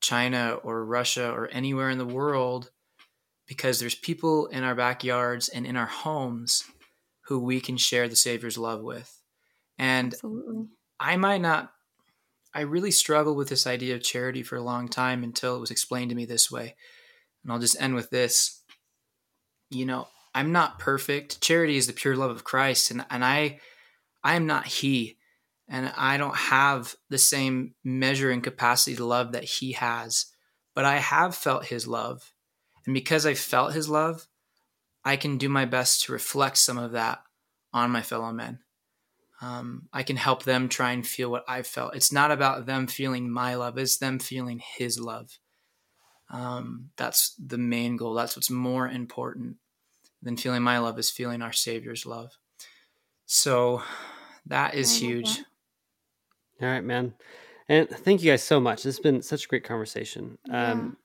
China 0.00 0.58
or 0.62 0.84
Russia 0.84 1.30
or 1.30 1.48
anywhere 1.48 1.90
in 1.90 1.98
the 1.98 2.06
world 2.06 2.70
because 3.46 3.80
there's 3.80 3.94
people 3.94 4.46
in 4.46 4.62
our 4.62 4.74
backyards 4.74 5.48
and 5.48 5.66
in 5.66 5.76
our 5.76 5.86
homes 5.86 6.64
who 7.22 7.38
we 7.38 7.60
can 7.60 7.76
share 7.76 8.08
the 8.08 8.16
Savior's 8.16 8.58
love 8.58 8.82
with. 8.82 9.20
And 9.78 10.12
Absolutely. 10.14 10.66
I 10.98 11.16
might 11.16 11.40
not 11.40 11.72
I 12.54 12.62
really 12.62 12.90
struggled 12.90 13.36
with 13.36 13.48
this 13.48 13.66
idea 13.66 13.94
of 13.94 14.02
charity 14.02 14.42
for 14.42 14.56
a 14.56 14.62
long 14.62 14.88
time 14.88 15.22
until 15.22 15.56
it 15.56 15.60
was 15.60 15.70
explained 15.70 16.10
to 16.10 16.16
me 16.16 16.24
this 16.24 16.50
way. 16.50 16.74
And 17.42 17.52
I'll 17.52 17.58
just 17.58 17.80
end 17.80 17.94
with 17.94 18.10
this. 18.10 18.62
You 19.70 19.86
know, 19.86 20.08
I'm 20.34 20.52
not 20.52 20.78
perfect. 20.78 21.40
Charity 21.40 21.76
is 21.76 21.86
the 21.86 21.92
pure 21.92 22.16
love 22.16 22.30
of 22.30 22.44
Christ 22.44 22.90
and 22.90 23.04
and 23.10 23.24
I 23.24 23.60
I 24.22 24.34
am 24.34 24.46
not 24.46 24.66
he 24.66 25.16
and 25.68 25.92
I 25.96 26.16
don't 26.16 26.36
have 26.36 26.96
the 27.08 27.18
same 27.18 27.74
measure 27.84 28.30
and 28.30 28.42
capacity 28.42 28.96
to 28.96 29.04
love 29.04 29.32
that 29.32 29.44
he 29.44 29.72
has, 29.72 30.26
but 30.74 30.84
I 30.84 30.96
have 30.96 31.36
felt 31.36 31.66
his 31.66 31.86
love. 31.86 32.32
And 32.84 32.94
because 32.94 33.24
I 33.24 33.34
felt 33.34 33.72
his 33.72 33.88
love, 33.88 34.26
I 35.04 35.16
can 35.16 35.38
do 35.38 35.48
my 35.48 35.64
best 35.64 36.04
to 36.04 36.12
reflect 36.12 36.58
some 36.58 36.76
of 36.76 36.92
that 36.92 37.20
on 37.72 37.92
my 37.92 38.02
fellow 38.02 38.32
men. 38.32 38.58
Um, 39.42 39.88
I 39.92 40.02
can 40.02 40.16
help 40.16 40.42
them 40.42 40.68
try 40.68 40.92
and 40.92 41.06
feel 41.06 41.30
what 41.30 41.44
I 41.48 41.62
felt. 41.62 41.96
It's 41.96 42.12
not 42.12 42.30
about 42.30 42.66
them 42.66 42.86
feeling 42.86 43.30
my 43.30 43.54
love, 43.54 43.78
it's 43.78 43.96
them 43.96 44.18
feeling 44.18 44.60
his 44.76 45.00
love. 45.00 45.38
Um, 46.30 46.90
that's 46.96 47.34
the 47.44 47.58
main 47.58 47.96
goal. 47.96 48.14
That's 48.14 48.36
what's 48.36 48.50
more 48.50 48.88
important 48.88 49.56
than 50.22 50.36
feeling 50.36 50.62
my 50.62 50.78
love 50.78 50.98
is 50.98 51.10
feeling 51.10 51.42
our 51.42 51.52
Savior's 51.52 52.06
love. 52.06 52.36
So 53.26 53.82
that 54.46 54.74
is 54.74 54.96
huge. 54.96 55.38
That. 55.38 55.46
All 56.62 56.68
right, 56.68 56.84
man. 56.84 57.14
And 57.68 57.88
thank 57.88 58.22
you 58.22 58.30
guys 58.30 58.42
so 58.42 58.60
much. 58.60 58.82
This 58.82 58.96
has 58.96 59.00
been 59.00 59.22
such 59.22 59.44
a 59.46 59.48
great 59.48 59.64
conversation. 59.64 60.38
Yeah. 60.46 60.72
Um, 60.72 60.96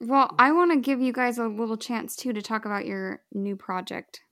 Well, 0.00 0.34
I 0.38 0.52
want 0.52 0.72
to 0.72 0.80
give 0.80 1.00
you 1.00 1.12
guys 1.12 1.38
a 1.38 1.46
little 1.46 1.76
chance 1.76 2.16
too 2.16 2.32
to 2.32 2.42
talk 2.42 2.64
about 2.64 2.86
your 2.86 3.22
new 3.32 3.56
project, 3.56 4.22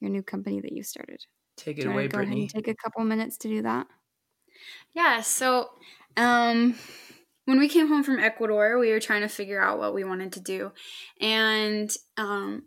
your 0.00 0.10
new 0.10 0.22
company 0.22 0.60
that 0.60 0.72
you 0.72 0.82
started. 0.82 1.24
Take 1.56 1.78
it 1.78 1.84
you 1.84 1.90
away, 1.90 2.08
Brittany. 2.08 2.48
take 2.48 2.68
a 2.68 2.74
couple 2.74 3.04
minutes 3.04 3.36
to 3.38 3.48
do 3.48 3.62
that? 3.62 3.86
Yeah, 4.94 5.20
so 5.20 5.70
um 6.16 6.76
when 7.46 7.58
we 7.58 7.68
came 7.68 7.88
home 7.88 8.02
from 8.02 8.18
Ecuador, 8.18 8.78
we 8.78 8.90
were 8.90 9.00
trying 9.00 9.20
to 9.20 9.28
figure 9.28 9.62
out 9.62 9.78
what 9.78 9.94
we 9.94 10.04
wanted 10.04 10.32
to 10.32 10.40
do. 10.40 10.72
And 11.20 11.90
um 12.16 12.64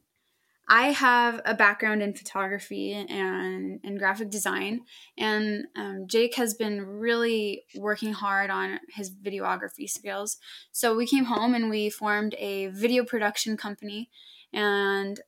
I 0.69 0.91
have 0.91 1.41
a 1.45 1.53
background 1.53 2.03
in 2.03 2.13
photography 2.13 2.91
and, 2.91 3.79
and 3.81 3.97
graphic 3.97 4.29
design, 4.29 4.81
and 5.17 5.65
um, 5.77 6.07
Jake 6.07 6.35
has 6.35 6.53
been 6.55 6.81
really 6.85 7.63
working 7.77 8.11
hard 8.11 8.49
on 8.49 8.81
his 8.89 9.09
videography 9.09 9.89
skills. 9.89 10.37
So 10.73 10.93
we 10.93 11.07
came 11.07 11.23
home 11.25 11.55
and 11.55 11.69
we 11.69 11.89
formed 11.89 12.35
a 12.37 12.67
video 12.67 13.05
production 13.05 13.55
company, 13.55 14.09
and 14.51 15.21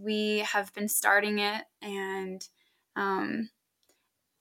we 0.00 0.38
have 0.38 0.72
been 0.72 0.88
starting 0.88 1.40
it. 1.40 1.64
And 1.82 2.40
um, 2.96 3.50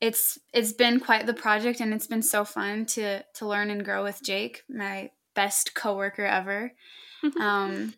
it's 0.02 0.40
it's 0.54 0.74
been 0.74 1.00
quite 1.00 1.26
the 1.26 1.34
project, 1.34 1.80
and 1.80 1.94
it's 1.94 2.08
been 2.08 2.22
so 2.24 2.44
fun 2.46 2.86
to 2.88 3.24
to 3.36 3.48
learn 3.48 3.70
and 3.70 3.86
grow 3.86 4.04
with 4.04 4.24
Jake, 4.24 4.64
my 4.70 5.12
best 5.36 5.76
coworker 5.76 6.26
ever. 6.26 6.74
um, 7.40 7.94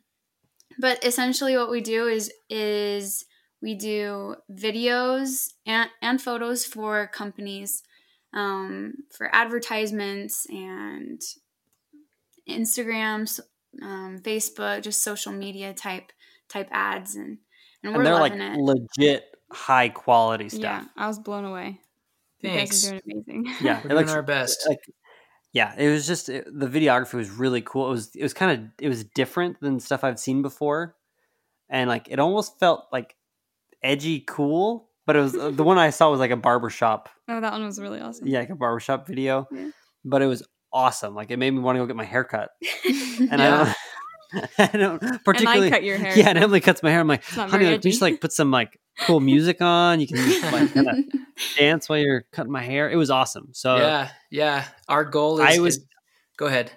but 0.80 1.04
essentially 1.06 1.58
what 1.58 1.70
we 1.70 1.82
do 1.82 2.08
is 2.08 2.32
is 2.50 3.26
we 3.62 3.76
do 3.76 4.36
videos 4.52 5.54
and, 5.66 5.90
and 6.02 6.22
photos 6.22 6.66
for 6.66 7.08
companies 7.08 7.84
um, 8.34 8.94
for 9.12 9.34
advertisements 9.34 10.46
and 10.50 11.22
instagrams 12.48 13.40
um, 13.82 14.20
facebook 14.20 14.82
just 14.82 15.04
social 15.04 15.32
media 15.32 15.74
type 15.74 16.12
type 16.48 16.70
ads 16.72 17.16
and 17.16 17.40
and 17.84 17.94
we're 17.94 18.00
and 18.00 18.08
they're 18.08 18.14
like 18.14 18.34
it 18.34 18.58
legit 18.58 19.37
high 19.52 19.90
quality 19.90 20.50
stuff. 20.50 20.62
Yeah, 20.62 20.84
I 20.96 21.08
was 21.08 21.20
blown 21.20 21.46
away. 21.46 21.80
You 22.42 22.50
Thanks. 22.52 22.84
guys 22.84 22.92
are 22.94 23.00
doing 23.02 23.24
amazing. 23.28 23.56
Yeah, 23.62 23.74
We're 23.78 23.80
it 23.80 23.82
doing 23.90 23.96
looks 23.98 24.12
our 24.14 24.22
best. 24.24 24.66
like 24.68 24.80
yeah 25.54 25.74
it 25.78 25.90
was 25.90 26.06
just 26.06 26.28
it, 26.30 26.46
the 26.52 26.68
videography 26.68 27.14
was 27.14 27.30
really 27.32 27.62
cool 27.62 27.88
it 27.88 27.92
was 27.92 28.14
it 28.14 28.22
was 28.22 28.34
kind 28.34 28.52
of 28.52 28.68
it 28.86 28.90
was 28.90 29.06
different 29.06 29.58
than 29.62 29.80
stuff 29.80 30.04
i've 30.04 30.20
seen 30.20 30.42
before 30.42 30.94
and 31.70 31.88
like 31.90 32.08
it 32.12 32.20
almost 32.20 32.60
felt 32.60 32.84
like 32.92 33.16
edgy 33.82 34.20
cool 34.20 34.90
but 35.06 35.16
it 35.16 35.22
was 35.22 35.34
uh, 35.36 35.50
the 35.50 35.64
one 35.64 35.78
i 35.78 35.90
saw 35.90 36.12
was 36.12 36.20
like 36.20 36.32
a 36.32 36.36
barbershop 36.38 37.08
oh, 37.30 37.40
that 37.40 37.54
one 37.54 37.64
was 37.66 37.80
really 37.80 38.02
awesome. 38.02 38.28
yeah 38.28 38.40
like 38.40 38.50
a 38.50 38.56
barbershop 38.56 39.08
video 39.08 39.48
Yeah. 39.50 39.70
but 40.04 40.22
it 40.22 40.26
was 40.28 40.44
awesome 40.74 41.16
like 41.16 41.32
it 41.32 41.38
made 41.38 41.52
me 41.52 41.60
want 41.60 41.78
to 41.78 41.80
go 41.80 41.86
get 41.88 41.96
my 41.96 42.04
hair 42.04 42.26
cut 42.26 42.50
and 42.86 43.30
Yeah. 43.30 43.32
i 43.32 43.38
don't 43.64 43.76
i 44.58 44.68
don't 44.68 45.02
And 45.02 45.24
particularly 45.24 45.68
I 45.68 45.70
cut 45.70 45.84
your 45.84 45.98
hair. 45.98 46.18
yeah 46.18 46.30
and 46.30 46.38
emily 46.38 46.60
cuts 46.62 46.84
my 46.84 46.92
hair 46.92 47.00
i'm 47.00 47.08
like 47.08 47.24
honey 47.24 47.50
like, 47.52 47.60
can 47.60 47.72
you 47.72 47.78
just 47.80 48.02
like 48.02 48.20
put 48.22 48.32
some 48.34 48.52
like 48.52 48.80
cool 49.02 49.20
music 49.20 49.62
on 49.62 50.00
you 50.00 50.08
can 50.08 50.18
like 50.52 50.74
kind 50.74 50.88
of 50.90 50.96
dance 51.58 51.88
while 51.88 52.00
you're 52.00 52.24
cutting 52.32 52.52
my 52.52 52.64
hair 52.64 52.90
it 52.90 52.96
was 52.96 53.10
awesome 53.10 53.50
so 53.54 53.78
yeah, 53.78 54.10
yeah. 54.32 54.66
Our 54.90 55.06
goal 55.06 55.40
is. 55.40 55.58
I 55.58 55.60
was- 55.60 55.78
is- 55.78 55.86
go 56.38 56.48
ahead. 56.48 56.72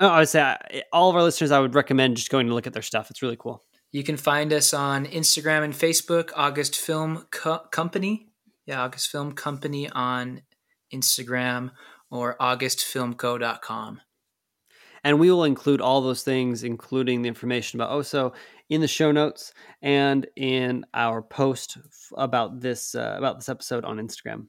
Oh, 0.00 0.08
I 0.08 0.18
would 0.18 0.28
say 0.28 0.40
I- 0.42 0.82
all 0.92 1.08
of 1.10 1.16
our 1.16 1.22
listeners, 1.22 1.50
I 1.52 1.60
would 1.60 1.74
recommend 1.76 2.16
just 2.16 2.30
going 2.30 2.48
to 2.48 2.54
look 2.54 2.66
at 2.66 2.72
their 2.72 2.82
stuff. 2.82 3.08
It's 3.10 3.22
really 3.22 3.36
cool. 3.38 3.62
You 3.92 4.02
can 4.02 4.16
find 4.16 4.52
us 4.52 4.74
on 4.74 5.06
Instagram 5.06 5.62
and 5.64 5.72
Facebook, 5.72 6.30
August 6.34 6.76
Film 6.76 7.26
Co- 7.30 7.60
Company. 7.70 8.26
Yeah, 8.66 8.82
August 8.82 9.10
Film 9.10 9.32
Company 9.32 9.88
on 9.90 10.42
Instagram 10.92 11.70
or 12.10 12.36
augustfilmco.com. 12.38 14.00
And 15.04 15.18
we 15.18 15.30
will 15.30 15.44
include 15.44 15.80
all 15.80 16.00
those 16.00 16.22
things, 16.22 16.62
including 16.62 17.22
the 17.22 17.28
information 17.28 17.80
about 17.80 17.90
OSO, 17.90 18.32
in 18.68 18.80
the 18.80 18.88
show 18.88 19.12
notes 19.12 19.52
and 19.82 20.26
in 20.36 20.84
our 20.94 21.20
post 21.20 21.76
about 22.16 22.60
this 22.60 22.94
uh, 22.94 23.14
about 23.18 23.38
this 23.38 23.48
episode 23.48 23.84
on 23.84 23.98
Instagram. 23.98 24.46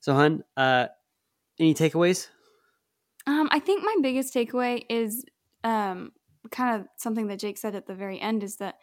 So, 0.00 0.14
Hun, 0.14 0.44
uh, 0.56 0.88
any 1.58 1.74
takeaways? 1.74 2.28
Um, 3.26 3.48
I 3.50 3.58
think 3.58 3.82
my 3.82 3.96
biggest 4.02 4.34
takeaway 4.34 4.84
is 4.88 5.24
um, 5.64 6.12
kind 6.50 6.80
of 6.80 6.86
something 6.96 7.26
that 7.28 7.38
Jake 7.38 7.58
said 7.58 7.74
at 7.74 7.86
the 7.86 7.94
very 7.94 8.20
end 8.20 8.42
is 8.42 8.56
that 8.56 8.76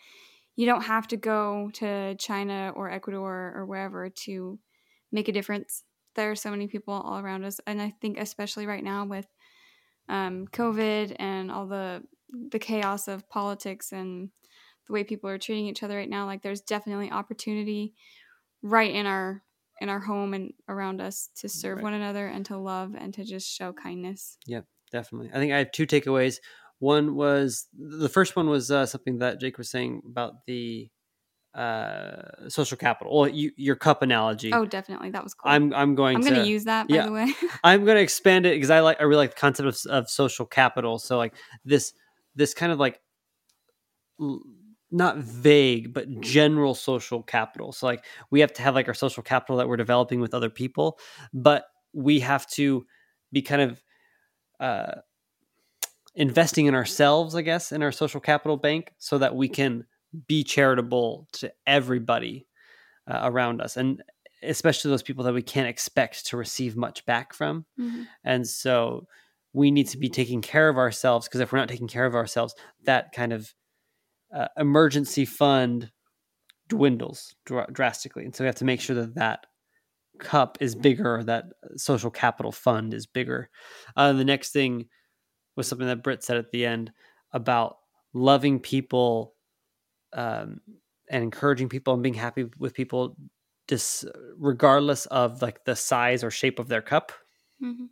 you 0.55 0.65
don't 0.65 0.83
have 0.83 1.07
to 1.09 1.17
go 1.17 1.69
to 1.73 2.15
China 2.15 2.71
or 2.75 2.89
Ecuador 2.89 3.53
or 3.55 3.65
wherever 3.65 4.09
to 4.09 4.59
make 5.11 5.27
a 5.27 5.31
difference. 5.31 5.83
There 6.15 6.31
are 6.31 6.35
so 6.35 6.49
many 6.49 6.67
people 6.67 6.93
all 6.93 7.19
around 7.19 7.43
us, 7.43 7.59
and 7.67 7.81
I 7.81 7.93
think 8.01 8.17
especially 8.17 8.65
right 8.65 8.83
now 8.83 9.05
with 9.05 9.27
um, 10.09 10.47
COVID 10.47 11.15
and 11.19 11.51
all 11.51 11.67
the 11.67 12.03
the 12.51 12.59
chaos 12.59 13.07
of 13.07 13.29
politics 13.29 13.91
and 13.93 14.29
the 14.87 14.93
way 14.93 15.03
people 15.03 15.29
are 15.29 15.37
treating 15.37 15.67
each 15.67 15.83
other 15.83 15.95
right 15.97 16.09
now, 16.09 16.25
like 16.25 16.41
there's 16.41 16.61
definitely 16.61 17.11
opportunity 17.11 17.93
right 18.61 18.93
in 18.93 19.05
our 19.05 19.43
in 19.81 19.89
our 19.89 19.99
home 19.99 20.33
and 20.33 20.53
around 20.69 21.01
us 21.01 21.29
to 21.35 21.49
serve 21.49 21.77
Right. 21.77 21.83
one 21.83 21.93
another 21.93 22.27
and 22.27 22.45
to 22.45 22.57
love 22.57 22.95
and 22.97 23.13
to 23.15 23.23
just 23.25 23.49
show 23.49 23.73
kindness. 23.73 24.37
Yep, 24.47 24.65
definitely. 24.91 25.29
I 25.33 25.37
think 25.37 25.51
I 25.51 25.57
have 25.57 25.71
two 25.71 25.85
takeaways. 25.85 26.37
One 26.79 27.15
was 27.15 27.67
the 27.73 28.09
first 28.09 28.35
one 28.35 28.49
was 28.49 28.69
uh, 28.71 28.85
something 28.85 29.19
that 29.19 29.39
Jake 29.39 29.57
was 29.57 29.69
saying 29.69 30.01
about 30.05 30.45
the 30.45 30.89
uh, 31.55 32.49
social 32.49 32.77
capital. 32.77 33.17
Well, 33.17 33.29
you, 33.29 33.51
your 33.55 33.77
cup 33.77 34.01
analogy. 34.01 34.51
Oh, 34.53 34.65
definitely. 34.65 35.11
That 35.11 35.23
was 35.23 35.33
cool. 35.33 35.49
I'm 35.51 35.73
I'm 35.73 35.95
going 35.95 36.17
I'm 36.17 36.23
to 36.23 36.29
going 36.29 36.43
to 36.43 36.49
use 36.49 36.65
that, 36.65 36.89
by 36.89 36.95
yeah. 36.95 37.05
the 37.05 37.11
way. 37.13 37.33
I'm 37.63 37.85
going 37.85 37.95
to 37.95 38.03
expand 38.03 38.45
it 38.45 38.55
because 38.55 38.69
I 38.69 38.81
like 38.81 38.99
I 38.99 39.03
really 39.03 39.23
like 39.23 39.35
the 39.35 39.39
concept 39.39 39.67
of, 39.67 39.91
of 39.91 40.09
social 40.09 40.45
capital. 40.45 40.99
So 40.99 41.17
like 41.17 41.33
this 41.63 41.93
this 42.35 42.53
kind 42.53 42.71
of 42.71 42.79
like 42.79 42.99
l- 44.19 44.41
not 44.91 45.17
vague 45.17 45.93
but 45.93 46.19
general 46.19 46.75
social 46.75 47.23
capital. 47.23 47.71
So 47.71 47.85
like 47.85 48.03
we 48.31 48.41
have 48.41 48.51
to 48.53 48.61
have 48.61 48.75
like 48.75 48.87
our 48.89 48.93
social 48.93 49.23
capital 49.23 49.57
that 49.57 49.69
we're 49.69 49.77
developing 49.77 50.19
with 50.19 50.33
other 50.33 50.49
people, 50.49 50.99
but 51.33 51.65
we 51.93 52.19
have 52.19 52.45
to 52.51 52.85
be 53.31 53.41
kind 53.41 53.61
of 53.61 53.81
uh, 54.59 54.95
investing 56.15 56.65
in 56.65 56.75
ourselves, 56.75 57.33
I 57.33 57.41
guess, 57.41 57.71
in 57.71 57.81
our 57.81 57.91
social 57.93 58.19
capital 58.19 58.57
bank, 58.57 58.91
so 58.97 59.17
that 59.17 59.35
we 59.35 59.47
can 59.47 59.85
be 60.27 60.43
charitable 60.43 61.27
to 61.33 61.51
everybody 61.67 62.47
uh, 63.07 63.21
around 63.23 63.61
us, 63.61 63.77
and 63.77 64.01
especially 64.43 64.89
those 64.91 65.03
people 65.03 65.23
that 65.23 65.33
we 65.33 65.41
can't 65.41 65.67
expect 65.67 66.25
to 66.27 66.37
receive 66.37 66.75
much 66.75 67.05
back 67.05 67.33
from. 67.33 67.65
Mhm. 67.79 68.07
And 68.23 68.47
so 68.47 69.07
we 69.53 69.71
need 69.71 69.87
to 69.87 69.97
be 69.97 70.09
taking 70.09 70.41
care 70.41 70.69
of 70.69 70.77
ourselves 70.77 71.27
because 71.27 71.39
if 71.39 71.51
we're 71.51 71.59
not 71.59 71.69
taking 71.69 71.87
care 71.87 72.05
of 72.05 72.15
ourselves, 72.15 72.55
that 72.83 73.11
kind 73.13 73.31
of 73.33 73.53
uh, 74.33 74.47
emergency 74.57 75.23
fund 75.25 75.91
dwindles 76.67 77.35
dr- 77.45 77.71
drastically. 77.71 78.25
And 78.25 78.35
so 78.35 78.43
we 78.43 78.47
have 78.47 78.55
to 78.55 78.65
make 78.65 78.81
sure 78.81 78.95
that 78.97 79.15
that 79.15 79.45
cup 80.19 80.57
is 80.59 80.75
bigger, 80.75 81.23
that 81.23 81.45
social 81.77 82.11
capital 82.11 82.51
fund 82.51 82.93
is 82.93 83.05
bigger. 83.05 83.49
Uh, 83.95 84.13
the 84.13 84.25
next 84.25 84.51
thing 84.51 84.89
was 85.55 85.67
something 85.67 85.87
that 85.87 86.03
Britt 86.03 86.23
said 86.23 86.37
at 86.37 86.51
the 86.51 86.65
end 86.65 86.91
about 87.31 87.77
loving 88.13 88.59
people 88.59 89.34
um, 90.15 90.61
and 91.09 91.23
encouraging 91.23 91.69
people 91.69 91.93
and 91.95 92.03
being 92.03 92.15
happy 92.15 92.45
with 92.59 92.73
people, 92.75 93.17
dis- 93.67 94.05
regardless 94.37 95.07
of 95.07 95.41
like 95.43 95.65
the 95.65 95.75
size 95.77 96.23
or 96.23 96.31
shape 96.31 96.59
of 96.59 96.69
their 96.69 96.81
cup. 96.83 97.13
Mhm. 97.63 97.89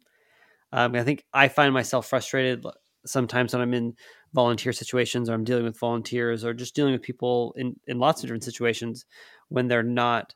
Um, 0.72 0.96
I 0.96 1.04
think 1.04 1.26
I 1.34 1.48
find 1.48 1.74
myself 1.74 2.08
frustrated 2.08 2.66
sometimes 3.06 3.54
when 3.54 3.62
I'm 3.62 3.74
in 3.74 3.96
volunteer 4.34 4.74
situations 4.74 5.30
or 5.30 5.34
I'm 5.34 5.44
dealing 5.44 5.66
with 5.66 5.80
volunteers 5.80 6.44
or 6.46 6.54
just 6.54 6.76
dealing 6.76 6.94
with 6.94 7.02
people 7.02 7.54
in, 7.58 7.80
in 7.88 8.00
lots 8.00 8.22
of 8.22 8.28
different 8.28 8.44
situations 8.44 9.06
when 9.50 9.68
they're 9.68 9.84
not 9.84 10.34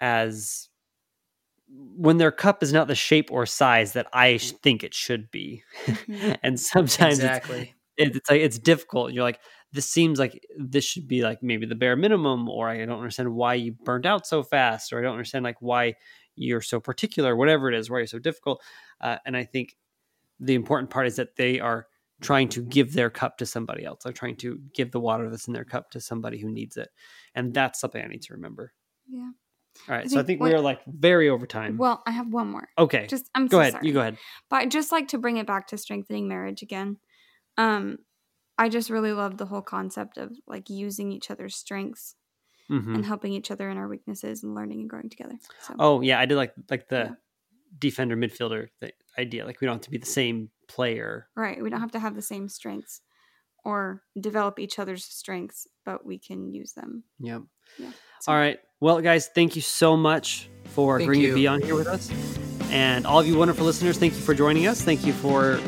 as 0.00 0.68
when 1.96 2.18
their 2.18 2.32
cup 2.32 2.62
is 2.62 2.72
not 2.72 2.88
the 2.88 2.94
shape 2.94 3.30
or 3.30 3.46
size 3.46 3.92
that 3.92 4.06
I 4.12 4.38
sh- 4.38 4.52
think 4.62 4.82
it 4.82 4.94
should 4.94 5.30
be. 5.30 5.62
Mhm. 6.08 6.38
and 6.42 6.58
sometimes 6.58 7.22
exactly. 7.22 7.74
It, 8.00 8.16
it's 8.16 8.30
like 8.30 8.40
it's 8.40 8.58
difficult. 8.58 9.12
You're 9.12 9.22
like, 9.24 9.40
this 9.72 9.86
seems 9.88 10.18
like 10.18 10.42
this 10.58 10.84
should 10.84 11.06
be 11.06 11.22
like 11.22 11.42
maybe 11.42 11.66
the 11.66 11.74
bare 11.74 11.96
minimum, 11.96 12.48
or 12.48 12.68
I 12.68 12.78
don't 12.84 12.98
understand 12.98 13.32
why 13.34 13.54
you 13.54 13.72
burned 13.84 14.06
out 14.06 14.26
so 14.26 14.42
fast, 14.42 14.92
or 14.92 14.98
I 14.98 15.02
don't 15.02 15.12
understand 15.12 15.44
like 15.44 15.56
why 15.60 15.94
you're 16.36 16.60
so 16.62 16.80
particular, 16.80 17.36
whatever 17.36 17.68
it 17.70 17.78
is, 17.78 17.90
why 17.90 17.98
you're 17.98 18.06
so 18.06 18.18
difficult. 18.18 18.62
Uh, 19.00 19.16
and 19.26 19.36
I 19.36 19.44
think 19.44 19.76
the 20.40 20.54
important 20.54 20.90
part 20.90 21.06
is 21.06 21.16
that 21.16 21.36
they 21.36 21.60
are 21.60 21.86
trying 22.22 22.48
to 22.50 22.62
give 22.62 22.92
their 22.92 23.10
cup 23.10 23.38
to 23.38 23.46
somebody 23.46 23.84
else. 23.84 24.00
They're 24.04 24.12
trying 24.12 24.36
to 24.38 24.58
give 24.74 24.90
the 24.90 25.00
water 25.00 25.30
that's 25.30 25.46
in 25.48 25.54
their 25.54 25.64
cup 25.64 25.90
to 25.92 26.00
somebody 26.00 26.38
who 26.38 26.50
needs 26.50 26.76
it, 26.76 26.88
and 27.34 27.52
that's 27.54 27.80
something 27.80 28.02
I 28.02 28.08
need 28.08 28.22
to 28.22 28.34
remember. 28.34 28.72
Yeah. 29.08 29.30
All 29.88 29.94
right, 29.94 30.04
I 30.04 30.08
so 30.08 30.16
I 30.16 30.18
think 30.18 30.26
think 30.26 30.40
what- 30.40 30.48
we 30.50 30.54
are 30.54 30.60
like 30.60 30.80
very 30.86 31.28
over 31.28 31.46
time. 31.46 31.76
Well, 31.78 32.02
I 32.06 32.10
have 32.10 32.32
one 32.32 32.48
more. 32.50 32.68
okay, 32.76 33.06
Just 33.06 33.30
I'm 33.34 33.46
go 33.46 33.58
so 33.58 33.60
ahead. 33.60 33.72
sorry. 33.74 33.86
You 33.86 33.92
go 33.92 34.00
ahead. 34.00 34.18
But 34.50 34.56
I'd 34.56 34.70
just 34.70 34.90
like 34.92 35.08
to 35.08 35.18
bring 35.18 35.36
it 35.36 35.46
back 35.46 35.68
to 35.68 35.78
strengthening 35.78 36.26
marriage 36.28 36.62
again. 36.62 36.96
Um, 37.60 37.98
I 38.58 38.68
just 38.68 38.90
really 38.90 39.12
love 39.12 39.36
the 39.38 39.46
whole 39.46 39.62
concept 39.62 40.18
of 40.18 40.32
like 40.46 40.68
using 40.70 41.12
each 41.12 41.30
other's 41.30 41.56
strengths 41.56 42.14
Mhm. 42.70 42.94
and 42.94 43.04
helping 43.04 43.32
each 43.32 43.50
other 43.50 43.68
in 43.70 43.76
our 43.78 43.88
weaknesses 43.88 44.42
and 44.42 44.54
learning 44.54 44.80
and 44.80 44.90
growing 44.90 45.08
together. 45.10 45.36
So 45.62 45.74
Oh 45.78 46.00
yeah, 46.02 46.20
I 46.20 46.26
did 46.26 46.36
like 46.36 46.52
like 46.70 46.88
the 46.88 46.96
Yeah. 47.04 47.14
defender 47.78 48.16
midfielder 48.16 48.68
the 48.80 48.92
idea. 49.18 49.44
Like 49.46 49.60
we 49.60 49.66
don't 49.66 49.76
have 49.76 49.82
to 49.82 49.90
be 49.90 49.98
the 49.98 50.06
same 50.06 50.50
player. 50.68 51.28
right, 51.36 51.60
we 51.62 51.68
don't 51.70 51.80
have 51.80 51.92
to 51.92 51.98
have 51.98 52.14
the 52.14 52.22
same 52.22 52.48
strengths 52.48 53.00
or 53.64 54.02
develop 54.18 54.58
each 54.58 54.78
other's 54.78 55.04
strengths, 55.04 55.66
but 55.84 56.04
we 56.06 56.18
can 56.18 56.48
use 56.52 56.72
them. 56.74 57.04
Yep. 57.18 57.42
Yeah. 57.78 57.92
So- 58.20 58.32
All 58.32 58.38
right. 58.38 58.58
Well, 58.80 59.00
guys, 59.00 59.28
thank 59.34 59.56
you 59.56 59.62
so 59.62 59.96
much 59.96 60.48
for 60.66 60.98
Thank 60.98 61.08
agreeing 61.08 61.22
you. 61.24 61.28
to 61.30 61.34
be 61.34 61.46
on 61.46 61.60
here 61.60 61.74
with 61.74 61.86
us. 61.88 62.08
And 62.70 63.06
all 63.06 63.20
of 63.20 63.26
you 63.26 63.36
wonderful 63.36 63.66
listeners, 63.66 63.98
thank 63.98 64.14
you 64.14 64.20
for 64.20 64.32
joining 64.34 64.66
us. 64.66 64.80
Thank 64.80 65.04
you 65.04 65.12
for 65.12 65.58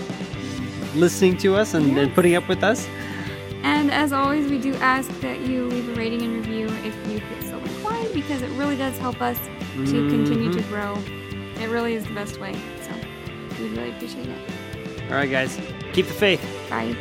listening 0.95 1.37
to 1.39 1.57
us 1.57 1.75
and, 1.75 1.89
yeah. 1.89 2.01
and 2.01 2.15
putting 2.15 2.35
up 2.35 2.49
with 2.49 2.63
us. 2.63 2.87
And 3.63 3.91
as 3.91 4.13
always, 4.13 4.51
we 4.51 4.59
do 4.59 4.75
ask 4.77 5.11
that 5.21 5.41
you 5.41 5.67
leave 5.67 5.89
a 5.89 5.95
rating 5.95 6.23
and 6.23 6.35
review 6.35 6.67
if 6.85 6.95
you 7.09 7.21
feel 7.21 7.43
so 7.43 7.59
inclined 7.59 8.13
because 8.13 8.43
it 8.43 8.51
really 8.51 8.77
does 8.77 8.99
help 8.99 9.23
us 9.23 9.39
to 9.39 9.45
mm-hmm. 9.79 10.11
continue 10.11 10.53
to 10.53 10.63
grow. 10.65 10.97
It 11.61 11.69
really 11.69 11.95
is 11.95 12.05
the 12.05 12.15
best 12.15 12.41
way. 12.41 12.55
So 12.83 12.93
we'd 13.61 13.73
really 13.73 13.91
appreciate 13.93 14.29
it. 14.29 15.03
All 15.09 15.17
right, 15.17 15.31
guys. 15.31 15.59
Keep 15.93 16.07
the 16.07 16.15
faith. 16.15 16.43
Bye. 16.69 16.97